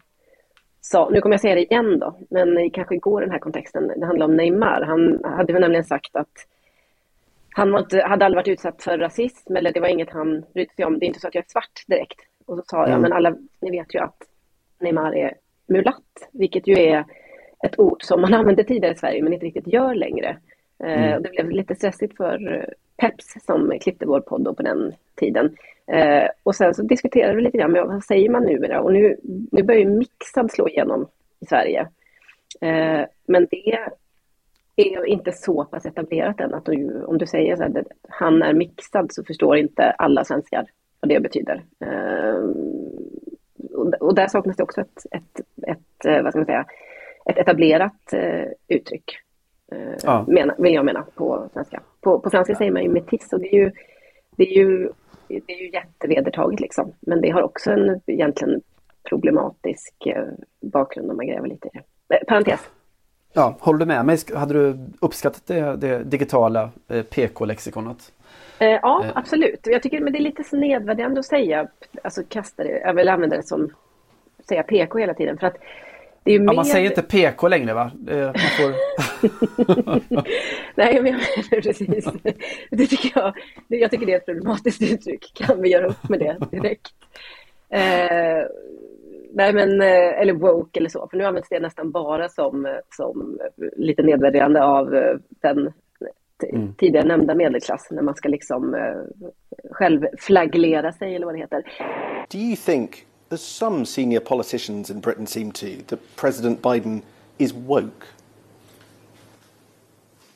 sa, 0.81 1.09
nu 1.13 1.21
kommer 1.21 1.33
jag 1.35 1.41
säga 1.41 1.55
det 1.55 1.63
igen 1.63 1.99
då, 1.99 2.19
men 2.31 2.71
kanske 2.71 2.97
går 2.97 3.21
den 3.21 3.31
här 3.31 3.39
kontexten, 3.39 3.93
det 3.97 4.07
handlar 4.07 4.27
om 4.27 4.37
Neymar. 4.37 4.83
Han 4.83 5.25
hade 5.25 5.53
väl 5.53 5.63
nämligen 5.63 5.85
sagt 5.85 6.17
att 6.17 6.47
han 7.51 7.79
inte, 7.79 8.03
hade 8.03 8.25
aldrig 8.25 8.37
varit 8.37 8.49
utsatt 8.49 8.83
för 8.83 8.99
rasism 8.99 9.57
eller 9.57 9.73
det 9.73 9.81
var 9.81 9.89
inget 9.89 10.11
han 10.11 10.45
brydde 10.55 10.75
sig 10.75 10.85
om. 10.85 10.99
Det 10.99 11.05
är 11.05 11.09
inte 11.09 11.21
så 11.21 11.29
att 11.29 11.35
jag 11.35 11.45
är 11.45 11.49
svart 11.49 11.85
direkt. 11.87 12.21
Och 12.47 12.57
så 12.57 12.63
sa 12.67 12.77
jag, 12.77 12.89
Mm. 12.89 13.03
men 13.03 13.13
alla, 13.13 13.37
ni 13.61 13.71
vet 13.71 13.95
ju 13.95 13.99
att 13.99 14.23
Neymar 14.81 15.15
är 15.15 15.35
mulatt, 15.67 16.29
vilket 16.33 16.67
ju 16.67 16.79
är 16.79 17.05
ett 17.65 17.79
ord 17.79 18.03
som 18.03 18.21
man 18.21 18.35
använde 18.41 18.65
tidigare 18.65 18.95
i 18.95 18.99
Sverige 18.99 19.23
men 19.23 19.33
inte 19.33 19.47
riktigt 19.47 19.67
gör 19.67 19.95
längre. 19.95 20.37
Eh, 20.85 21.03
Mm. 21.09 21.23
Det 21.23 21.29
blev 21.31 21.51
lite 21.51 21.75
stressigt 21.75 22.17
för 22.17 22.67
Peps 22.97 23.35
som 23.47 23.73
klippte 23.81 24.07
vår 24.07 24.21
podd 24.21 24.57
på 24.57 24.63
den 24.63 24.93
tiden. 25.15 25.57
Eh, 25.87 26.29
och 26.43 26.55
sen 26.55 26.75
så 26.75 26.83
diskuterade 26.83 27.37
vi 27.37 27.43
lite 27.43 27.59
grann, 27.59 27.73
men 27.73 27.89
vad 27.89 28.05
säger 28.05 28.31
man 28.31 28.43
numera? 28.45 28.81
Och 28.81 28.93
nu, 28.93 29.17
nu 29.53 29.63
börjar 29.63 29.81
ju 29.81 29.89
mixad 29.91 30.51
slå 30.51 30.69
igenom 30.69 31.07
i 31.41 31.47
Sverige. 31.47 31.89
Eh, 32.61 33.01
men 33.27 33.47
det 33.51 33.79
är 34.77 35.05
inte 35.07 35.33
så 35.33 35.65
pass 35.65 35.87
etablerat 35.87 36.41
än 36.41 36.55
att 36.55 36.65
du, 36.65 37.03
om 37.05 37.19
du 37.19 37.27
säger 37.27 37.57
så 37.57 37.63
här, 37.63 37.71
det- 37.71 37.85
han 38.09 38.43
är 38.43 38.53
mixad 38.55 39.13
så 39.13 39.25
förstår 39.25 39.57
inte 39.57 39.91
alla 39.91 40.25
svenskar 40.25 40.67
vad 41.01 41.09
det 41.09 41.21
betyder. 41.21 41.63
Och, 44.01 44.15
där 44.15 44.27
saknas 44.29 44.57
det 44.57 44.63
också 44.63 44.81
ett, 44.81 45.07
ett, 45.11 45.41
ett, 45.67 46.23
vad 46.25 46.33
ska 46.33 46.39
man 46.39 46.47
säga, 46.47 46.65
ett 47.27 47.39
etablerat 47.39 48.15
uttryck. 48.69 49.05
Eh, 49.73 49.95
Ja. 50.03 50.25
mena, 50.29 50.55
vill 50.59 50.75
jag 50.75 50.85
mena 50.85 51.05
på 51.15 51.49
svenska. 51.53 51.81
På, 52.01 52.19
på 52.19 52.31
franska 52.31 52.55
säger 52.55 52.71
man 52.73 52.83
ju 52.83 52.89
metis 52.89 53.33
och 53.33 53.41
det 53.41 53.49
är 53.55 53.59
ju, 53.59 53.73
det 54.37 54.43
är 54.51 54.57
ju, 54.57 54.91
det 55.29 55.53
är 55.53 55.59
ju 55.63 55.71
jättevedertaget 55.71 56.61
liksom. 56.61 56.93
Men 57.01 57.21
det 57.21 57.31
har 57.31 57.43
också 57.43 57.71
en 57.71 58.01
egentligen 58.07 58.61
problematisk 59.09 60.07
eh, 60.07 60.25
bakgrund 60.61 61.11
om 61.11 61.17
man 61.17 61.27
gräver 61.27 61.49
lite 61.49 61.69
i 61.69 61.71
det. 62.09 62.15
Eh, 62.17 62.25
parentes. 62.29 62.61
Ja, 63.33 63.57
håller 63.61 63.79
du 63.79 63.87
med 63.87 64.07
mig? 64.07 64.19
Hade 64.35 64.55
du 64.55 64.79
uppskattat 65.01 65.43
det, 65.47 65.77
det 65.77 66.05
digitala 66.05 66.71
eh, 66.89 67.03
PK-lexikonet? 67.03 68.13
Eh, 68.59 68.69
ja, 68.69 69.05
Eh. 69.05 69.11
absolut. 69.15 69.61
Jag 69.67 69.83
tycker 69.83 70.01
men 70.01 70.13
det 70.13 70.19
är 70.19 70.23
lite 70.23 70.45
snedvärderande 70.45 71.21
att 71.21 71.27
säga, 71.27 71.69
alltså 72.03 72.23
kasta 72.29 72.65
det, 72.65 72.71
jag 72.81 72.95
vill 72.95 73.09
använda 73.09 73.37
det 73.37 73.43
som, 73.43 73.71
säga 74.49 74.63
PK 74.63 74.99
hela 74.99 75.15
tiden. 75.15 75.39
För 75.39 75.47
att 75.47 75.57
det 76.29 76.35
är 76.35 76.39
ju 76.39 76.45
Ja, 76.45 76.51
mer... 76.51 76.57
man 76.57 76.65
säger 76.65 76.91
inte 76.91 77.03
PK 77.03 77.49
längre 77.49 77.75
va? 77.75 77.91
Eh, 78.09 78.17
Man 78.19 78.35
får... 78.35 78.73
Nej, 80.75 81.03
men 81.03 81.13
jag 81.13 81.21
menar 81.53 81.61
precis. 81.61 82.09
Det 82.71 82.87
tycker 82.87 83.13
jag, 83.15 83.35
det- 83.69 83.77
jag 83.77 83.91
tycker 83.91 84.07
det 84.07 84.13
är 84.13 84.17
ett 84.17 84.27
problematiskt 84.27 84.83
uttryck. 84.83 85.33
Kan 85.35 85.63
vi 85.63 85.69
göra 85.69 85.87
upp 85.87 86.09
med 86.09 86.19
det 86.19 86.37
direkt? 86.51 86.87
Eh, 87.71 88.47
nej, 89.33 89.53
men, 89.53 89.81
eh, 89.81 90.21
eller 90.21 90.33
woke 90.33 90.81
eller 90.81 90.89
så, 90.89 91.09
för 91.11 91.17
nu 91.17 91.25
används 91.25 91.49
det 91.49 91.61
nästan 91.61 91.91
bara 91.91 92.29
som, 92.29 92.67
eh, 92.67 92.73
som 92.97 93.39
lite 93.77 94.03
nedvärderande 94.03 94.65
av 94.65 94.95
eh, 94.95 95.17
den 95.43 95.73
Mm. 96.55 96.75
tidigare 96.75 97.07
nämnda 97.07 97.35
medelklassen 97.35 97.95
när 97.97 98.03
man 98.03 98.15
ska 98.15 98.29
liksom 98.29 98.75
eh, 98.75 98.97
själv 99.71 100.07
flaglera 100.19 100.93
sig 100.93 101.15
eller 101.15 101.27
vad 101.27 101.35
det 101.35 101.39
heter. 101.39 101.63
Do 102.33 102.39
you 102.39 102.57
think, 102.57 102.91
as 103.31 103.43
some 103.43 103.85
senior 103.85 104.21
politicians 104.21 104.91
in 104.91 105.01
Britain 105.01 105.27
seem 105.27 105.53
to, 105.53 105.83
that 105.89 106.17
President 106.17 106.63
Biden 106.63 107.03
is 107.39 107.53
woke? 107.53 108.07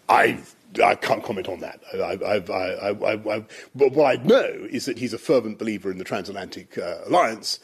I 0.09 0.39
I 0.83 0.95
can't 0.95 1.23
comment 1.23 1.49
on 1.49 1.61
that. 1.61 1.81
I, 1.93 1.99
I, 1.99 2.37
I, 2.37 2.89
I, 2.89 2.91
I, 2.91 3.37
I, 3.37 3.45
but 3.75 3.93
what 3.93 4.07
I 4.19 4.23
know 4.23 4.67
is 4.71 4.87
that 4.87 4.99
he's 4.99 5.13
a 5.13 5.19
fervent 5.19 5.59
believer 5.59 5.91
in 5.91 5.99
the 5.99 6.05
transatlantic 6.05 6.79
uh, 6.79 7.07
alliance. 7.07 7.61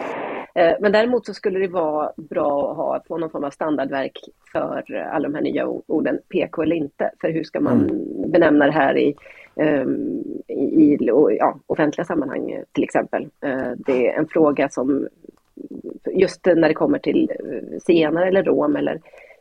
Eh, 0.54 0.74
Men 0.80 0.92
däremot 0.92 1.26
så 1.26 1.34
skulle 1.34 1.58
det 1.58 1.68
vara 1.68 2.12
bra 2.16 2.70
att 2.70 2.76
ha 2.76 3.02
få 3.08 3.18
någon 3.18 3.30
form 3.30 3.44
av 3.44 3.50
standardverk 3.50 4.18
för 4.52 4.94
alla 5.12 5.28
de 5.28 5.34
här 5.34 5.42
nya 5.42 5.66
orden, 5.66 6.18
PK 6.28 6.62
eller 6.62 6.76
inte. 6.76 7.10
För 7.20 7.30
hur 7.30 7.44
ska 7.44 7.60
man 7.60 7.90
benämna 8.32 8.66
det 8.66 8.72
här 8.72 8.98
i, 8.98 9.14
i, 10.48 10.54
i 10.54 10.98
ja, 11.38 11.58
offentliga 11.66 12.04
sammanhang 12.04 12.50
eh, 12.50 12.62
till 12.72 12.84
exempel. 12.84 13.28
Eh, 13.40 13.70
Det 13.76 14.08
är 14.08 14.18
en 14.18 14.26
fråga 14.28 14.68
som 14.68 15.08
just 16.12 16.46
när 16.46 16.68
det 16.68 16.74
kommer 16.74 16.98
till 16.98 17.30
eh, 17.30 17.78
zigenare 17.86 18.28
eller 18.28 18.42
rom 18.42 18.76
eller 18.76 19.00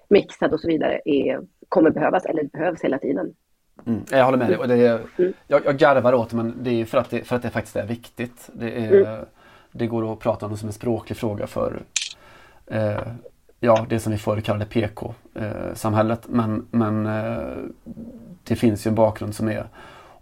mixad 0.09 0.53
och 0.53 0.59
så 0.59 0.68
vidare 0.68 1.01
är, 1.05 1.39
kommer 1.70 1.89
behövas 1.89 2.26
eller 2.26 2.43
behövs 2.43 2.82
hela 2.82 2.97
tiden. 2.99 3.34
Mm, 3.86 4.01
jag 4.11 4.26
håller 4.26 4.38
med 4.38 4.47
dig. 4.47 4.57
Och 4.57 4.68
det 4.68 4.76
är, 4.88 4.99
jag, 5.47 5.65
jag 5.65 5.78
garvar 5.78 6.13
åt 6.13 6.34
men 6.34 6.53
det 6.61 6.82
är 6.82 6.86
för 6.86 6.97
att 6.97 7.09
det, 7.09 7.24
för 7.24 7.36
att 7.36 7.41
det 7.41 7.49
faktiskt 7.49 7.76
är 7.76 7.86
viktigt. 7.86 8.49
Det, 8.53 8.72
är, 8.86 8.91
Mm. 9.01 9.26
det 9.72 9.88
går 9.88 10.13
att 10.13 10.20
prata 10.20 10.45
om 10.45 10.51
det 10.51 10.57
som 10.57 10.68
en 10.70 10.74
språklig 10.74 11.18
fråga 11.18 11.47
för 11.47 11.80
eh, 12.68 13.07
ja, 13.59 13.86
det 13.89 13.99
som 13.99 14.11
vi 14.11 14.18
förr 14.18 14.41
kallade 14.41 14.65
PK-samhället. 14.65 16.26
men 16.30 16.68
men 16.72 17.05
eh, 17.05 17.57
det 18.43 18.55
finns 18.55 18.88
ju 18.88 18.89
en 18.89 18.95
bakgrund 18.95 19.36
som 19.36 19.47
är 19.47 19.68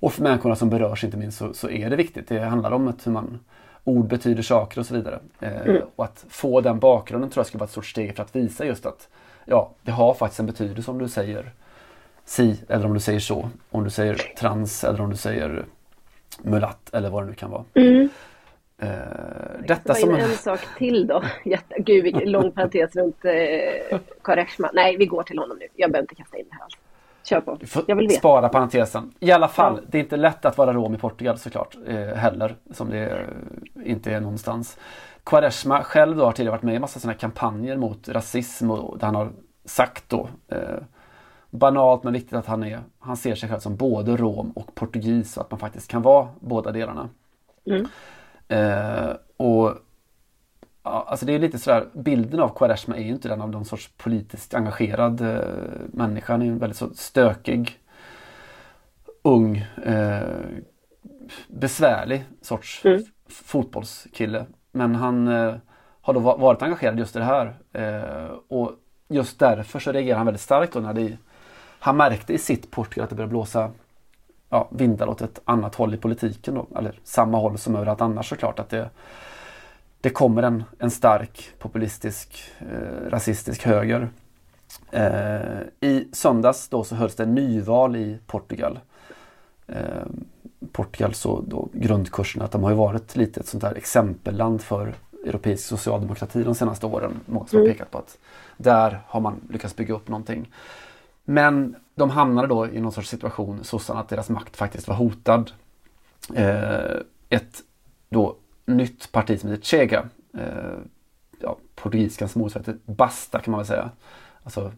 och 0.05 0.13
för 0.13 0.23
människorna 0.23 0.55
som 0.55 0.69
berörs 0.69 1.03
inte 1.03 1.17
minst 1.17 1.37
så, 1.37 1.53
så 1.53 1.69
är 1.69 1.89
det 1.89 1.95
viktigt. 1.95 2.27
Det 2.27 2.39
handlar 2.39 2.71
om 2.71 2.87
att 2.87 3.07
hur 3.07 3.11
man 3.11 3.39
ord 3.83 4.07
betyder 4.07 4.43
saker 4.43 4.79
och 4.79 4.85
så 4.85 4.93
vidare. 4.93 5.19
Eh, 5.39 5.61
Mm. 5.65 5.81
Och 5.95 6.05
att 6.05 6.25
få 6.29 6.61
den 6.61 6.79
bakgrunden 6.79 7.29
tror 7.29 7.39
jag 7.41 7.47
skulle 7.47 7.59
vara 7.59 7.65
ett 7.65 7.71
stort 7.71 7.85
steg 7.85 8.15
för 8.15 8.23
att 8.23 8.35
visa 8.35 8.65
just 8.65 8.85
att 8.85 9.09
ja, 9.45 9.71
det 9.81 9.91
har 9.91 10.13
faktiskt 10.13 10.39
en 10.39 10.45
betydelse 10.45 10.91
om 10.91 10.97
du 10.97 11.07
säger 11.07 11.51
si 12.25 12.59
eller 12.69 12.85
om 12.85 12.93
du 12.93 12.99
säger 12.99 13.19
så. 13.19 13.49
Om 13.69 13.83
du 13.83 13.89
säger 13.89 14.15
trans 14.15 14.83
eller 14.83 15.01
om 15.01 15.09
du 15.09 15.15
säger 15.17 15.65
mulatt 16.41 16.93
eller 16.93 17.09
vad 17.09 17.23
det 17.23 17.27
nu 17.27 17.33
kan 17.33 17.51
vara. 17.51 17.63
Mm. 17.73 18.09
Eh, 18.77 18.89
Detta 19.67 19.93
som 19.93 20.15
en 20.15 20.29
sak 20.29 20.59
till 20.77 21.07
då. 21.07 21.23
Jätte, 21.45 21.75
gud, 21.79 22.27
lång 22.27 22.51
parentes 22.51 22.95
runt 22.95 23.25
eh, 23.25 23.99
Quaresma. 24.23 24.69
Nej, 24.73 24.97
vi 24.97 25.05
går 25.05 25.23
till 25.23 25.39
honom 25.39 25.57
nu. 25.59 25.67
Jag 25.75 25.91
behöver 25.91 26.03
inte 26.03 26.15
kasta 26.15 26.37
in 26.37 26.45
det 26.49 26.55
här 26.55 26.63
alls. 26.63 26.75
Kör 27.25 27.41
på. 27.41 27.57
Vi 27.59 27.67
får 27.67 27.83
Jag 27.87 27.95
vill 27.95 28.07
veta. 28.07 28.19
spara 28.19 28.49
parentesen. 28.49 29.13
I 29.19 29.31
alla 29.31 29.47
fall, 29.47 29.81
det 29.87 29.97
är 29.97 29.99
inte 29.99 30.17
lätt 30.17 30.45
att 30.45 30.57
vara 30.57 30.73
rom 30.73 30.95
i 30.95 30.97
Portugal 30.97 31.37
såklart. 31.37 31.75
Eh, 31.87 31.95
heller, 31.97 32.55
som 32.71 32.89
det 32.89 33.09
eh, 33.09 33.91
inte 33.91 34.11
är 34.11 34.19
någonstans. 34.19 34.77
Quaresma 35.23 35.83
själv 35.83 36.17
då 36.17 36.25
har 36.25 36.31
tidigare 36.31 36.51
varit 36.51 36.63
med 36.63 36.75
i 36.75 36.79
massa 36.79 36.99
sådana 36.99 37.17
kampanjer 37.17 37.77
mot 37.77 38.09
rasism 38.09 38.71
och 38.71 38.97
där 38.97 39.05
han 39.05 39.15
har 39.15 39.29
sagt 39.65 40.09
då 40.09 40.29
eh, 40.47 40.57
banalt 41.49 42.03
men 42.03 42.13
viktigt 42.13 42.33
att 42.33 42.45
han 42.45 42.63
är 42.63 42.79
han 42.99 43.17
ser 43.17 43.35
sig 43.35 43.49
själv 43.49 43.59
som 43.59 43.75
både 43.75 44.17
rom 44.17 44.51
och 44.51 44.75
portugis 44.75 45.37
och 45.37 45.43
att 45.43 45.51
man 45.51 45.59
faktiskt 45.59 45.91
kan 45.91 46.01
vara 46.01 46.27
båda 46.39 46.71
delarna. 46.71 47.09
Mm. 47.65 47.87
Eh, 48.47 49.15
och 49.37 49.73
ja, 50.85 51.05
alltså 51.07 51.25
det 51.25 51.33
är 51.35 51.39
lite 51.39 51.59
sådär, 51.59 51.87
bilden 51.93 52.39
av 52.39 52.49
Quaresma 52.57 52.95
är 52.97 53.01
ju 53.03 53.09
inte 53.09 53.27
den 53.27 53.41
av 53.41 53.49
någon 53.49 53.65
sorts 53.65 53.89
politiskt 53.97 54.53
engagerad 54.53 55.21
eh, 55.21 55.39
människa. 55.87 56.33
Han 56.33 56.41
är 56.41 56.45
ju 56.45 56.51
en 56.51 56.59
väldigt 56.59 56.77
så 56.77 56.89
stökig, 56.93 57.79
ung, 59.21 59.57
eh, 59.85 60.21
besvärlig 61.47 62.25
sorts 62.41 62.85
Mm. 62.85 63.03
fotbollskille. 63.29 64.45
Men 64.71 64.95
han 64.95 65.27
eh, 65.27 65.55
har 66.01 66.13
då 66.13 66.19
va- 66.19 66.37
varit 66.37 66.61
engagerad 66.61 66.99
just 66.99 67.15
i 67.15 67.19
det 67.19 67.25
här. 67.25 67.55
Eh, 67.73 68.31
och 68.47 68.71
just 69.07 69.39
därför 69.39 69.79
så 69.79 69.91
reagerar 69.91 70.17
han 70.17 70.25
väldigt 70.25 70.41
starkt 70.41 70.73
då 70.73 70.79
när 70.79 70.93
det, 70.93 71.17
han 71.79 71.97
märkte 71.97 72.33
i 72.33 72.37
sitt 72.37 72.71
Portugal 72.71 73.03
att 73.03 73.09
det 73.09 73.15
började 73.15 73.29
blåsa 73.31 73.71
ja, 74.49 74.67
vindar 74.71 75.07
åt 75.07 75.21
ett 75.21 75.41
annat 75.45 75.75
håll 75.75 75.93
i 75.93 75.97
politiken 75.97 76.55
då. 76.55 76.67
Eller 76.77 76.99
samma 77.03 77.37
håll 77.37 77.57
som 77.57 77.75
överallt 77.75 78.01
annars 78.01 78.29
såklart. 78.29 78.59
Att 78.59 78.69
det, 78.69 78.89
det 80.05 80.09
kommer 80.09 80.43
en, 80.43 80.63
en 80.79 80.91
stark 80.91 81.51
populistisk 81.59 82.43
eh, 82.59 83.09
rasistisk 83.09 83.63
höger. 83.63 84.09
Eh, 84.91 85.59
I 85.81 86.07
söndags 86.11 86.69
då 86.69 86.83
så 86.83 86.95
hölls 86.95 87.15
det 87.15 87.25
nyval 87.25 87.95
i 87.95 88.17
Portugal. 88.27 88.79
Eh, 89.67 90.05
Portugal 90.71 91.13
så 91.13 91.41
då 91.47 91.69
grundkursen 91.73 92.41
att 92.41 92.51
de 92.51 92.63
har 92.63 92.69
ju 92.69 92.75
varit 92.75 93.15
lite 93.15 93.39
ett 93.39 93.47
sånt 93.47 93.61
där 93.63 93.75
exempelland 93.75 94.61
för 94.61 94.93
europeisk 95.25 95.67
socialdemokrati 95.67 96.43
de 96.43 96.55
senaste 96.55 96.85
åren. 96.85 97.19
Många 97.25 97.47
som 97.47 97.57
har 97.57 97.65
Mm. 97.65 97.73
pekat 97.73 97.91
på 97.91 97.97
att 97.97 98.17
där 98.57 98.99
har 99.07 99.19
man 99.21 99.41
lyckats 99.49 99.75
bygga 99.75 99.93
upp 99.93 100.07
någonting. 100.07 100.51
Men 101.23 101.75
de 101.95 102.09
hamnade 102.09 102.47
då 102.47 102.67
i 102.67 102.79
någon 102.79 102.91
sorts 102.91 103.09
situation, 103.09 103.63
sossarna, 103.63 103.99
att 103.99 104.09
deras 104.09 104.29
makt 104.29 104.57
faktiskt 104.57 104.87
var 104.87 104.95
hotad. 104.95 105.51
Eh, 106.35 106.97
ett 107.29 107.61
då 108.09 108.35
nytt 108.65 109.11
parti 109.11 109.39
som 109.39 109.49
heter 109.49 109.63
Chega, 109.63 110.05
eh, 110.33 110.77
ja, 111.39 111.57
portugisiskans 111.75 112.35
motsvarighet 112.35 112.85
till 112.85 112.95
Basta 112.95 113.39
kan 113.39 113.51
man 113.51 113.59
väl 113.59 113.67
säga. 113.67 113.89
Alltså, 114.43 114.71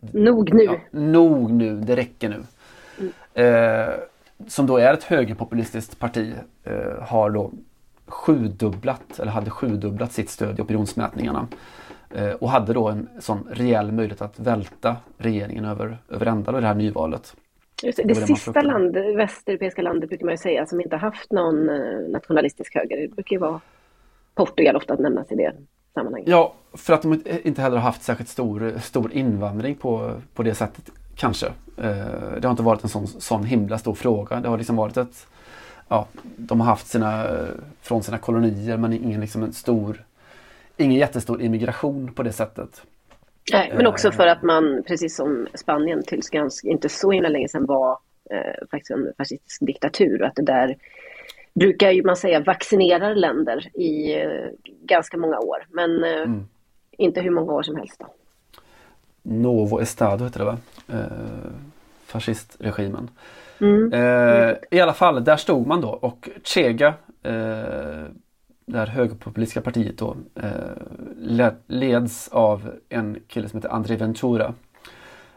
Nog 0.00 0.54
nu. 0.54 0.62
ja, 0.62 0.76
nog 0.90 1.50
nu, 1.50 1.80
det 1.80 1.96
räcker 1.96 2.28
nu. 2.28 2.42
Eh, 3.42 3.94
som 4.46 4.66
då 4.66 4.76
är 4.76 4.94
ett 4.94 5.04
högerpopulistiskt 5.04 5.98
parti 5.98 6.34
eh, 6.64 7.02
har 7.02 7.30
då 7.30 7.52
sjudubblat, 8.06 9.18
eller 9.18 9.32
hade 9.32 9.50
sjudubblat 9.50 10.12
sitt 10.12 10.30
stöd 10.30 10.58
i 10.58 10.62
opinionsmätningarna. 10.62 11.48
Eh, 12.10 12.30
och 12.30 12.50
hade 12.50 12.72
då 12.72 12.88
en 12.88 13.08
sån 13.20 13.48
reell 13.50 13.92
möjlighet 13.92 14.22
att 14.22 14.38
välta 14.38 14.96
regeringen 15.18 15.64
över, 15.64 15.98
över 16.08 16.26
ända 16.26 16.58
i 16.58 16.60
det 16.60 16.66
här 16.66 16.74
nyvalet. 16.74 17.36
Just 17.82 17.96
det, 17.96 18.04
Det 18.04 18.14
sista 18.14 18.62
land, 18.62 18.96
västeuropeiska 18.96 19.82
landet 19.82 20.08
brukar 20.08 20.24
man 20.24 20.32
ju 20.32 20.38
säga 20.38 20.66
som 20.66 20.80
inte 20.80 20.96
haft 20.96 21.32
någon 21.32 21.68
eh, 21.68 22.08
nationalistisk 22.08 22.74
höger. 22.74 22.96
Det 22.96 23.08
brukar 23.08 23.36
ju 23.36 23.40
vara 23.40 23.60
Portugal 24.34 24.76
ofta 24.76 24.94
att 24.94 25.00
nämnas 25.00 25.32
i 25.32 25.34
det 25.34 25.52
sammanhanget. 25.94 26.28
Ja, 26.28 26.54
för 26.72 26.92
att 26.92 27.02
de 27.02 27.22
inte 27.42 27.62
heller 27.62 27.76
har 27.76 27.84
haft 27.84 28.02
särskilt 28.02 28.28
stor, 28.28 28.74
stor 28.82 29.12
invandring 29.12 29.74
på, 29.74 30.20
på 30.34 30.42
det 30.42 30.54
sättet 30.54 30.90
kanske. 31.16 31.46
Eh, 31.76 32.32
det 32.40 32.42
har 32.42 32.50
inte 32.50 32.62
varit 32.62 32.82
en 32.82 32.88
sån, 32.88 33.06
sån 33.06 33.44
himla 33.44 33.78
stor 33.78 33.94
fråga. 33.94 34.40
Det 34.40 34.48
har 34.48 34.58
liksom 34.58 34.76
varit 34.76 34.96
ett 34.96 35.26
Ja, 35.88 36.06
de 36.36 36.60
har 36.60 36.66
haft 36.66 36.86
sina, 36.86 37.26
från 37.82 38.02
sina 38.02 38.18
kolonier 38.18 38.76
men 38.76 38.92
ingen 38.92 39.20
liksom 39.20 39.42
en 39.42 39.52
stor 39.52 40.04
Ingen 40.76 40.98
jättestor 40.98 41.42
immigration 41.42 42.12
på 42.12 42.22
det 42.22 42.32
sättet. 42.32 42.82
Nej, 43.52 43.72
men 43.76 43.86
också 43.86 44.08
Eh, 44.08 44.12
för 44.12 44.26
att 44.26 44.42
man, 44.42 44.82
precis 44.86 45.16
som 45.16 45.46
Spanien 45.54 46.02
tills 46.02 46.30
ganska, 46.30 46.68
inte 46.68 46.88
så 46.88 47.10
himla 47.10 47.28
länge 47.28 47.48
sedan 47.48 47.66
var 47.66 47.98
eh, 48.30 48.68
faktiskt 48.70 48.90
en 48.90 49.12
fascistisk 49.18 49.66
diktatur 49.66 50.22
och 50.22 50.28
att 50.28 50.34
det 50.34 50.42
där 50.42 50.76
brukar 51.54 51.90
ju 51.90 52.02
man 52.02 52.16
säga 52.16 52.40
vaccinerar 52.40 53.14
länder 53.14 53.76
i 53.76 54.14
eh, 54.22 54.48
ganska 54.82 55.16
många 55.16 55.38
år, 55.38 55.66
men 55.68 56.04
eh, 56.04 56.22
Mm. 56.22 56.46
inte 56.98 57.20
hur 57.20 57.30
många 57.30 57.52
år 57.52 57.62
som 57.62 57.76
helst. 57.76 58.00
Då. 58.00 58.06
Novo 59.22 59.80
Estado 59.80 60.24
heter 60.24 60.38
det 60.38 60.44
va? 60.44 60.58
Eh, 60.88 61.50
fascistregimen. 62.06 63.10
Mm. 63.60 63.92
Eh, 63.92 64.54
I 64.70 64.80
alla 64.80 64.92
fall, 64.92 65.24
där 65.24 65.36
stod 65.36 65.66
man 65.66 65.80
då 65.80 65.88
och 65.88 66.28
Chega, 66.44 66.94
det 68.66 68.78
här 68.78 68.86
högerpopulistiska 68.86 69.60
partiet 69.60 69.98
då, 69.98 70.16
eh, 70.34 71.52
leds 71.66 72.28
av 72.28 72.70
en 72.88 73.18
kille 73.26 73.48
som 73.48 73.56
heter 73.56 73.74
André 73.74 73.96
Ventura. 73.96 74.54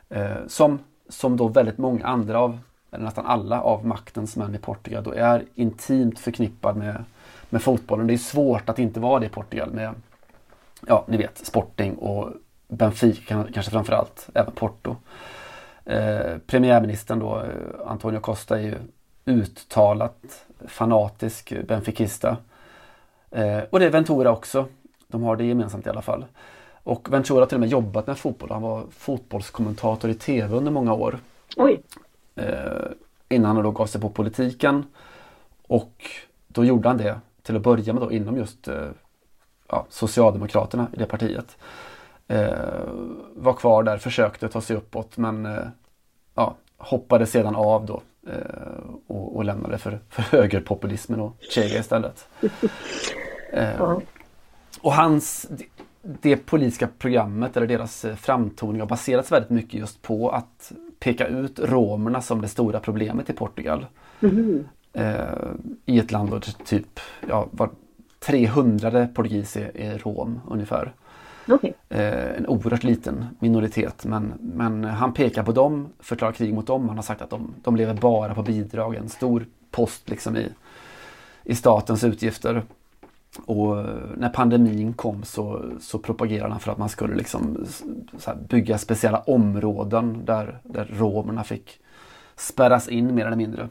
Eh, 0.10 0.38
som, 0.48 0.80
som 1.10 1.38
då 1.38 1.48
väldigt 1.48 1.78
många 1.78 2.06
andra 2.06 2.40
av, 2.40 2.60
eller 2.92 3.06
nästan 3.06 3.26
alla 3.26 3.62
av 3.62 3.86
maktens 3.86 4.36
män 4.36 4.56
i 4.56 4.58
Portugal 4.58 5.04
då 5.04 5.12
är 5.12 5.46
intimt 5.56 6.20
förknippad 6.20 6.78
med, 6.78 7.04
med 7.50 7.62
fotbollen. 7.62 8.08
Det 8.08 8.14
är 8.14 8.18
svårt 8.18 8.70
att 8.70 8.80
inte 8.80 9.00
vara 9.00 9.20
det 9.20 9.26
i 9.26 9.30
Portugal 9.30 9.72
med, 9.72 9.94
ja 10.88 11.06
ni 11.08 11.18
vet, 11.18 11.38
Sporting 11.38 11.96
och 11.96 12.34
Benfica 12.68 13.46
kanske 13.54 13.72
framförallt, 13.72 14.30
även 14.34 14.52
Porto. 14.52 14.96
Eh, 15.86 16.38
premiärministern 16.48 17.20
då, 17.20 17.38
eh, 17.40 17.88
Antonio 17.88 18.20
Costa 18.20 18.60
är 18.60 18.64
ju 18.64 18.76
uttalat 19.26 20.46
fanatisk 20.68 21.52
eh, 21.52 21.64
Benficista. 21.64 22.38
Eh, 23.32 23.60
och 23.70 23.80
det 23.80 23.86
är 23.86 23.90
Ventura 23.90 24.32
också. 24.32 24.66
De 25.08 25.24
har 25.24 25.36
det 25.36 25.46
gemensamt 25.46 25.86
i 25.86 25.90
alla 25.90 26.02
fall. 26.02 26.26
Och 26.84 27.14
Ventura 27.14 27.40
har 27.40 27.46
till 27.46 27.56
och 27.56 27.60
med 27.60 27.70
jobbat 27.70 28.08
med 28.08 28.18
fotboll. 28.18 28.50
Han 28.52 28.62
var 28.62 28.84
fotbollskommentator 28.92 30.10
i 30.10 30.14
tv 30.14 30.56
under 30.56 30.72
många 30.72 30.94
år. 30.94 31.20
Oj. 31.58 31.82
Eh, 32.36 32.92
innan 33.30 33.56
han 33.56 33.64
då 33.64 33.72
gav 33.72 33.86
sig 33.86 34.02
på 34.02 34.10
politiken. 34.10 34.86
Och 35.68 36.06
då 36.48 36.66
gjorde 36.66 36.88
han 36.88 36.98
det 36.98 37.20
till 37.42 37.56
att 37.56 37.62
börja 37.62 37.94
med 37.94 38.04
då 38.04 38.12
inom 38.12 38.38
just 38.38 38.68
eh, 38.68 38.88
ja, 39.68 39.86
Socialdemokraterna 39.90 40.88
i 40.94 40.98
det 40.98 41.06
partiet. 41.06 41.58
Eh, 42.28 42.54
var 43.36 43.54
kvar 43.54 43.84
där, 43.84 43.98
försökte 43.98 44.50
ta 44.50 44.62
sig 44.62 44.76
uppåt 44.76 45.18
men 45.18 45.46
eh, 45.46 45.68
ja, 46.36 46.56
hoppade 46.78 47.26
sedan 47.26 47.56
av 47.56 47.86
då 47.86 48.02
och, 49.08 49.36
och 49.36 49.46
lämnade 49.46 49.78
för, 49.78 50.00
för 50.10 50.22
högerpopulismen 50.22 51.20
och 51.20 51.36
Chega 51.56 51.80
istället. 51.80 52.28
Eh, 53.54 53.76
Ja. 53.80 54.02
och 54.82 54.94
hans, 54.94 55.48
det, 55.50 55.66
det 56.02 56.38
politiska 56.38 56.88
programmet 56.98 57.58
eller 57.58 57.68
deras 57.68 58.06
eh, 58.06 58.16
framtoning 58.16 58.82
har 58.82 58.88
baserats 58.88 59.32
väldigt 59.32 59.50
mycket 59.50 59.74
just 59.80 60.02
på 60.02 60.30
att 60.30 60.72
peka 61.00 61.28
ut 61.28 61.60
romerna 61.60 62.22
som 62.22 62.42
det 62.42 62.48
stora 62.48 62.80
problemet 62.80 63.30
i 63.30 63.34
Portugal. 63.34 63.86
Mhm. 64.20 64.68
Eh, 64.94 65.18
I 65.86 66.00
ett 66.00 66.12
land 66.12 66.30
då 66.30 66.40
typ 66.66 67.00
ja, 67.30 67.48
var 67.52 67.70
300 68.20 69.08
portugis 69.08 69.58
är, 69.58 69.78
är 69.78 69.98
rom 69.98 70.42
ungefär. 70.50 70.94
Okej. 71.50 71.74
Eh, 71.90 72.38
en 72.38 72.48
oerhört 72.48 72.84
liten 72.84 73.26
minoritet 73.40 74.06
men, 74.06 74.34
men 74.42 74.84
han 74.84 75.14
pekar 75.14 75.44
på 75.44 75.52
dem, 75.52 75.88
förklarar 76.00 76.32
krig 76.32 76.54
mot 76.54 76.68
dem. 76.68 76.88
Han 76.88 76.98
har 76.98 77.04
sagt 77.04 77.22
att 77.22 77.30
de, 77.30 77.54
de 77.64 77.76
lever 77.76 77.94
bara 77.94 78.36
på 78.36 78.44
bidrag, 78.44 78.96
en 78.96 79.10
stor 79.10 79.46
post 79.72 80.10
liksom 80.10 80.38
i, 80.38 80.48
i 81.44 81.56
statens 81.56 82.04
utgifter. 82.04 82.64
Och 83.46 83.80
eh, 83.80 83.86
när 84.18 84.30
pandemin 84.30 84.94
kom 84.94 85.24
så, 85.24 85.72
så 85.80 86.00
propagerade 86.00 86.52
han 86.52 86.60
för 86.60 86.72
att 86.72 86.78
man 86.78 86.90
skulle 86.90 87.16
liksom 87.16 87.66
bygga 88.50 88.78
speciella 88.78 89.20
områden 89.20 90.26
där, 90.26 90.60
där 90.64 90.90
romerna 90.94 91.44
fick 91.44 91.80
spärras 92.36 92.88
in 92.88 93.16
mer 93.16 93.26
eller 93.26 93.38
mindre. 93.38 93.70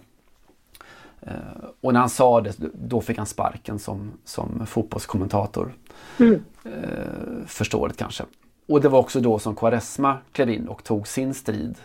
Eh, 1.20 1.33
och 1.81 1.93
när 1.93 2.01
han 2.01 2.09
sa 2.09 2.41
det, 2.41 2.57
då 2.74 3.01
fick 3.01 3.18
han 3.18 3.26
sparken 3.26 3.79
som, 3.79 4.12
som 4.24 4.66
fotbollskommentator. 4.66 5.74
Mm. 6.18 6.45
Eh, 6.69 7.47
förståeligt 7.47 7.99
kanske. 7.99 8.25
Och 8.69 8.81
det 8.81 8.89
var 8.89 8.99
också 8.99 9.21
då 9.21 9.39
som 9.39 9.57
Quaresma 9.57 10.19
klev 10.33 10.51
in 10.51 10.69
och 10.69 10.85
tog 10.85 11.09
sin 11.09 11.35
strid. 11.35 11.79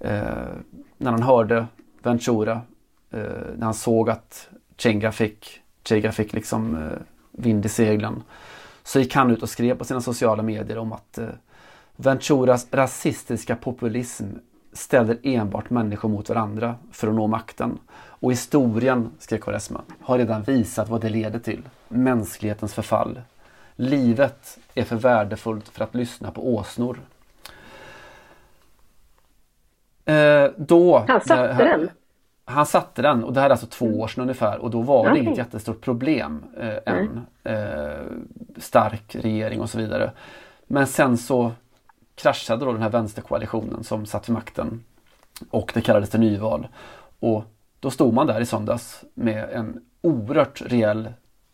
Eh, 0.00 0.22
när 0.98 1.10
han 1.10 1.22
hörde 1.22 1.66
Ventura, 2.02 2.60
eh, 3.10 3.20
när 3.56 3.64
han 3.64 3.74
såg 3.74 4.10
att 4.10 4.48
Chenga 4.78 5.12
fick, 5.12 5.60
Chenga 5.84 6.12
fick 6.12 6.32
liksom 6.32 6.76
eh, 6.76 6.98
vind 7.30 7.66
i 7.66 7.68
seglen. 7.68 8.22
Så 8.82 8.98
gick 8.98 9.14
han 9.14 9.30
ut 9.30 9.42
och 9.42 9.48
skrev 9.48 9.74
på 9.78 9.84
sina 9.84 10.00
sociala 10.00 10.42
medier 10.42 10.78
om 10.78 10.92
att 10.92 11.18
eh, 11.18 11.28
Venturas 11.96 12.66
rasistiska 12.70 13.56
populism 13.56 14.24
ställer 14.72 15.18
enbart 15.22 15.70
människor 15.70 16.08
mot 16.08 16.28
varandra 16.28 16.74
för 16.92 17.08
att 17.08 17.14
nå 17.14 17.26
makten. 17.26 17.78
Och 17.94 18.32
historien, 18.32 19.10
skrev 19.18 19.38
Quaresma, 19.38 19.80
har 20.00 20.18
redan 20.18 20.42
visat 20.42 20.88
vad 20.88 21.00
det 21.00 21.08
leder 21.08 21.38
till. 21.38 21.62
Mänsklighetens 21.88 22.74
förfall. 22.74 23.20
Livet 23.82 24.58
är 24.74 24.84
för 24.84 24.96
värdefullt 24.96 25.68
för 25.68 25.84
att 25.84 25.94
lyssna 25.94 26.30
på 26.30 26.54
åsnor. 26.54 27.00
Eh, 30.04 30.50
då, 30.56 31.04
Han 31.08 31.20
satte 31.20 31.52
här, 31.52 31.64
den. 31.64 31.90
Han 32.44 32.66
satte 32.66 33.02
den 33.02 33.24
och 33.24 33.32
det 33.32 33.40
här 33.40 33.46
är 33.46 33.50
alltså 33.50 33.66
två 33.66 33.86
år 33.86 34.08
sedan 34.08 34.22
ungefär 34.22 34.58
och 34.58 34.70
då 34.70 34.82
var 34.82 35.04
det 35.04 35.10
Okej. 35.10 35.22
inget 35.22 35.38
jättestort 35.38 35.80
problem 35.80 36.44
eh, 36.56 36.94
än. 36.94 37.26
Eh, 37.44 38.06
stark 38.56 39.14
regering 39.14 39.60
och 39.60 39.70
så 39.70 39.78
vidare. 39.78 40.12
Men 40.66 40.86
sen 40.86 41.18
så 41.18 41.52
kraschade 42.14 42.64
då 42.64 42.72
den 42.72 42.82
här 42.82 42.90
vänsterkoalitionen 42.90 43.84
som 43.84 44.06
satt 44.06 44.28
vid 44.28 44.34
makten 44.34 44.84
och 45.50 45.70
det 45.74 45.80
kallades 45.80 46.10
till 46.10 46.20
nyval. 46.20 46.68
Och 47.20 47.44
då 47.80 47.90
stod 47.90 48.14
man 48.14 48.26
där 48.26 48.40
i 48.40 48.46
söndags 48.46 49.04
med 49.14 49.50
en 49.52 49.84
oerhört 50.00 50.62
reell 50.66 51.12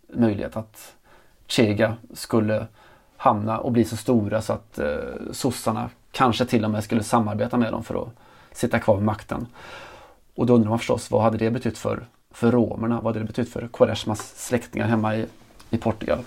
möjlighet 0.08 0.56
att 0.56 0.94
Chega 1.48 1.96
skulle 2.14 2.66
hamna 3.16 3.58
och 3.58 3.72
bli 3.72 3.84
så 3.84 3.96
stora 3.96 4.42
så 4.42 4.52
att 4.52 4.78
eh, 4.78 4.86
sossarna 5.32 5.90
kanske 6.12 6.44
till 6.44 6.64
och 6.64 6.70
med 6.70 6.84
skulle 6.84 7.02
samarbeta 7.02 7.56
med 7.56 7.72
dem 7.72 7.84
för 7.84 8.02
att 8.02 8.08
sitta 8.52 8.78
kvar 8.78 8.96
vid 8.96 9.04
makten. 9.04 9.46
Och 10.34 10.46
då 10.46 10.54
undrar 10.54 10.70
man 10.70 10.78
förstås 10.78 11.10
vad 11.10 11.22
hade 11.22 11.38
det 11.38 11.50
betytt 11.50 11.78
för, 11.78 12.06
för 12.30 12.52
romerna? 12.52 12.94
Vad 12.94 13.04
hade 13.04 13.18
det 13.18 13.24
betytt 13.24 13.52
för 13.52 13.68
Quaresmas 13.72 14.32
släktingar 14.36 14.86
hemma 14.86 15.16
i, 15.16 15.26
i 15.70 15.78
Portugal? 15.78 16.18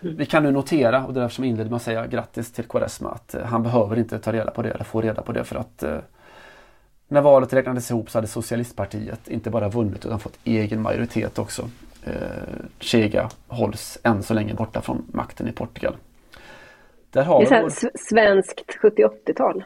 Vi 0.00 0.26
kan 0.26 0.42
nu 0.42 0.50
notera, 0.50 1.06
och 1.06 1.14
det 1.14 1.20
är 1.20 1.22
därför 1.22 1.34
som 1.34 1.44
jag 1.44 1.50
inledde 1.50 1.70
med 1.70 1.76
att 1.76 1.82
säga 1.82 2.06
grattis 2.06 2.52
till 2.52 2.64
Quaresma, 2.64 3.10
att 3.10 3.34
eh, 3.34 3.44
han 3.44 3.62
behöver 3.62 3.98
inte 3.98 4.18
ta 4.18 4.32
reda 4.32 4.50
på 4.50 4.62
det 4.62 4.70
eller 4.70 4.84
få 4.84 5.00
reda 5.00 5.22
på 5.22 5.32
det 5.32 5.44
för 5.44 5.56
att 5.56 5.82
eh, 5.82 5.98
när 7.08 7.20
valet 7.20 7.52
räknades 7.52 7.90
ihop 7.90 8.10
så 8.10 8.18
hade 8.18 8.28
Socialistpartiet 8.28 9.28
inte 9.28 9.50
bara 9.50 9.68
vunnit 9.68 10.06
utan 10.06 10.20
fått 10.20 10.38
egen 10.44 10.82
majoritet 10.82 11.38
också. 11.38 11.68
Eh, 12.04 12.12
Chega 12.78 13.28
hålls 13.48 13.98
än 14.02 14.22
så 14.22 14.34
länge 14.34 14.54
borta 14.54 14.80
från 14.82 15.06
makten 15.12 15.48
i 15.48 15.52
Portugal. 15.52 15.96
Där 17.10 17.20
Det 17.20 17.26
har 17.26 17.42
är 17.42 17.46
så 17.46 17.54
här 17.54 17.62
vår... 17.62 17.70
svenskt 18.08 18.76
70-80-tal. 18.82 19.64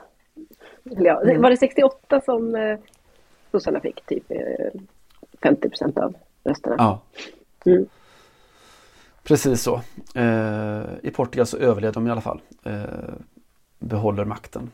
Eller 0.97 1.07
ja, 1.07 1.23
Mm. 1.23 1.43
Var 1.43 1.51
det 1.51 1.57
68 1.57 2.21
som 2.21 2.55
eh, 2.55 2.79
sossarna 3.51 3.81
fick 3.81 4.07
typ 4.07 4.31
eh, 4.31 4.81
50 5.43 5.69
procent 5.69 5.99
av 5.99 6.15
rösterna? 6.45 6.77
Ja. 6.79 7.01
Mm. 7.67 7.87
Precis 9.23 9.63
så. 9.63 9.81
Eh, 10.15 10.83
I 11.03 11.11
Portugal 11.15 11.47
så 11.47 11.57
överlevde 11.57 11.95
de 12.01 12.07
i 12.07 12.11
alla 12.11 12.21
fall. 12.21 12.41
Eh, 12.65 12.83
behåller 13.79 14.25
makten. 14.25 14.71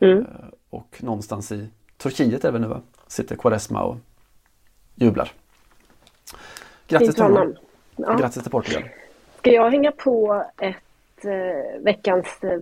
Mm. 0.00 0.18
Eh, 0.18 0.24
och 0.70 0.96
någonstans 1.02 1.52
i 1.52 1.68
Turkiet 1.96 2.44
även 2.44 2.60
nu 2.62 2.68
va? 2.68 2.80
sitter 3.06 3.36
Quaresma 3.36 3.82
och 3.82 3.96
jublar. 4.94 5.32
Grattis 6.88 7.14
till 7.14 7.22
honom. 7.22 7.56
Ja. 7.96 8.16
Grattis 8.16 8.42
till 8.42 8.52
Portugal. 8.52 8.82
Ska 9.38 9.50
jag 9.50 9.70
hänga 9.70 9.92
på 9.92 10.44
ett 10.60 11.24
eh, 11.24 11.82
veckans 11.82 12.44
eh, 12.44 12.58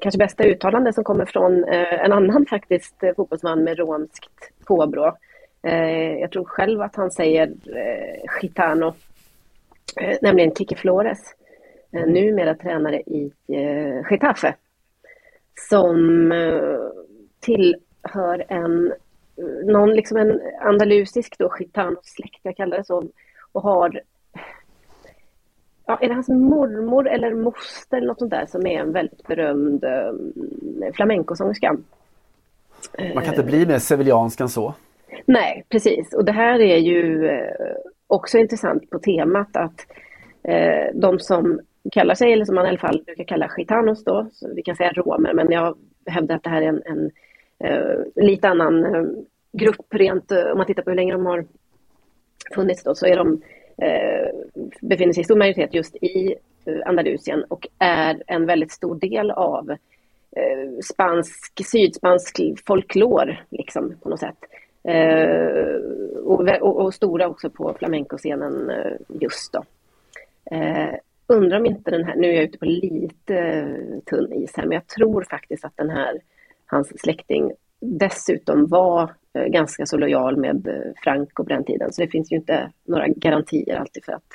kanske 0.00 0.18
bästa 0.18 0.44
uttalande 0.44 0.92
som 0.92 1.04
kommer 1.04 1.24
från 1.24 1.64
eh, 1.64 2.04
en 2.04 2.12
annan 2.12 2.46
faktiskt 2.46 3.02
eh, 3.02 3.14
fotbollsman 3.16 3.64
med 3.64 3.78
romskt 3.78 4.50
påbrå. 4.64 5.16
Eh, 5.62 6.18
jag 6.18 6.30
tror 6.30 6.44
själv 6.44 6.80
att 6.80 6.96
han 6.96 7.10
säger 7.10 7.46
eh, 7.66 8.42
gitano, 8.42 8.94
eh, 10.00 10.16
nämligen 10.22 10.54
Kike 10.54 10.76
Flores, 10.76 11.34
eh, 11.92 12.06
numera 12.06 12.54
tränare 12.54 13.00
i 13.00 13.32
eh, 13.48 14.10
Getafe, 14.10 14.54
som 15.68 16.32
tillhör 17.40 18.44
en, 18.48 18.92
någon 19.64 19.94
liksom 19.94 20.16
en 20.16 20.40
andalusisk 20.60 21.38
då, 21.38 21.52
gitano-släkt, 21.58 22.40
jag 22.42 22.56
kallar 22.56 22.76
det 22.76 22.84
så, 22.84 23.04
och 23.56 23.62
har 23.62 24.00
ja, 25.86 25.98
är 26.00 26.08
det 26.08 26.14
hans 26.14 26.28
mormor 26.28 27.08
eller 27.08 27.34
moster 27.34 27.96
eller 27.96 28.06
något 28.06 28.18
sånt 28.18 28.30
där 28.30 28.46
som 28.46 28.66
är 28.66 28.80
en 28.80 28.92
väldigt 28.92 29.26
berömd 29.26 29.84
eh, 29.84 30.12
flamencosångerska. 30.94 31.76
Man 33.14 33.24
kan 33.24 33.34
inte 33.34 33.42
bli 33.42 33.66
mer 33.66 33.78
seviljansk 33.78 34.40
än 34.40 34.48
så. 34.48 34.74
Nej, 35.26 35.64
precis. 35.68 36.14
Och 36.14 36.24
det 36.24 36.32
här 36.32 36.60
är 36.60 36.76
ju 36.76 37.28
eh, 37.28 37.76
också 38.06 38.38
intressant 38.38 38.90
på 38.90 38.98
temat 38.98 39.56
att 39.56 39.86
eh, 40.42 40.94
de 40.94 41.18
som 41.18 41.60
kallar 41.92 42.14
sig, 42.14 42.32
eller 42.32 42.44
som 42.44 42.54
man 42.54 42.66
i 42.66 42.68
alla 42.68 42.78
fall 42.78 43.02
brukar 43.06 43.24
kalla 43.24 43.50
gitanos 43.56 44.04
då, 44.04 44.26
vi 44.54 44.62
kan 44.62 44.76
säga 44.76 44.92
romer, 44.92 45.32
men 45.32 45.50
jag 45.50 45.76
hävdar 46.06 46.36
att 46.36 46.42
det 46.42 46.50
här 46.50 46.62
är 46.62 46.68
en, 46.68 46.82
en 46.84 47.10
eh, 47.58 48.24
lite 48.24 48.48
annan 48.48 48.84
eh, 48.84 49.04
grupp 49.52 49.94
rent, 49.94 50.32
eh, 50.32 50.44
om 50.44 50.58
man 50.58 50.66
tittar 50.66 50.82
på 50.82 50.90
hur 50.90 50.96
länge 50.96 51.12
de 51.12 51.26
har 51.26 51.44
funnits 52.54 52.82
då, 52.82 52.94
så 52.94 53.06
är 53.06 53.16
de, 53.16 53.42
eh, 53.82 54.28
befinner 54.80 55.12
sig 55.12 55.20
i 55.20 55.24
stor 55.24 55.36
majoritet 55.36 55.74
just 55.74 55.96
i 55.96 56.34
eh, 56.64 56.78
Andalusien 56.86 57.44
och 57.48 57.68
är 57.78 58.22
en 58.26 58.46
väldigt 58.46 58.72
stor 58.72 58.94
del 58.94 59.30
av 59.30 59.70
eh, 60.36 60.78
spansk, 60.84 61.66
sydspansk 61.66 62.40
folklor, 62.66 63.36
liksom, 63.50 63.94
på 64.02 64.08
något 64.08 64.20
sätt. 64.20 64.38
Eh, 64.84 65.76
och, 66.24 66.48
och, 66.60 66.84
och 66.84 66.94
stora 66.94 67.28
också 67.28 67.50
på 67.50 67.74
flamencoscenen 67.78 68.70
eh, 68.70 68.92
just 69.20 69.52
då. 69.52 69.64
Eh, 70.56 70.94
undrar 71.26 71.58
om 71.58 71.66
inte 71.66 71.90
den 71.90 72.04
här, 72.04 72.16
nu 72.16 72.28
är 72.28 72.32
jag 72.32 72.44
ute 72.44 72.58
på 72.58 72.64
lite 72.64 73.36
eh, 73.36 73.98
tunn 74.10 74.32
is 74.32 74.56
här, 74.56 74.66
men 74.66 74.72
jag 74.72 74.86
tror 74.86 75.26
faktiskt 75.30 75.64
att 75.64 75.76
den 75.76 75.90
här, 75.90 76.20
hans 76.66 77.00
släkting 77.00 77.52
dessutom 77.80 78.66
var 78.66 79.10
eh, 79.34 79.44
ganska 79.44 79.86
så 79.86 79.96
lojal 79.96 80.36
med 80.36 80.66
eh, 80.66 80.92
Franco 81.04 81.44
på 81.44 81.48
den 81.48 81.64
tiden. 81.64 81.92
Så 81.92 82.02
det 82.02 82.08
finns 82.08 82.32
ju 82.32 82.36
inte 82.36 82.72
några 82.84 83.08
garantier 83.08 83.76
alltid 83.76 84.04
för 84.04 84.12
att 84.12 84.32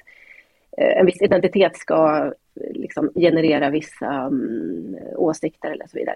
eh, 0.78 1.00
en 1.00 1.06
viss 1.06 1.22
identitet 1.22 1.78
ska 1.78 2.32
liksom 2.56 3.12
generera 3.16 3.70
vissa 3.70 4.28
um, 4.28 4.98
åsikter 5.16 5.72
eller 5.72 5.88
så 5.88 5.98
vidare. 5.98 6.16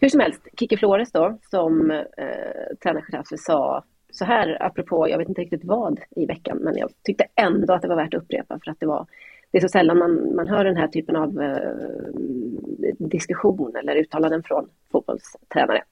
Hur 0.00 0.08
som 0.08 0.20
helst, 0.20 0.48
Kiki 0.58 0.76
Flores 0.76 1.12
då, 1.12 1.38
som 1.50 1.90
eh, 1.90 2.76
tränar 2.82 3.36
sa 3.36 3.84
så 4.10 4.24
här, 4.24 4.62
apropå, 4.62 5.08
jag 5.08 5.18
vet 5.18 5.28
inte 5.28 5.40
riktigt 5.40 5.64
vad 5.64 6.00
i 6.10 6.26
veckan, 6.26 6.58
men 6.58 6.76
jag 6.76 6.90
tyckte 7.02 7.26
ändå 7.34 7.74
att 7.74 7.82
det 7.82 7.88
var 7.88 7.96
värt 7.96 8.14
att 8.14 8.22
upprepa 8.22 8.58
för 8.64 8.70
att 8.70 8.80
det 8.80 8.86
var 8.86 9.06
det 9.50 9.58
är 9.58 9.62
så 9.62 9.68
sällan 9.68 9.98
man, 9.98 10.34
man 10.34 10.48
hör 10.48 10.64
den 10.64 10.76
här 10.76 10.88
typen 10.88 11.16
av 11.16 11.42
eh, 11.42 12.10
diskussion 12.98 13.76
eller 13.76 13.96
uttalanden 13.96 14.42
från 14.42 14.68
fotbollstränare. 14.92 15.82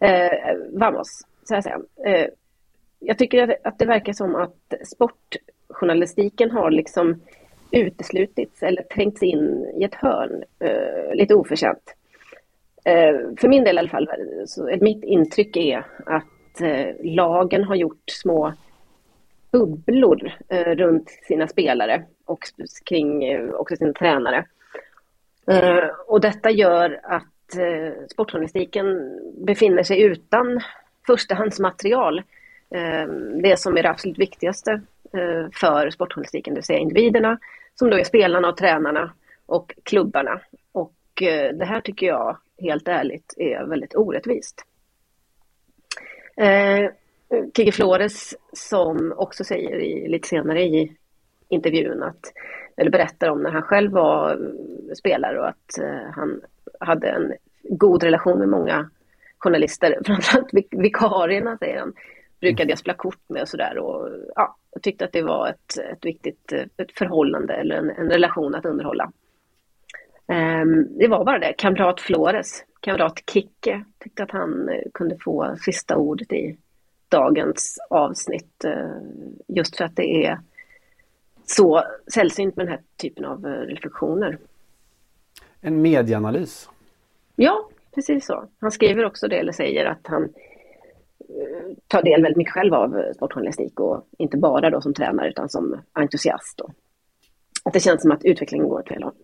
Eh, 0.00 0.56
vamos, 0.72 1.26
så 1.44 1.54
här 1.54 1.60
säger 1.60 1.76
han. 1.76 2.12
Eh, 2.12 2.26
jag 2.98 3.18
tycker 3.18 3.56
att, 3.64 3.78
det 3.78 3.86
verkar 3.86 4.12
som 4.12 4.34
att 4.34 4.74
sportjournalistiken 4.86 6.50
har 6.50 6.70
liksom 6.70 7.20
uteslutits 7.70 8.62
eller 8.62 8.82
trängts 8.82 9.22
in 9.22 9.72
i 9.80 9.84
ett 9.84 9.94
hörn, 9.94 10.44
eh, 10.58 11.14
lite 11.14 11.34
oförtjänt. 11.34 11.94
Eh, 12.84 13.14
för 13.36 13.48
min 13.48 13.64
del 13.64 13.76
i 13.76 13.78
alla 13.78 13.88
fall, 13.88 14.08
så 14.46 14.76
mitt 14.80 15.04
intryck 15.04 15.56
är 15.56 15.86
att 16.06 16.60
eh, 16.60 16.86
lagen 17.02 17.64
har 17.64 17.74
gjort 17.74 18.02
små 18.06 18.52
bubblor 19.52 20.32
eh, 20.48 20.74
runt 20.74 21.10
sina 21.10 21.48
spelare 21.48 22.04
och 22.26 22.44
kring 22.84 23.24
eh, 23.24 23.50
också 23.50 23.76
sina 23.76 23.92
tränare. 23.92 24.44
Eh, 25.46 25.88
och 26.06 26.20
detta 26.20 26.50
gör 26.50 27.00
att 27.02 27.56
eh, 27.56 28.06
sportjournalistiken 28.08 29.18
befinner 29.46 29.82
sig 29.82 30.02
utan 30.02 30.60
förstahandsmaterial. 31.06 32.18
Eh, 32.70 33.06
det 33.42 33.58
som 33.58 33.76
är 33.76 33.82
det 33.82 33.90
absolut 33.90 34.18
viktigaste 34.18 34.72
eh, 35.12 35.50
för 35.52 35.90
sportjournalistiken, 35.90 36.54
det 36.54 36.58
vill 36.58 36.64
säga 36.64 36.78
individerna 36.78 37.38
som 37.74 37.90
då 37.90 37.96
är 37.96 38.04
spelarna 38.04 38.48
och 38.48 38.56
tränarna 38.56 39.12
och 39.46 39.74
klubbarna. 39.82 40.40
Och 40.72 41.22
eh, 41.22 41.54
det 41.54 41.64
här 41.64 41.80
tycker 41.80 42.06
jag 42.06 42.36
helt 42.58 42.88
ärligt 42.88 43.34
är 43.36 43.64
väldigt 43.64 43.94
orättvist. 43.94 44.64
Eh, 46.36 46.90
Kiki 47.56 47.72
Flores 47.72 48.34
som 48.52 49.14
också 49.16 49.44
säger 49.44 49.76
i, 49.80 50.08
lite 50.08 50.28
senare 50.28 50.62
i 50.62 50.96
intervjun 51.48 52.02
att, 52.02 52.32
eller 52.76 52.90
berättar 52.90 53.28
om 53.28 53.42
när 53.42 53.50
han 53.50 53.62
själv 53.62 53.92
var 53.92 54.38
spelare 54.94 55.40
och 55.40 55.48
att 55.48 55.78
eh, 55.82 56.10
han 56.12 56.40
hade 56.80 57.08
en 57.08 57.32
god 57.62 58.02
relation 58.02 58.38
med 58.38 58.48
många 58.48 58.90
journalister, 59.38 59.98
framförallt 60.06 60.48
vikarierna 60.70 61.58
säger 61.58 61.78
han, 61.78 61.92
brukade 62.40 62.70
jag 62.70 62.78
spela 62.78 62.94
kort 62.94 63.28
med 63.28 63.42
och 63.42 63.48
sådär. 63.48 63.78
Och, 63.78 64.08
ja, 64.34 64.56
jag 64.72 64.82
tyckte 64.82 65.04
att 65.04 65.12
det 65.12 65.22
var 65.22 65.48
ett, 65.48 65.78
ett 65.92 66.04
viktigt 66.04 66.52
eh, 66.52 66.60
ett 66.76 66.92
förhållande 66.98 67.54
eller 67.54 67.76
en, 67.76 67.90
en 67.90 68.10
relation 68.10 68.54
att 68.54 68.64
underhålla. 68.64 69.12
Um, 70.28 70.98
det 70.98 71.08
var 71.08 71.24
bara 71.24 71.38
det. 71.38 71.52
Kamrat 71.52 72.00
Flores, 72.00 72.64
kamrat 72.80 73.22
Kicke, 73.32 73.84
tyckte 73.98 74.22
att 74.22 74.30
han 74.30 74.68
eh, 74.68 74.82
kunde 74.94 75.16
få 75.20 75.56
sista 75.60 75.96
ordet 75.96 76.32
i 76.32 76.56
dagens 77.08 77.78
avsnitt. 77.90 78.64
Just 79.48 79.76
för 79.76 79.84
att 79.84 79.96
det 79.96 80.26
är 80.26 80.38
så 81.46 81.84
sällsynt 82.14 82.56
med 82.56 82.66
den 82.66 82.72
här 82.72 82.82
typen 82.96 83.24
av 83.24 83.46
uh, 83.46 83.52
reflektioner. 83.52 84.38
En 85.60 85.82
medieanalys. 85.82 86.68
Ja, 87.36 87.68
precis 87.94 88.26
så. 88.26 88.48
Han 88.60 88.70
skriver 88.70 89.04
också 89.04 89.28
det, 89.28 89.38
eller 89.38 89.52
säger 89.52 89.84
att 89.84 90.06
han 90.06 90.28
tar 91.86 92.02
del 92.02 92.22
väldigt 92.22 92.36
mycket 92.36 92.52
själv 92.52 92.74
av 92.74 93.12
sportjournalistik 93.14 93.80
och 93.80 94.06
inte 94.18 94.36
bara 94.36 94.70
då 94.70 94.80
som 94.80 94.94
tränare 94.94 95.28
utan 95.28 95.48
som 95.48 95.80
entusiast. 95.92 96.60
Och 96.60 96.70
att 97.64 97.72
det 97.72 97.80
känns 97.80 98.02
som 98.02 98.10
att 98.10 98.24
utvecklingen 98.24 98.68
går 98.68 98.80
åt 98.80 98.88
fel 98.88 99.02
håll. 99.02 99.14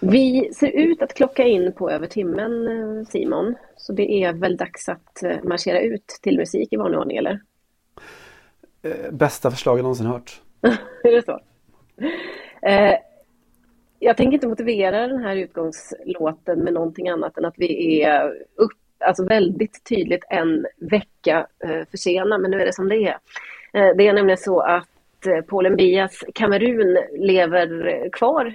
Vi 0.00 0.50
ser 0.54 0.70
ut 0.70 1.02
att 1.02 1.14
klocka 1.14 1.44
in 1.44 1.72
på 1.72 1.90
över 1.90 2.06
timmen, 2.06 3.06
Simon. 3.06 3.54
Så 3.76 3.92
det 3.92 4.22
är 4.24 4.32
väl 4.32 4.56
dags 4.56 4.88
att 4.88 5.22
marschera 5.44 5.80
ut 5.80 6.06
till 6.22 6.36
musik 6.36 6.72
i 6.72 6.76
vanlig 6.76 7.00
ordning, 7.00 7.16
eller? 7.16 7.40
Bästa 9.10 9.50
förslag 9.50 9.78
jag 9.78 9.82
någonsin 9.82 10.06
hört. 10.06 10.42
är 11.02 11.12
det 11.12 11.24
så? 11.24 11.40
Eh, 12.62 12.94
jag 13.98 14.16
tänker 14.16 14.34
inte 14.34 14.48
motivera 14.48 15.06
den 15.06 15.22
här 15.22 15.36
utgångslåten 15.36 16.58
med 16.58 16.72
någonting 16.72 17.08
annat 17.08 17.38
än 17.38 17.44
att 17.44 17.54
vi 17.56 18.02
är 18.02 18.28
upp, 18.54 18.72
alltså 18.98 19.24
väldigt 19.24 19.84
tydligt 19.88 20.24
en 20.30 20.66
vecka 20.76 21.46
eh, 21.64 21.84
försena, 21.90 22.38
men 22.38 22.50
nu 22.50 22.60
är 22.60 22.66
det 22.66 22.74
som 22.74 22.88
det 22.88 22.96
är. 22.96 23.18
Eh, 23.72 23.96
det 23.96 24.08
är 24.08 24.12
nämligen 24.12 24.38
så 24.38 24.60
att 24.60 24.88
eh, 25.26 25.76
Bias 25.76 26.24
Kamerun 26.34 26.98
lever 27.12 28.08
kvar 28.12 28.54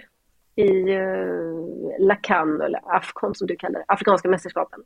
i 0.55 0.93
eh, 0.93 1.99
Lacan, 1.99 2.61
eller 2.61 2.81
Afcon 2.83 3.35
som 3.35 3.47
du 3.47 3.55
kallar 3.55 3.79
det, 3.79 3.85
Afrikanska 3.87 4.29
mästerskapen. 4.29 4.83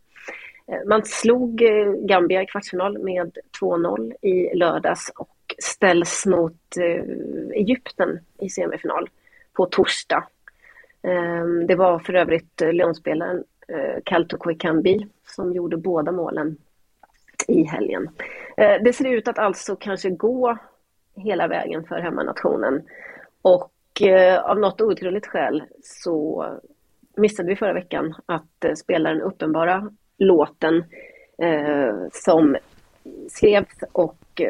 Eh, 0.72 0.88
man 0.88 1.05
slog 1.05 1.61
eh, 1.61 1.91
Gambia 1.93 2.43
i 2.43 2.45
kvartsfinal 2.45 2.97
med 2.97 3.38
2-0 3.61 4.13
i 4.22 4.57
lördags 4.57 5.11
och 5.16 5.34
ställs 5.60 6.26
mot 6.26 6.78
eh, 6.78 7.03
Egypten 7.53 8.20
i 8.39 8.49
semifinal 8.49 9.10
på 9.53 9.66
torsdag. 9.66 10.24
Ehm, 11.01 11.68
det 11.68 11.76
var 11.76 11.99
för 11.99 12.14
övrigt 12.14 12.62
eh, 12.62 12.74
Leonspelaren 12.74 13.43
eh, 13.68 14.01
Kalto 14.03 14.38
Koikambi 14.38 15.08
som 15.28 15.53
gjorde 15.53 15.78
båda 15.78 16.12
målen 16.12 16.58
i 17.47 17.64
helgen. 17.64 18.10
Eh, 18.58 18.82
det 18.84 18.93
ser 18.93 19.10
ut 19.10 19.28
att 19.28 19.39
alltså 19.39 19.76
kanske 19.76 20.10
gå 20.10 20.58
hela 21.16 21.47
vägen 21.47 21.84
för 21.84 21.99
hemmanationen. 21.99 22.84
Och 23.41 24.01
eh, 24.01 24.39
av 24.39 24.60
något 24.60 24.82
outgrundligt 24.82 25.28
skäl 25.28 25.64
så 25.84 26.45
missade 27.18 27.49
vi 27.49 27.56
förra 27.56 27.74
veckan 27.74 28.16
att 28.26 28.64
eh, 28.66 28.74
spela 28.74 29.10
den 29.10 29.22
uppenbara 29.22 29.91
låten 30.18 30.84
eh, 31.38 31.95
som 32.12 32.58
skrevs 33.30 33.84
och 33.91 34.41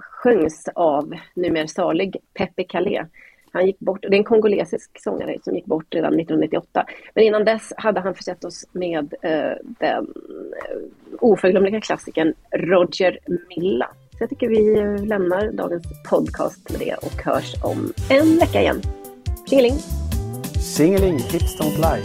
sjöngs 0.00 0.68
av 0.74 1.14
numera 1.34 1.66
salig 1.66 2.16
Pepe 2.34 2.64
Calais 2.64 3.06
han 3.52 3.66
gick 3.66 3.78
bort, 3.78 4.02
det 4.02 4.08
är 4.08 4.14
en 4.14 4.24
kongolesisk 4.24 5.02
sångare 5.02 5.36
som 5.44 5.54
gick 5.54 5.64
bort 5.64 5.94
redan 5.94 6.20
1998. 6.20 6.86
Men 7.14 7.24
innan 7.24 7.44
dess 7.44 7.72
hade 7.76 8.00
han 8.00 8.14
försett 8.14 8.44
oss 8.44 8.66
med 8.72 9.14
eh, 9.22 9.52
den 9.62 10.06
eh, 10.06 10.78
oförglömliga 11.20 11.80
klassikern 11.80 12.34
Roger 12.50 13.18
Milla. 13.48 13.88
Så 14.10 14.16
jag 14.20 14.30
tycker 14.30 14.48
vi 14.48 14.78
eh, 14.78 15.04
lämnar 15.04 15.52
dagens 15.52 15.84
podcast 16.10 16.70
med 16.70 16.80
det 16.80 16.94
och 16.94 17.22
hörs 17.24 17.54
om 17.62 17.92
en 18.10 18.38
vecka 18.38 18.60
igen. 18.60 18.82
Tjingeling! 19.46 19.74
Singeling, 20.60 21.18
hips 21.18 21.60
don't 21.60 21.76
lie. 21.76 22.04